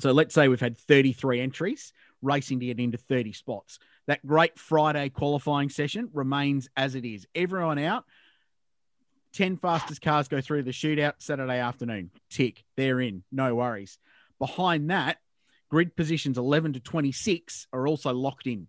So 0.00 0.12
let's 0.12 0.34
say 0.34 0.48
we've 0.48 0.60
had 0.60 0.76
33 0.76 1.40
entries 1.40 1.92
racing 2.20 2.60
to 2.60 2.66
get 2.66 2.80
into 2.80 2.98
30 2.98 3.32
spots. 3.32 3.78
That 4.06 4.26
great 4.26 4.58
Friday 4.58 5.08
qualifying 5.08 5.68
session 5.68 6.10
remains 6.12 6.68
as 6.76 6.94
it 6.94 7.04
is. 7.04 7.26
Everyone 7.34 7.78
out. 7.78 8.04
10 9.34 9.56
fastest 9.58 10.00
cars 10.00 10.28
go 10.28 10.40
through 10.40 10.62
the 10.62 10.70
shootout 10.70 11.14
Saturday 11.18 11.58
afternoon. 11.58 12.10
Tick, 12.30 12.64
they're 12.76 13.00
in. 13.00 13.24
No 13.30 13.54
worries. 13.56 13.98
Behind 14.38 14.90
that, 14.90 15.18
grid 15.70 15.96
positions 15.96 16.38
11 16.38 16.74
to 16.74 16.80
26 16.80 17.66
are 17.72 17.86
also 17.86 18.12
locked 18.12 18.46
in. 18.46 18.68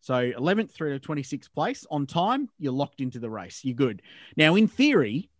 So 0.00 0.30
11th 0.30 0.70
through 0.70 0.96
to 0.96 1.06
26th 1.06 1.52
place 1.52 1.84
on 1.90 2.06
time, 2.06 2.48
you're 2.58 2.72
locked 2.72 3.00
into 3.00 3.18
the 3.18 3.28
race. 3.28 3.60
You're 3.64 3.74
good. 3.74 4.00
Now, 4.36 4.54
in 4.54 4.68
theory, 4.68 5.30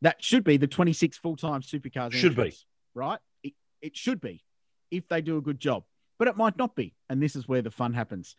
that 0.00 0.22
should 0.22 0.44
be 0.44 0.56
the 0.56 0.66
26 0.66 1.18
full 1.18 1.36
time 1.36 1.60
supercars. 1.60 2.12
Should 2.12 2.36
be. 2.36 2.54
right? 2.94 3.18
It, 3.42 3.52
it 3.82 3.96
should 3.96 4.20
be 4.20 4.42
if 4.90 5.06
they 5.08 5.20
do 5.20 5.36
a 5.36 5.42
good 5.42 5.60
job, 5.60 5.84
but 6.18 6.28
it 6.28 6.36
might 6.36 6.56
not 6.56 6.74
be. 6.74 6.94
And 7.10 7.22
this 7.22 7.36
is 7.36 7.46
where 7.46 7.62
the 7.62 7.70
fun 7.70 7.92
happens. 7.92 8.34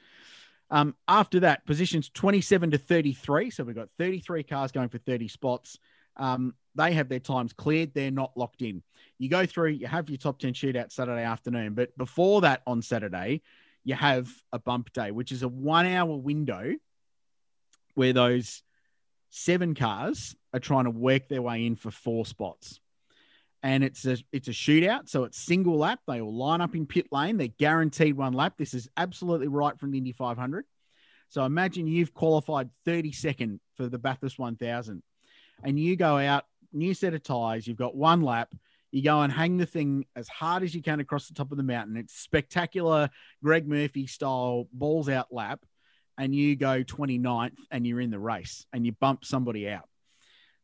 Um, 0.72 0.96
after 1.08 1.42
that, 1.42 1.66
positions 1.66 2.10
27 2.10 2.72
to 2.72 2.78
33. 2.78 3.50
So 3.50 3.64
we've 3.64 3.76
got 3.76 3.90
33 3.98 4.44
cars 4.44 4.72
going 4.72 4.90
for 4.90 5.00
30 5.00 5.28
spots. 5.28 5.80
Um, 6.18 6.54
they 6.76 6.94
have 6.94 7.10
their 7.10 7.20
times 7.20 7.54
cleared. 7.54 7.94
They're 7.94 8.12
not 8.12 8.36
locked 8.36 8.62
in. 8.62 8.84
You 9.18 9.30
go 9.30 9.46
through, 9.46 9.70
you 9.70 9.88
have 9.88 10.10
your 10.10 10.18
top 10.18 10.40
10 10.40 10.54
shootout 10.54 10.92
Saturday 10.92 11.24
afternoon. 11.24 11.74
But 11.74 11.98
before 11.98 12.42
that, 12.42 12.62
on 12.68 12.82
Saturday, 12.82 13.42
you 13.84 13.96
have 13.96 14.30
a 14.52 14.60
bump 14.60 14.94
day, 14.94 15.12
which 15.12 15.32
is 15.32 15.44
a 15.44 15.48
one 15.48 15.86
hour 15.86 16.16
window 16.16 16.76
where 17.96 18.14
those 18.14 18.62
seven 19.30 19.76
cars 19.76 20.36
are 20.54 20.60
trying 20.60 20.86
to 20.86 20.92
work 20.92 21.28
their 21.28 21.42
way 21.42 21.66
in 21.66 21.76
for 21.76 21.92
four 21.92 22.26
spots. 22.26 22.80
And 23.62 23.84
it's 23.84 24.06
a 24.06 24.18
it's 24.32 24.48
a 24.48 24.52
shootout, 24.52 25.10
so 25.10 25.26
it's 25.26 25.38
single 25.38 25.78
lap. 25.78 26.00
They 26.08 26.22
all 26.22 26.34
line 26.34 26.62
up 26.62 26.76
in 26.76 26.86
pit 26.86 27.08
lane. 27.12 27.38
They're 27.38 27.48
guaranteed 27.48 28.16
one 28.16 28.34
lap. 28.34 28.54
This 28.58 28.74
is 28.74 28.88
absolutely 28.96 29.50
right 29.50 29.78
from 29.78 29.92
the 29.92 29.98
Indy 29.98 30.14
500. 30.14 30.66
So 31.28 31.44
imagine 31.44 31.86
you've 31.86 32.14
qualified 32.14 32.70
32nd 32.88 33.60
for 33.76 33.88
the 33.88 34.00
Bathurst 34.00 34.40
1000, 34.40 35.04
and 35.64 35.80
you 35.80 35.96
go 35.98 36.18
out, 36.18 36.46
new 36.72 36.94
set 36.94 37.14
of 37.14 37.22
tires. 37.22 37.68
You've 37.68 37.78
got 37.78 37.96
one 37.96 38.22
lap. 38.22 38.54
You 38.92 39.04
go 39.04 39.22
and 39.22 39.32
hang 39.32 39.58
the 39.58 39.66
thing 39.66 40.06
as 40.16 40.28
hard 40.28 40.64
as 40.64 40.74
you 40.74 40.82
can 40.82 41.00
across 41.00 41.28
the 41.28 41.36
top 41.36 41.52
of 41.52 41.58
the 41.58 41.64
mountain. 41.64 41.98
It's 41.98 42.16
spectacular, 42.16 43.10
Greg 43.44 43.68
Murphy 43.68 44.08
style 44.08 44.68
balls 44.74 45.10
out 45.10 45.28
lap, 45.32 45.60
and 46.18 46.34
you 46.34 46.56
go 46.56 46.84
29th 46.84 47.58
and 47.72 47.86
you're 47.86 48.02
in 48.02 48.10
the 48.10 48.20
race 48.20 48.66
and 48.74 48.86
you 48.86 48.94
bump 48.94 49.26
somebody 49.26 49.70
out. 49.70 49.89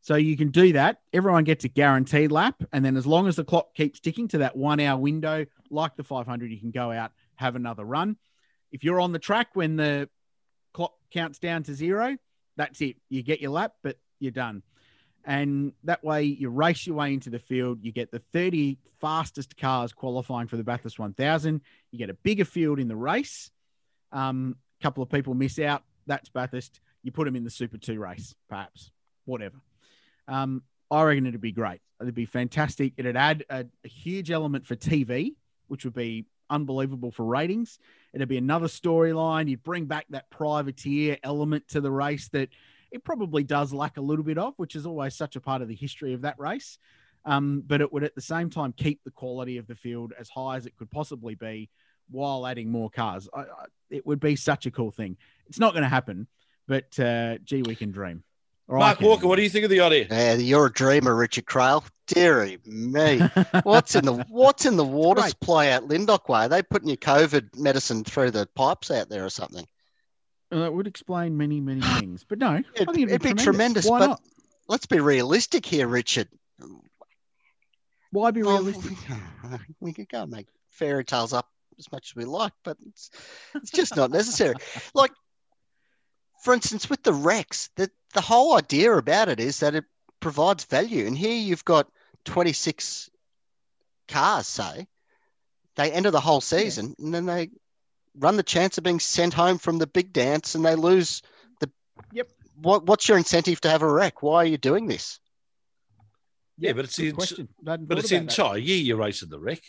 So 0.02 0.14
you 0.14 0.36
can 0.36 0.50
do 0.50 0.74
that. 0.74 1.00
Everyone 1.12 1.44
gets 1.44 1.64
a 1.64 1.68
guaranteed 1.68 2.30
lap. 2.30 2.62
And 2.72 2.84
then 2.84 2.96
as 2.96 3.06
long 3.06 3.26
as 3.26 3.36
the 3.36 3.44
clock 3.44 3.74
keeps 3.74 3.98
ticking 3.98 4.28
to 4.28 4.38
that 4.38 4.56
one 4.56 4.78
hour 4.78 4.98
window, 5.00 5.46
like 5.70 5.96
the 5.96 6.04
500, 6.04 6.50
you 6.50 6.60
can 6.60 6.70
go 6.70 6.92
out, 6.92 7.12
have 7.34 7.56
another 7.56 7.84
run. 7.84 8.16
If 8.70 8.84
you're 8.84 9.00
on 9.00 9.12
the 9.12 9.18
track 9.18 9.48
when 9.54 9.76
the 9.76 10.08
clock 10.72 10.94
counts 11.10 11.38
down 11.38 11.64
to 11.64 11.74
zero, 11.74 12.16
that's 12.56 12.80
it. 12.80 12.96
You 13.08 13.22
get 13.22 13.40
your 13.40 13.50
lap, 13.50 13.72
but 13.82 13.98
you're 14.20 14.32
done. 14.32 14.62
And 15.24 15.72
that 15.82 16.04
way 16.04 16.22
you 16.22 16.50
race 16.50 16.86
your 16.86 16.96
way 16.96 17.12
into 17.12 17.30
the 17.30 17.40
field. 17.40 17.80
You 17.82 17.90
get 17.90 18.12
the 18.12 18.22
30 18.32 18.78
fastest 19.00 19.56
cars 19.56 19.92
qualifying 19.92 20.46
for 20.46 20.56
the 20.56 20.62
Bathurst 20.62 21.00
1000. 21.00 21.60
You 21.90 21.98
get 21.98 22.10
a 22.10 22.14
bigger 22.14 22.44
field 22.44 22.78
in 22.78 22.86
the 22.86 22.96
race. 22.96 23.50
Um, 24.12 24.56
a 24.80 24.82
couple 24.84 25.02
of 25.02 25.10
people 25.10 25.34
miss 25.34 25.58
out. 25.58 25.82
That's 26.06 26.28
Bathurst. 26.28 26.80
You 27.02 27.10
put 27.10 27.24
them 27.24 27.34
in 27.34 27.42
the 27.42 27.50
Super 27.50 27.76
2 27.76 27.98
race, 27.98 28.36
perhaps, 28.48 28.92
whatever. 29.24 29.56
Um, 30.28 30.62
I 30.90 31.02
reckon 31.02 31.26
it'd 31.26 31.40
be 31.40 31.52
great. 31.52 31.80
It'd 32.00 32.14
be 32.14 32.26
fantastic. 32.26 32.92
It'd 32.96 33.16
add 33.16 33.44
a, 33.48 33.66
a 33.84 33.88
huge 33.88 34.30
element 34.30 34.66
for 34.66 34.76
TV, 34.76 35.34
which 35.68 35.84
would 35.84 35.94
be 35.94 36.26
unbelievable 36.50 37.10
for 37.10 37.24
ratings. 37.24 37.78
It'd 38.12 38.28
be 38.28 38.38
another 38.38 38.66
storyline. 38.66 39.48
You'd 39.48 39.62
bring 39.62 39.86
back 39.86 40.06
that 40.10 40.30
privateer 40.30 41.18
element 41.22 41.68
to 41.68 41.80
the 41.80 41.90
race 41.90 42.28
that 42.28 42.50
it 42.90 43.04
probably 43.04 43.42
does 43.42 43.72
lack 43.72 43.96
a 43.96 44.00
little 44.02 44.24
bit 44.24 44.38
of, 44.38 44.54
which 44.56 44.76
is 44.76 44.86
always 44.86 45.14
such 45.14 45.36
a 45.36 45.40
part 45.40 45.62
of 45.62 45.68
the 45.68 45.74
history 45.74 46.12
of 46.12 46.22
that 46.22 46.38
race. 46.38 46.78
Um, 47.24 47.64
but 47.66 47.80
it 47.80 47.92
would 47.92 48.04
at 48.04 48.14
the 48.14 48.20
same 48.20 48.50
time 48.50 48.72
keep 48.72 49.02
the 49.02 49.10
quality 49.10 49.58
of 49.58 49.66
the 49.66 49.74
field 49.74 50.12
as 50.18 50.28
high 50.28 50.56
as 50.56 50.66
it 50.66 50.76
could 50.76 50.90
possibly 50.90 51.34
be 51.34 51.68
while 52.08 52.46
adding 52.46 52.70
more 52.70 52.88
cars. 52.88 53.28
I, 53.34 53.40
I, 53.40 53.64
it 53.90 54.06
would 54.06 54.20
be 54.20 54.36
such 54.36 54.66
a 54.66 54.70
cool 54.70 54.92
thing. 54.92 55.16
It's 55.48 55.58
not 55.58 55.72
going 55.72 55.82
to 55.82 55.88
happen, 55.88 56.28
but 56.68 56.98
uh, 57.00 57.38
gee, 57.38 57.62
we 57.62 57.74
can 57.74 57.90
dream. 57.90 58.22
Or 58.68 58.78
Mark 58.78 58.98
can. 58.98 59.06
Walker, 59.06 59.26
what 59.28 59.36
do 59.36 59.42
you 59.42 59.48
think 59.50 59.64
of 59.64 59.70
the 59.70 59.80
idea? 59.80 60.06
Yeah, 60.10 60.34
you're 60.34 60.66
a 60.66 60.72
dreamer, 60.72 61.14
Richard 61.14 61.46
Craill. 61.46 61.84
Deary 62.08 62.58
me. 62.64 63.18
What's 63.64 63.96
in 63.96 64.04
the 64.04 64.24
what's 64.28 64.64
in 64.64 64.76
the 64.76 64.84
water 64.84 65.22
great. 65.22 65.30
supply 65.30 65.68
out 65.70 65.88
Lindock 65.88 66.28
Way? 66.28 66.44
Are 66.44 66.48
they 66.48 66.62
putting 66.62 66.86
your 66.88 66.96
COVID 66.98 67.58
medicine 67.58 68.04
through 68.04 68.30
the 68.30 68.46
pipes 68.54 68.92
out 68.92 69.08
there 69.08 69.24
or 69.24 69.28
something? 69.30 69.66
Uh, 70.52 70.58
it 70.66 70.72
would 70.72 70.86
explain 70.86 71.36
many, 71.36 71.60
many 71.60 71.80
things. 71.98 72.24
But 72.28 72.38
no, 72.38 72.48
I 72.50 72.64
It, 72.76 72.88
think 72.92 73.10
would 73.10 73.22
be 73.22 73.34
tremendous. 73.34 73.86
Why 73.86 73.98
but 73.98 74.06
not? 74.06 74.20
let's 74.68 74.86
be 74.86 75.00
realistic 75.00 75.66
here, 75.66 75.88
Richard. 75.88 76.28
Why 78.12 78.30
be 78.30 78.42
Well, 78.44 78.62
realistic? 78.62 78.96
we 79.80 79.92
could 79.92 80.08
go 80.08 80.22
and 80.22 80.30
make 80.30 80.46
fairy 80.70 81.04
tales 81.04 81.32
up 81.32 81.48
as 81.78 81.90
much 81.90 82.10
as 82.12 82.16
we 82.16 82.24
like, 82.24 82.52
but 82.64 82.76
it's, 82.86 83.10
it's 83.54 83.70
just 83.72 83.96
not 83.96 84.10
necessary. 84.12 84.54
Like, 84.94 85.10
for 86.42 86.54
instance, 86.54 86.88
with 86.88 87.02
the 87.02 87.12
RECs, 87.12 87.70
the, 87.76 87.90
the 88.14 88.20
whole 88.20 88.56
idea 88.56 88.92
about 88.92 89.28
it 89.28 89.40
is 89.40 89.60
that 89.60 89.74
it 89.74 89.84
provides 90.20 90.64
value. 90.64 91.06
And 91.06 91.16
here 91.16 91.36
you've 91.36 91.64
got 91.64 91.90
26 92.24 93.10
cars, 94.08 94.46
say, 94.46 94.86
they 95.76 95.92
enter 95.92 96.10
the 96.10 96.20
whole 96.20 96.40
season 96.40 96.94
and 96.98 97.12
then 97.14 97.26
they 97.26 97.50
run 98.18 98.36
the 98.36 98.42
chance 98.42 98.78
of 98.78 98.84
being 98.84 99.00
sent 99.00 99.34
home 99.34 99.58
from 99.58 99.78
the 99.78 99.86
big 99.86 100.12
dance 100.12 100.54
and 100.54 100.64
they 100.64 100.74
lose 100.74 101.22
the. 101.60 101.70
Yep. 102.12 102.28
What, 102.60 102.86
what's 102.86 103.08
your 103.08 103.18
incentive 103.18 103.60
to 103.60 103.68
have 103.68 103.82
a 103.82 103.92
REC? 103.92 104.22
Why 104.22 104.36
are 104.36 104.46
you 104.46 104.56
doing 104.56 104.86
this? 104.86 105.20
Yeah, 106.58 106.72
but 106.72 106.86
it's 106.86 106.96
Good 106.96 107.08
the 107.08 107.12
question. 107.12 107.48
But 107.62 107.80
it's 107.98 108.08
the 108.08 108.16
about 108.16 108.26
that. 108.26 108.38
entire 108.40 108.58
year 108.58 108.78
you're 108.78 108.96
racing 108.96 109.28
the 109.28 109.38
REC. 109.38 109.60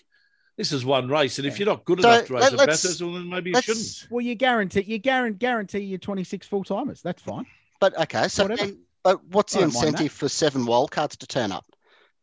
This 0.57 0.71
is 0.71 0.83
one 0.83 1.07
race, 1.07 1.37
and 1.37 1.47
if 1.47 1.59
you're 1.59 1.67
not 1.67 1.85
good 1.85 2.01
So, 2.01 2.09
enough 2.09 2.25
to 2.27 2.33
race 2.33 2.41
let- 2.43 2.53
at 2.53 2.57
let's- 2.59 2.81
Bathurst, 2.83 3.01
well, 3.03 3.13
then 3.13 3.29
maybe 3.29 3.51
you 3.51 3.61
shouldn't. 3.61 4.07
Well, 4.09 4.21
you 4.25 4.33
guarantee 4.33 4.81
you 4.81 4.97
guarantee 4.97 5.37
guarantee 5.37 5.79
your 5.81 5.99
26 5.99 6.47
full 6.47 6.63
timers. 6.63 7.01
That's 7.03 7.21
fine. 7.21 7.45
But 7.79 7.95
okay, 8.01 8.27
so 8.27 8.43
Whatever. 8.45 8.65
then, 8.71 8.79
but 9.03 9.23
what's 9.25 9.53
the 9.53 9.59
I 9.59 9.61
don't 9.63 9.73
mind 9.75 9.87
incentive 9.89 10.11
for 10.11 10.27
seven 10.27 10.65
wildcards 10.65 11.15
to 11.17 11.27
turn 11.27 11.51
up? 11.51 11.65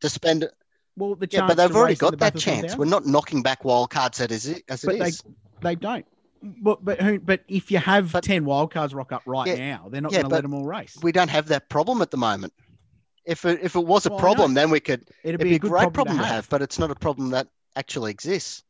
To 0.01 0.09
spend 0.09 0.49
Well, 0.97 1.15
the 1.15 1.29
Yeah, 1.31 1.47
but 1.47 1.57
they've 1.57 1.75
already 1.75 1.95
got 1.95 2.11
that 2.13 2.19
Bathurst 2.35 2.45
chance. 2.45 2.77
We're 2.77 2.85
not 2.87 3.07
knocking 3.07 3.43
back 3.43 3.63
wildcards 3.63 4.21
as 4.31 4.47
it 4.49 4.65
as 4.69 4.83
it 4.83 4.87
But 4.89 4.99
they- 4.99 5.09
is. 5.09 5.23
They 5.63 5.75
don't. 5.77 6.05
But 6.43 6.85
but 6.85 7.01
who? 7.01 7.21
But 7.21 7.41
if 7.49 7.71
you 7.71 7.79
have 7.79 8.11
But- 8.13 8.25
10 8.25 8.45
wildcards 8.45 8.95
rock 8.95 9.13
up 9.13 9.23
right 9.27 9.47
Yeah, 9.47 9.55
now, 9.77 9.89
they're 9.91 10.01
not 10.01 10.11
yeah, 10.13 10.19
going 10.23 10.31
to 10.31 10.35
let 10.35 10.43
them 10.43 10.55
all 10.55 10.65
race. 10.67 10.97
We 11.03 11.13
don't 11.13 11.31
have 11.31 11.47
that 11.49 11.69
problem 11.69 12.03
at 12.03 12.11
the 12.11 12.17
moment. 12.17 12.53
If 13.25 13.45
it, 13.47 13.61
if 13.63 13.75
it 13.77 13.87
was 13.87 14.05
a 14.07 14.11
Well, 14.11 14.19
problem, 14.19 14.55
then 14.55 14.71
we 14.71 14.81
could. 14.81 15.01
It'd 15.23 15.35
It'd 15.37 15.41
be, 15.41 15.45
be, 15.45 15.53
a 15.53 15.57
a 15.57 15.59
good 15.61 15.71
great 15.71 15.93
problem, 15.95 16.19
to 16.19 16.25
have. 16.25 16.49
but 16.51 16.61
it's 16.63 16.79
not 16.79 16.91
a 16.91 16.95
problem 16.95 17.31
that 17.31 17.49
actually 17.77 18.11
exists 18.11 18.63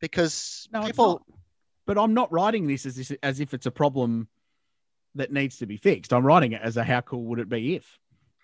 because 0.00 0.68
No, 0.72 0.84
people. 0.84 1.22
But 1.86 1.98
I'm 1.98 2.14
not 2.14 2.32
writing 2.32 2.66
this 2.66 2.84
as 2.84 2.98
if, 2.98 3.16
as 3.22 3.38
if 3.38 3.54
it's 3.54 3.66
a 3.66 3.70
problem 3.70 4.26
that 5.14 5.32
needs 5.32 5.58
to 5.58 5.66
be 5.66 5.76
fixed. 5.76 6.12
I'm 6.12 6.26
writing 6.26 6.52
it 6.52 6.60
as 6.62 6.76
a 6.76 6.82
how 6.84 7.00
cool 7.00 7.22
would 7.26 7.38
it 7.38 7.48
be 7.48 7.76
if. 7.76 7.98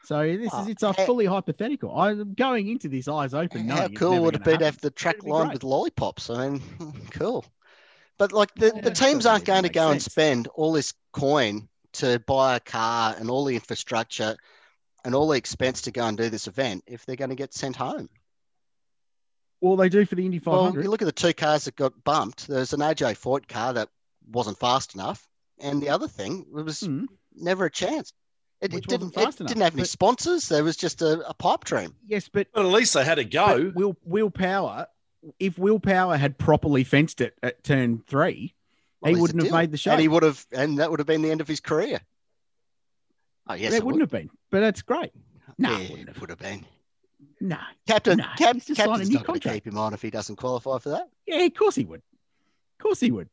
So 0.04 0.22
this 0.36 0.52
Oh, 0.52 0.62
is 0.62 0.68
ah, 0.68 0.70
it's 0.70 0.82
a 0.82 0.92
how- 0.92 1.06
fully 1.06 1.26
hypothetical. 1.26 1.96
I'm 1.98 2.34
going 2.34 2.68
into 2.68 2.88
this 2.88 3.08
eyes 3.08 3.34
open. 3.34 3.68
How 3.68 3.88
cool 3.88 4.20
would 4.22 4.36
it 4.36 4.44
be 4.44 4.56
to 4.56 4.64
have 4.64 4.80
the 4.80 4.90
track 4.90 5.24
lined 5.24 5.46
great. 5.48 5.52
with 5.54 5.64
lollipops? 5.64 6.30
I 6.30 6.50
mean, 6.50 6.62
cool. 7.10 7.44
But 8.18 8.32
like 8.32 8.54
the, 8.54 8.72
Yeah, 8.74 8.80
the 8.80 8.90
teams 8.92 9.26
aren't 9.26 9.44
going 9.44 9.64
to 9.64 9.68
go 9.68 9.90
and 9.90 10.00
spend 10.00 10.46
all 10.48 10.72
this 10.72 10.94
coin 11.12 11.68
to 11.94 12.20
buy 12.26 12.56
a 12.56 12.60
car 12.60 13.14
and 13.18 13.28
all 13.28 13.44
the 13.44 13.54
infrastructure 13.54 14.36
and 15.04 15.14
all 15.14 15.28
the 15.28 15.36
expense 15.36 15.82
to 15.82 15.90
go 15.90 16.04
and 16.06 16.16
do 16.16 16.28
this 16.30 16.46
event 16.46 16.84
if 16.86 17.04
they're 17.04 17.16
going 17.16 17.30
to 17.30 17.36
get 17.36 17.52
sent 17.54 17.74
home. 17.76 18.08
Well, 19.62 19.76
they 19.76 19.88
do 19.88 20.04
for 20.04 20.16
the 20.16 20.24
Indy 20.26 20.40
Well, 20.44 20.64
500. 20.66 20.82
you 20.84 20.90
look 20.90 21.00
at 21.02 21.06
the 21.06 21.12
two 21.12 21.32
cars 21.32 21.64
that 21.64 21.76
got 21.76 22.02
bumped. 22.04 22.48
There's 22.48 22.72
an 22.72 22.80
AJ 22.80 23.14
Foyt 23.16 23.46
car 23.48 23.72
that 23.72 23.88
wasn't 24.30 24.58
fast 24.58 24.94
enough, 24.94 25.26
and 25.60 25.80
the 25.80 25.88
other 25.88 26.08
thing 26.08 26.44
it 26.54 26.64
was 26.64 26.80
Hmm. 26.80 27.04
never 27.34 27.64
a 27.66 27.70
chance. 27.70 28.12
It, 28.60 28.74
it 28.74 28.86
didn't. 28.86 29.12
fast 29.12 29.36
it 29.36 29.40
enough, 29.42 29.48
didn't 29.48 29.62
have 29.62 29.74
any 29.76 29.84
sponsors. 29.84 30.48
There 30.48 30.64
was 30.64 30.76
just 30.76 31.00
a, 31.00 31.26
a 31.28 31.34
pipe 31.34 31.64
dream. 31.64 31.94
Yes, 32.06 32.28
but 32.28 32.48
But 32.52 32.66
at 32.66 32.72
least 32.72 32.92
they 32.94 33.04
had 33.04 33.18
a 33.20 33.24
go. 33.24 33.72
Will 33.74 33.96
Willpower, 34.04 34.88
if 35.38 35.58
Will 35.58 35.78
Power 35.80 36.16
had 36.16 36.38
properly 36.38 36.82
fenced 36.84 37.20
it 37.20 37.34
at 37.42 37.62
turn 37.62 38.02
three, 38.06 38.54
Well, 39.00 39.14
he 39.14 39.20
wouldn't 39.20 39.40
have 39.40 39.48
deal. 39.50 39.56
made 39.56 39.70
the 39.70 39.76
show. 39.78 39.92
and 39.92 40.00
he 40.00 40.08
would 40.08 40.22
have, 40.24 40.44
and 40.52 40.78
that 40.80 40.90
would 40.90 40.98
have 40.98 41.06
been 41.06 41.22
the 41.22 41.30
end 41.30 41.40
of 41.40 41.46
his 41.48 41.60
career. 41.60 42.00
Oh 43.48 43.54
yes, 43.54 43.72
it 43.72 43.76
it 43.78 43.84
wouldn't 43.84 44.02
have 44.02 44.10
been. 44.10 44.30
But 44.50 44.60
that's 44.60 44.82
great. 44.82 45.12
No, 45.58 45.70
yeah, 45.70 45.78
it 45.78 45.90
wouldn't 45.90 46.08
it 46.08 46.12
have. 46.14 46.20
would 46.20 46.30
have 46.30 46.38
been. 46.38 46.64
No. 47.40 47.58
Captain, 47.86 48.18
No, 48.18 48.24
Cap, 48.38 48.54
he's 48.54 48.66
just 48.66 48.78
Captain's 48.80 49.08
new 49.08 49.16
not 49.16 49.26
going 49.26 49.40
to 49.40 49.44
contract. 49.48 49.64
keep 49.64 49.72
him 49.72 49.78
on 49.78 49.94
if 49.94 50.02
he 50.02 50.10
doesn't 50.10 50.36
qualify 50.36 50.78
for 50.78 50.90
that. 50.90 51.08
Yeah, 51.26 51.40
of 51.40 51.54
course 51.54 51.74
he 51.74 51.84
would. 51.84 52.00
Of 52.00 52.82
course 52.82 53.00
he 53.00 53.10
would. 53.10 53.28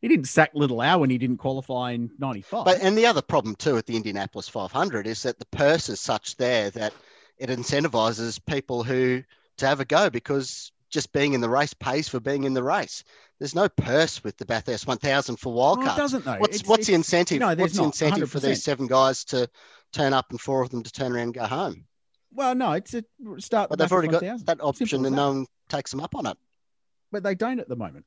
He 0.00 0.06
didn't 0.08 0.26
sack 0.26 0.50
Little 0.54 0.80
Al 0.80 1.00
when 1.00 1.10
he 1.10 1.18
didn't 1.18 1.38
qualify 1.38 1.90
in 1.92 2.10
'95. 2.20 2.64
But 2.64 2.80
and 2.80 2.96
the 2.96 3.06
other 3.06 3.20
problem 3.22 3.56
too 3.56 3.76
at 3.76 3.86
the 3.86 3.96
Indianapolis 3.96 4.48
500 4.48 5.06
is 5.08 5.22
that 5.24 5.38
the 5.40 5.46
purse 5.46 5.88
is 5.88 5.98
such 6.00 6.36
there 6.36 6.70
that 6.70 6.94
it 7.36 7.50
incentivizes 7.50 8.38
people 8.46 8.84
who 8.84 9.22
to 9.56 9.66
have 9.66 9.80
a 9.80 9.84
go 9.84 10.08
because 10.08 10.70
just 10.88 11.12
being 11.12 11.32
in 11.34 11.40
the 11.40 11.48
race 11.48 11.74
pays 11.74 12.08
for 12.08 12.20
being 12.20 12.44
in 12.44 12.54
the 12.54 12.62
race. 12.62 13.02
There's 13.40 13.54
no 13.56 13.68
purse 13.68 14.22
with 14.22 14.36
the 14.38 14.46
Bathurst 14.46 14.86
1000 14.86 15.36
for 15.36 15.52
wildcards. 15.52 15.94
it 15.94 15.96
doesn't 15.98 16.24
though. 16.24 16.38
What's 16.38 16.56
It's- 16.56 16.68
what's 16.68 16.86
the 16.86 16.94
incentive? 16.94 17.40
no, 17.40 17.54
what's 17.56 17.76
the 17.76 17.82
incentive 17.82 18.30
for 18.30 18.38
these 18.40 18.62
seven 18.62 18.86
guys 18.86 19.24
to 19.26 19.50
turn 19.92 20.12
up 20.12 20.30
and 20.30 20.40
four 20.40 20.62
of 20.62 20.70
them 20.70 20.82
to 20.84 20.92
turn 20.92 21.12
around 21.12 21.22
and 21.24 21.34
go 21.34 21.46
home? 21.46 21.86
Well, 22.32 22.54
no, 22.54 22.72
it's 22.72 22.94
a 22.94 23.04
start. 23.38 23.70
But 23.70 23.78
they've 23.78 23.90
already 23.90 24.08
got 24.08 24.20
Bathurst 24.20 24.46
1000. 24.46 24.46
that 24.46 24.60
option 24.64 25.00
as 25.00 25.06
and 25.06 25.16
no 25.16 25.28
one 25.32 25.46
takes 25.68 25.90
them 25.90 26.00
up 26.00 26.14
on 26.14 26.26
it. 26.26 26.36
but 27.10 27.22
they 27.22 27.34
don't 27.34 27.58
at 27.58 27.68
the 27.68 27.76
moment. 27.76 28.04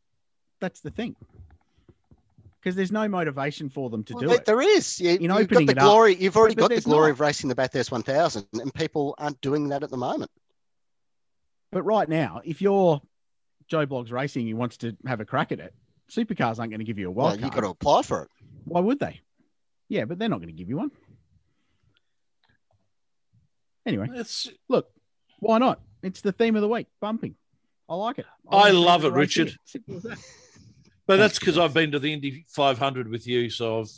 That's 0.60 0.82
the 0.82 0.92
thing. 0.92 1.16
Because 2.62 2.76
there's 2.76 2.92
no 2.92 3.08
motivation 3.08 3.70
for 3.70 3.90
them 3.90 4.04
to 4.04 4.14
Well, 4.14 4.22
do 4.22 4.28
there- 4.28 4.38
it. 4.38 4.46
There 4.46 4.62
is. 4.62 5.00
You, 5.02 5.16
In 5.16 5.22
you've 5.24 5.48
got 5.48 5.66
the 5.66 5.72
it 5.72 5.78
up. 5.80 5.84
glory. 5.84 6.16
You've 6.16 6.38
already 6.38 6.54
But 6.54 6.70
got 6.70 6.76
the 6.76 6.82
glory 6.82 7.08
not. 7.08 7.14
of 7.14 7.20
racing 7.20 7.50
the 7.50 7.56
Bathurst 7.56 7.92
1000, 7.92 8.46
and 8.54 8.72
people 8.76 9.16
aren't 9.18 9.42
doing 9.42 9.70
that 9.70 9.82
at 9.82 9.90
the 9.90 9.98
moment. 9.98 10.30
But 11.72 11.82
right 11.84 12.08
now, 12.08 12.42
if 12.44 12.62
you're 12.62 13.02
Joe 13.68 13.88
Bloggs 13.88 14.12
Racing, 14.12 14.46
he 14.46 14.54
wants 14.54 14.78
to 14.78 14.96
have 15.08 15.20
a 15.22 15.26
crack 15.26 15.52
at 15.52 15.60
it, 15.60 15.74
supercars 16.12 16.60
aren't 16.60 16.70
going 16.72 16.80
to 16.80 16.84
give 16.86 17.00
you 17.00 17.08
a 17.08 17.12
Well, 17.12 17.28
wild 17.28 17.40
you've 17.40 17.50
card. 17.52 17.56
got 17.64 17.68
to 17.68 17.72
apply 17.72 18.02
for 18.04 18.24
it. 18.24 18.30
Why 18.66 18.82
would 18.82 19.00
they? 19.00 19.22
Yeah, 19.90 20.06
but 20.06 20.20
they're 20.20 20.30
not 20.30 20.38
going 20.42 20.50
to 20.50 20.54
give 20.54 20.70
you 20.70 20.78
one. 20.78 20.92
Anyway, 23.86 24.08
It's, 24.14 24.48
look, 24.70 24.90
why 25.40 25.58
not? 25.58 25.82
It's 26.04 26.22
the 26.22 26.32
theme 26.32 26.56
of 26.56 26.62
the 26.62 26.68
week, 26.68 26.88
bumping. 27.00 27.36
I 27.90 27.96
like 27.96 28.20
it. 28.20 28.26
I 28.50 28.72
like 28.72 28.74
love 28.74 29.06
it, 29.06 29.14
Richard. 29.14 29.48
here. 29.50 29.58
Simple 29.66 29.98
as 29.98 30.04
that. 30.04 30.18
but 31.08 31.18
that's 31.18 31.40
because 31.40 31.58
I've 31.58 31.74
been 31.74 31.92
to 31.92 32.00
the 32.00 32.14
Indy 32.14 32.46
500 32.50 33.08
with 33.10 33.28
you, 33.28 33.50
so 33.50 33.82
I've 33.82 33.90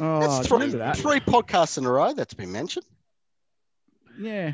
Oh, 0.00 0.20
That's 0.20 0.46
three, 0.46 0.58
remember 0.58 0.78
that? 0.78 0.96
three 0.96 1.18
podcasts 1.18 1.76
in 1.76 1.84
a 1.84 1.90
row 1.90 2.12
that's 2.14 2.34
been 2.34 2.52
mentioned. 2.52 2.86
Yeah, 4.16 4.52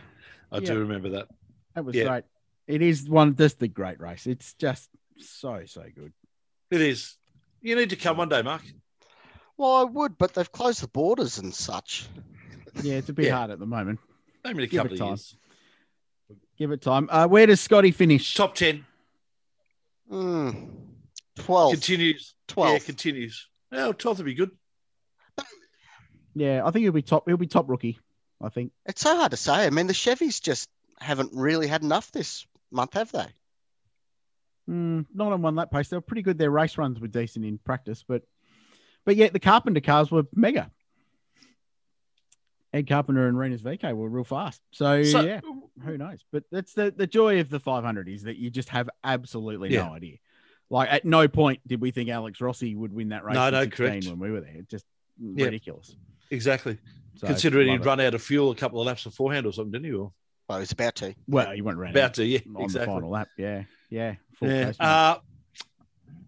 I 0.51 0.57
Yeah. 0.59 0.61
do 0.73 0.79
remember 0.81 1.11
that. 1.11 1.29
that 1.75 1.85
was 1.85 1.95
Yeah. 1.95 2.05
great. 2.09 2.25
It 2.67 2.81
is 2.81 3.07
one 3.09 3.37
just 3.37 3.59
the 3.59 3.69
great 3.69 4.01
race. 4.01 4.27
It's 4.27 4.55
just 4.55 4.89
so 5.19 5.67
so 5.67 5.85
good. 5.95 6.15
It 6.71 6.81
is. 6.81 7.17
You 7.61 7.77
need 7.77 7.91
to 7.91 7.97
come 7.97 8.17
one 8.17 8.31
day, 8.31 8.41
Mark. 8.41 8.63
Well, 9.59 9.75
I 9.77 9.85
would, 9.85 10.17
but 10.17 10.33
they've 10.33 10.51
closed 10.51 10.83
the 10.83 10.89
borders 10.89 11.37
and 11.39 11.55
such. 11.55 12.07
Yeah, 12.83 12.95
it's 12.95 13.09
a 13.09 13.13
bit 13.13 13.27
Yeah. 13.27 13.37
hard 13.39 13.51
at 13.51 13.59
the 13.59 13.67
moment. 13.67 14.01
Maybe 14.45 14.59
in 14.59 14.65
a 14.65 14.67
Give 14.67 14.79
couple 14.79 14.93
it 14.93 14.95
of 14.95 14.99
time. 15.01 15.09
years. 15.09 15.37
Give 16.59 16.71
it 16.71 16.83
time. 16.83 17.09
Uh, 17.11 17.27
where 17.27 17.47
does 17.47 17.61
Scotty 17.61 17.91
finish? 17.91 18.35
Top 18.35 18.55
10 18.55 18.85
Hmm. 20.09 20.51
12. 21.37 21.73
continues. 21.73 22.35
12. 22.49 22.73
Yeah, 22.73 22.79
continues. 22.87 23.49
Oh, 23.73 23.93
12th 23.93 24.19
would 24.19 24.27
be 24.27 24.35
good. 24.35 24.51
Yeah, 26.37 26.63
I 26.65 26.71
think 26.73 26.83
he'll 26.83 26.93
be 26.93 27.03
top. 27.03 27.25
He'll 27.29 27.37
be 27.37 27.47
top 27.47 27.69
rookie. 27.69 27.99
I 28.43 28.49
think. 28.49 28.73
It's 28.87 29.01
so 29.01 29.17
hard 29.17 29.31
to 29.31 29.37
say. 29.37 29.67
I 29.67 29.71
mean, 29.71 29.87
the 29.87 29.93
Chevys 29.93 30.43
just 30.43 30.69
haven't 31.01 31.31
really 31.33 31.67
had 31.69 31.83
enough 31.83 32.11
this 32.11 32.45
month, 32.73 32.95
have 32.95 33.11
they? 33.13 33.27
Mm, 34.69 35.07
not 35.15 35.33
on 35.33 35.43
one 35.43 35.55
lap 35.55 35.71
pace. 35.71 35.89
They 35.89 35.97
were 35.97 36.01
pretty 36.01 36.23
good. 36.23 36.37
Their 36.39 36.51
race 36.51 36.77
runs 36.77 36.99
were 36.99 37.07
decent 37.09 37.45
in 37.45 37.59
practice, 37.59 38.05
but 38.07 38.23
but 39.05 39.15
yet 39.17 39.33
the 39.33 39.39
Carpenter 39.41 39.81
cars 39.81 40.11
were 40.11 40.25
mega. 40.35 40.71
Ed 42.75 42.89
Carpenter 42.89 43.29
and 43.29 43.39
Rinus 43.39 43.63
VeeKay 43.63 43.95
were 43.95 44.09
real 44.09 44.25
fast. 44.25 44.61
So, 44.73 45.03
So, 45.05 45.21
yeah, 45.21 45.41
who 45.85 45.97
knows? 45.97 46.25
But 46.33 46.43
that's 46.51 46.75
the 46.75 46.91
the 46.91 47.07
joy 47.07 47.39
of 47.41 47.49
the 47.49 47.61
500 47.61 48.09
is 48.09 48.25
that 48.25 48.37
you 48.37 48.51
just 48.51 48.69
have 48.71 48.91
absolutely 49.05 49.71
Yeah. 49.73 49.87
no 49.87 49.93
idea. 49.95 50.17
Like 50.71 50.89
at 50.91 51.05
no 51.05 51.29
point 51.29 51.61
did 51.67 51.81
we 51.81 51.93
think 51.93 52.09
Alex 52.11 52.41
Rossi 52.41 52.75
would 52.75 52.93
win 52.93 53.11
that 53.11 53.25
race. 53.25 53.35
No, 53.37 53.49
no, 53.51 53.67
correct. 53.69 54.07
When 54.07 54.19
we 54.19 54.31
were 54.33 54.41
there, 54.41 54.57
it's 54.57 54.71
just 54.71 54.85
Yeah. 55.21 55.45
ridiculous. 55.47 55.95
exactly. 56.31 56.79
So, 57.17 57.29
Considering 57.29 57.69
he'd 57.69 57.83
it. 57.83 57.85
run 57.87 58.01
out 58.01 58.15
of 58.15 58.23
fuel 58.23 58.51
a 58.51 58.57
couple 58.57 58.81
of 58.81 58.87
laps 58.89 59.05
beforehand 59.05 59.47
or 59.47 59.53
something, 59.53 59.71
didn't 59.71 59.85
he? 59.85 59.93
Or 59.93 60.13
Well, 60.49 60.59
it's 60.59 60.73
about 60.73 60.97
to. 60.97 61.15
Well, 61.29 61.53
he 61.53 61.63
went 61.63 61.79
around 61.79 61.93
about 61.93 62.15
to, 62.15 62.25
yeah, 62.27 62.41
on 62.57 62.65
exactly. 62.65 62.87
the 62.87 62.93
final 62.93 63.11
lap. 63.11 63.29
Yeah, 63.39 63.65
yeah. 63.89 64.17
Full 64.41 64.49
Yeah. 64.49 64.73
Uh, 64.81 65.19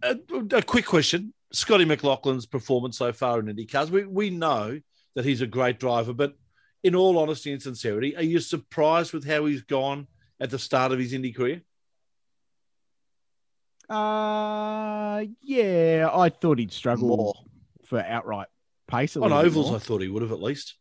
a, 0.02 0.16
a 0.52 0.62
quick 0.62 0.86
question: 0.86 1.34
Scotty 1.52 1.84
McLaughlin's 1.84 2.46
performance 2.46 2.96
so 2.96 3.12
far 3.12 3.40
in 3.40 3.46
IndyCars. 3.46 3.90
We 3.90 4.04
we 4.06 4.30
know 4.30 4.80
that 5.16 5.24
he's 5.24 5.40
a 5.40 5.46
great 5.46 5.80
driver, 5.80 6.12
but 6.12 6.36
in 6.84 6.94
all 6.94 7.18
honesty 7.18 7.50
and 7.50 7.60
sincerity, 7.60 8.14
are 8.16 8.22
you 8.22 8.38
surprised 8.38 9.12
with 9.12 9.24
how 9.26 9.46
he's 9.46 9.62
gone 9.62 10.06
at 10.38 10.50
the 10.50 10.58
start 10.58 10.92
of 10.92 11.00
his 11.00 11.12
Indy 11.12 11.32
career? 11.32 11.62
Uh, 13.88 15.24
yeah, 15.42 16.08
I 16.12 16.28
thought 16.28 16.58
he'd 16.58 16.72
struggle 16.72 17.08
More. 17.16 17.34
for 17.84 18.00
outright 18.00 18.48
pace. 18.88 19.16
On 19.16 19.32
ovals, 19.32 19.68
more. 19.68 19.76
I 19.76 19.78
thought 19.78 20.02
he 20.02 20.08
would 20.08 20.22
have 20.22 20.32
at 20.32 20.42
least. 20.42 20.74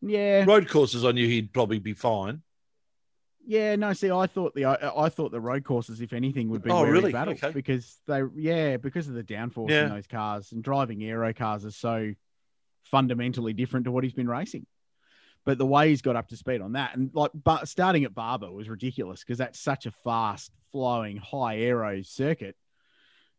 yeah, 0.00 0.44
Road 0.44 0.68
courses, 0.68 1.04
I 1.04 1.12
knew 1.12 1.26
he'd 1.28 1.52
probably 1.52 1.78
be 1.78 1.92
fine. 1.92 2.42
yeah. 3.46 3.76
No, 3.76 3.92
see, 3.92 4.10
I 4.10 4.26
thought 4.26 4.54
the 4.54 4.64
I, 4.64 5.04
I 5.04 5.08
thought 5.10 5.32
the 5.32 5.40
road 5.40 5.64
courses, 5.64 6.00
if 6.00 6.12
anything, 6.14 6.48
would 6.48 6.62
be 6.62 6.70
Oh, 6.70 6.82
really? 6.84 7.12
battled 7.12 7.36
Okay. 7.42 7.52
because 7.52 7.98
they, 8.06 8.22
yeah, 8.36 8.78
because 8.78 9.06
of 9.08 9.14
the 9.14 9.22
downforce 9.22 9.68
Yeah. 9.70 9.84
in 9.84 9.90
those 9.90 10.06
cars 10.06 10.52
and 10.52 10.62
driving 10.64 11.02
aero 11.04 11.32
cars 11.34 11.64
is 11.64 11.76
so 11.76 12.12
fundamentally 12.92 13.52
different 13.52 13.86
to 13.86 13.90
what 13.90 14.04
he's 14.04 14.12
been 14.12 14.28
racing. 14.28 14.66
But 15.44 15.58
the 15.58 15.66
way 15.66 15.88
he's 15.88 16.02
got 16.02 16.14
up 16.14 16.28
to 16.28 16.36
speed 16.36 16.60
on 16.60 16.74
that, 16.74 16.94
and 16.94 17.10
like, 17.14 17.32
but 17.34 17.66
starting 17.66 18.04
at 18.04 18.14
Barber 18.14 18.52
was 18.52 18.68
ridiculous 18.68 19.24
because 19.24 19.38
that's 19.38 19.58
such 19.58 19.86
a 19.86 19.90
fast 20.04 20.52
flowing 20.70 21.16
high 21.16 21.58
aero 21.58 22.02
circuit. 22.02 22.54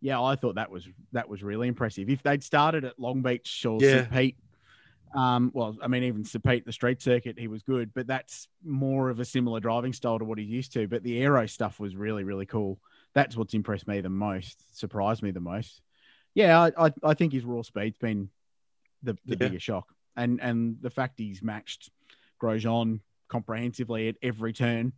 Yeah, 0.01 0.21
I 0.21 0.35
thought 0.35 0.55
that 0.55 0.69
was 0.69 0.85
that 1.13 1.29
was 1.29 1.41
really 1.43 1.69
impressive. 1.69 2.09
If 2.09 2.21
they'd 2.21 2.43
started 2.43 2.83
at 2.83 2.99
Long 2.99 3.21
Beach 3.21 3.65
or 3.65 3.77
Yeah. 3.79 3.99
St. 4.01 4.11
Pete, 4.11 4.37
um, 5.15 5.49
well, 5.53 5.77
I 5.81 5.87
mean, 5.87 6.03
even 6.03 6.25
St. 6.25 6.43
Pete, 6.43 6.65
the 6.65 6.73
street 6.73 7.01
circuit, 7.01 7.39
he 7.39 7.47
was 7.47 7.63
good, 7.63 7.93
but 7.93 8.05
that's 8.05 8.49
more 8.65 9.09
of 9.09 9.21
a 9.21 9.25
similar 9.25 9.61
driving 9.61 9.93
style 9.93 10.19
to 10.19 10.25
what 10.25 10.39
he's 10.39 10.49
used 10.49 10.73
to. 10.73 10.89
But 10.89 11.03
the 11.03 11.21
aero 11.21 11.45
stuff 11.45 11.79
was 11.79 11.95
really, 11.95 12.25
really 12.25 12.45
cool. 12.45 12.79
That's 13.13 13.37
what's 13.37 13.53
impressed 13.53 13.87
me 13.87 14.01
the 14.01 14.09
most, 14.09 14.77
surprised 14.77 15.23
me 15.23 15.31
the 15.31 15.39
most. 15.39 15.81
Yeah, 16.33 16.59
I, 16.59 16.87
I, 16.87 16.93
I 17.03 17.13
think 17.13 17.31
his 17.31 17.45
raw 17.45 17.61
speed's 17.61 17.97
been 17.97 18.29
the, 19.03 19.13
the 19.25 19.33
Yeah. 19.33 19.35
biggest 19.35 19.65
shock, 19.65 19.87
and 20.15 20.39
and 20.41 20.77
the 20.81 20.89
fact 20.89 21.19
he's 21.19 21.41
matched 21.43 21.89
Grosjean 22.41 22.99
comprehensively 23.29 24.07
at 24.09 24.15
every 24.21 24.53
turn, 24.53 24.93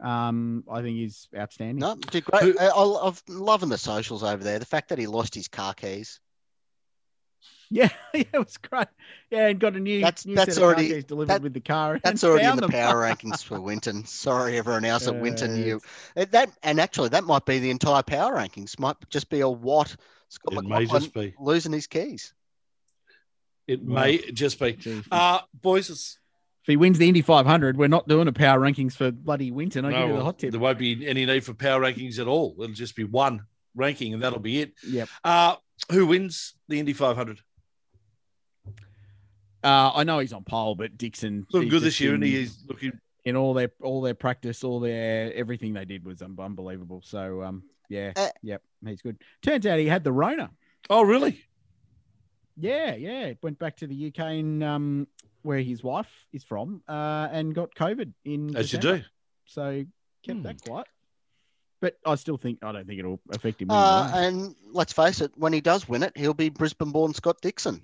um, 0.00 0.64
I 0.70 0.82
think 0.82 0.98
is 1.00 1.28
outstanding. 1.36 1.78
No, 1.78 1.96
did 1.96 2.24
great. 2.24 2.42
Who- 2.42 2.58
I, 2.58 2.66
I'll- 2.66 2.98
I've 3.04 3.22
loving 3.28 3.68
the 3.68 3.78
socials 3.78 4.22
over 4.22 4.42
there. 4.42 4.58
The 4.58 4.64
fact 4.66 4.88
that 4.90 4.98
he 4.98 5.06
lost 5.06 5.34
his 5.34 5.48
car 5.48 5.74
keys. 5.74 6.20
Yeah, 7.70 7.88
yeah, 8.14 8.24
it 8.34 8.38
was 8.38 8.56
great. 8.58 8.88
Yeah, 9.30 9.46
and 9.48 9.58
got 9.58 9.74
a 9.76 9.80
new 9.80 10.00
That's- 10.02 10.26
new 10.26 10.34
that's 10.34 10.54
set 10.54 10.62
of 10.62 10.62
car 10.62 10.74
already- 10.74 10.88
keys 10.90 11.04
delivered 11.04 11.28
that- 11.32 11.42
with 11.42 11.54
the 11.54 11.60
car. 11.60 11.98
That's 12.04 12.22
already 12.22 12.44
in 12.46 12.56
the 12.56 12.62
them. 12.62 12.70
power 12.70 12.96
rankings 13.02 13.42
for 13.42 13.60
Winton. 13.60 14.04
Sorry, 14.04 14.58
everyone 14.58 14.84
else 14.84 15.08
at 15.08 15.18
Winton. 15.18 15.56
You 15.56 15.80
that 16.14 16.50
and 16.62 16.78
actually 16.80 17.08
that 17.10 17.24
might 17.24 17.46
be 17.46 17.58
the 17.60 17.70
entire 17.70 18.02
power 18.02 18.34
rankings. 18.36 18.78
Might 18.78 18.96
just 19.08 19.30
be 19.30 19.40
a 19.40 19.48
what 19.48 19.96
Scott 20.28 20.52
It 20.52 20.62
may 20.64 20.80
McLaughlin 20.80 21.02
just 21.02 21.14
be. 21.14 21.34
losing 21.40 21.72
his 21.72 21.86
keys. 21.86 22.34
It 23.66 23.82
Wow. 23.82 24.02
may 24.02 24.18
just 24.32 24.58
be. 24.58 24.76
Uh, 25.10 25.40
boys, 25.54 25.88
if 25.90 26.66
he 26.66 26.76
wins 26.76 26.98
the 26.98 27.08
Indy 27.08 27.22
500, 27.22 27.76
we're 27.76 27.88
not 27.88 28.08
doing 28.08 28.28
a 28.28 28.32
power 28.32 28.58
rankings 28.60 28.94
for 28.94 29.10
bloody 29.10 29.50
Winton. 29.50 29.84
I 29.84 29.90
give 29.92 30.00
you 30.00 30.06
the 30.08 30.18
no, 30.18 30.24
hot 30.24 30.38
tip. 30.38 30.50
there 30.50 30.60
won't 30.60 30.78
be 30.78 31.06
any 31.06 31.24
need 31.26 31.44
for 31.44 31.54
power 31.54 31.80
rankings 31.80 32.18
at 32.18 32.26
all. 32.26 32.54
It'll 32.58 32.74
just 32.74 32.96
be 32.96 33.04
one 33.04 33.46
ranking, 33.74 34.12
and 34.14 34.22
that'll 34.22 34.38
be 34.40 34.60
it. 34.60 34.72
Yep. 34.86 35.08
Uh, 35.24 35.56
who 35.90 36.06
wins 36.06 36.54
the 36.68 36.78
Indy 36.80 36.92
500? 36.92 37.40
Uh, 39.64 39.92
I 39.94 40.04
know 40.04 40.18
he's 40.18 40.32
on 40.32 40.42
pole, 40.44 40.74
but 40.74 40.98
Dixon 40.98 41.46
Looking 41.52 41.68
good 41.68 41.82
this 41.82 42.00
year, 42.00 42.14
and 42.14 42.22
in- 42.24 42.30
he 42.30 42.36
is 42.42 42.64
looking. 42.68 42.98
in 43.24 43.36
all 43.36 43.54
their 43.54 43.70
all 43.80 44.02
their 44.02 44.14
practice, 44.14 44.64
all 44.64 44.80
their 44.80 45.32
everything 45.34 45.72
they 45.74 45.84
did 45.84 46.04
was 46.04 46.20
un- 46.20 46.36
unbelievable. 46.38 47.00
So 47.04 47.42
um, 47.42 47.62
yeah, 47.88 48.12
Uh, 48.16 48.28
yep, 48.42 48.60
he's 48.84 49.02
good. 49.02 49.18
Turns 49.40 49.64
out 49.66 49.78
he 49.78 49.86
had 49.86 50.02
the 50.02 50.12
Rona. 50.12 50.50
Oh, 50.90 51.02
really? 51.02 51.44
Yeah, 52.56 52.94
yeah. 52.94 53.32
Went 53.42 53.58
back 53.58 53.76
to 53.78 53.86
the 53.86 54.06
UK 54.08 54.18
and 54.20 54.62
um, 54.62 55.06
where 55.42 55.60
his 55.60 55.82
wife 55.82 56.08
is 56.32 56.44
from, 56.44 56.82
uh, 56.88 57.28
and 57.32 57.54
got 57.54 57.74
COVID 57.74 58.12
in. 58.24 58.56
As 58.56 58.72
you 58.72 58.78
do. 58.78 59.02
So 59.46 59.84
kept 60.22 60.38
Hmm. 60.38 60.42
that 60.44 60.62
quiet. 60.62 60.86
But 61.80 61.98
I 62.06 62.14
still 62.14 62.36
think 62.36 62.60
I 62.62 62.70
don't 62.72 62.86
think 62.86 63.00
it'll 63.00 63.20
affect 63.30 63.60
him. 63.60 63.68
winning 63.68 63.80
the 63.82 63.86
Uh, 63.88 64.10
and 64.14 64.54
let's 64.70 64.92
face 64.92 65.20
it, 65.20 65.32
when 65.36 65.52
he 65.52 65.60
does 65.60 65.88
win 65.88 66.02
it, 66.04 66.16
he'll 66.16 66.32
be 66.34 66.48
Brisbane-born 66.48 67.12
Scott 67.14 67.40
Dixon. 67.42 67.82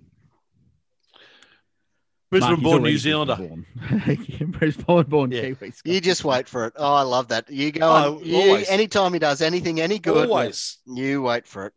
Brisbane-born 2.30 2.82
New 2.82 2.98
Zealander. 2.98 3.36
Brisbane-born. 3.36 4.50
Brisbane-born 4.58 5.32
Yeah. 5.32 5.40
Kiwi. 5.40 5.70
Scott. 5.70 5.92
You 5.92 6.00
just 6.00 6.24
wait 6.24 6.46
for 6.46 6.66
it. 6.66 6.74
Oh, 6.76 6.94
I 6.94 7.02
love 7.02 7.28
that. 7.28 7.48
You 7.50 7.72
go. 7.72 7.88
Oh, 7.90 8.20
you, 8.22 8.64
anytime 8.68 9.14
he 9.14 9.18
does 9.18 9.40
anything 9.40 9.80
any 9.80 9.98
good, 9.98 10.28
Always. 10.28 10.78
you 10.86 11.22
wait 11.22 11.46
for 11.46 11.66
it. 11.66 11.72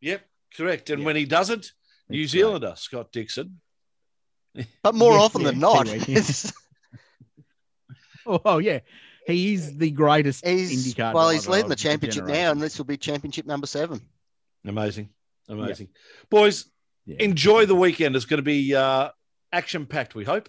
Yep, 0.00 0.22
correct. 0.56 0.88
And 0.90 1.00
Yeah. 1.00 1.06
when 1.06 1.16
he 1.16 1.26
doesn't, 1.26 1.72
New 2.10 2.22
It's 2.22 2.32
Zealander, 2.32 2.74
Scott 2.76 3.12
Dixon. 3.12 3.60
But 4.82 4.94
more 4.94 5.12
Yeah, 5.12 5.18
often 5.20 5.42
yeah, 5.42 5.50
than 5.50 5.58
not, 5.60 5.86
Kiwi, 5.86 6.04
yeah. 6.14 6.22
Oh 8.44 8.58
yeah, 8.58 8.80
he 9.26 9.54
is 9.54 9.76
the 9.78 9.90
greatest 9.90 10.46
he's 10.46 10.94
IndyCar. 10.94 11.14
well, 11.14 11.30
he's 11.30 11.48
leading 11.48 11.68
the 11.68 11.74
of 11.74 11.78
championship 11.78 12.26
now, 12.26 12.50
and 12.50 12.60
this 12.60 12.76
will 12.78 12.84
be 12.84 12.96
championship 12.96 13.46
number 13.46 13.66
seven. 13.66 14.00
Amazing. 14.66 15.08
Amazing. 15.48 15.88
Boys, 16.28 16.66
Yeah. 17.06 17.16
enjoy 17.20 17.66
the 17.66 17.74
weekend. 17.74 18.14
It's 18.14 18.24
going 18.26 18.38
to 18.38 18.42
be 18.42 18.74
uh, 18.74 19.10
action 19.52 19.86
packed, 19.86 20.14
we 20.14 20.24
hope. 20.24 20.48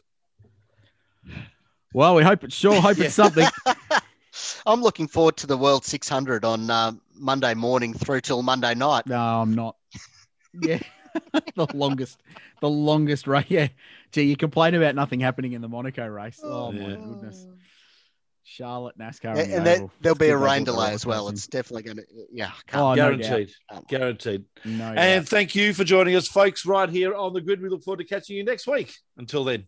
Well, 1.94 2.16
we 2.16 2.24
hope 2.24 2.44
it's 2.44 2.56
sure 2.56 2.80
hope 2.82 3.00
it's 3.00 3.16
something. 3.16 3.48
I'm 4.66 4.82
looking 4.82 5.08
forward 5.08 5.38
to 5.38 5.48
the 5.48 5.58
World 5.58 5.86
600 5.86 6.44
on 6.46 6.70
uh, 6.70 6.92
Monday 7.16 7.54
morning 7.54 7.94
through 7.94 8.22
till 8.22 8.42
Monday 8.44 8.76
night. 8.76 9.06
No, 9.08 9.18
I'm 9.42 9.54
not. 9.54 9.76
Yeah, 10.62 10.80
the 11.56 11.68
longest, 11.74 12.22
the 12.62 12.70
longest 12.70 13.28
race. 13.28 13.46
Yeah, 13.50 13.68
gee, 14.12 14.24
you 14.24 14.36
complain 14.38 14.76
about 14.76 14.96
nothing 14.96 15.20
happening 15.20 15.54
in 15.54 15.62
the 15.62 15.70
Monaco 15.70 16.06
race. 16.08 16.40
Oh, 16.44 16.68
oh 16.68 16.72
my 16.72 16.80
Yeah. 16.90 16.96
goodness, 16.96 17.46
oh. 17.50 17.54
Charlotte 18.44 18.98
NASCAR, 18.98 19.32
And, 19.32 19.40
and, 19.40 19.52
and 19.52 19.60
the 19.60 19.64
there, 19.64 19.76
Oval. 19.76 19.92
there'll 20.02 20.16
It's 20.16 20.20
be 20.20 20.30
a 20.30 20.38
good 20.38 20.44
rain 20.44 20.64
delay 20.64 20.92
as 20.94 21.06
well. 21.06 21.30
It's 21.30 21.48
definitely 21.48 21.84
going 21.84 21.98
to, 21.98 22.04
yeah. 22.32 22.52
Oh, 22.74 22.94
Can't, 22.94 22.98
no 22.98 23.18
Guaranteed. 23.18 23.54
doubt. 23.72 23.88
Guaranteed. 23.88 24.46
no 24.66 24.86
And 24.88 25.24
doubt. 25.24 25.30
thank 25.30 25.56
you 25.56 25.74
for 25.74 25.84
joining 25.84 26.16
us, 26.16 26.28
folks, 26.28 26.66
right 26.66 26.90
here 26.90 27.14
on 27.16 27.34
the 27.34 27.42
grid. 27.42 27.62
We 27.62 27.70
look 27.70 27.84
forward 27.84 28.00
to 28.00 28.04
catching 28.04 28.36
you 28.38 28.44
next 28.44 28.68
week. 28.68 28.94
Until 29.18 29.44
then. 29.44 29.68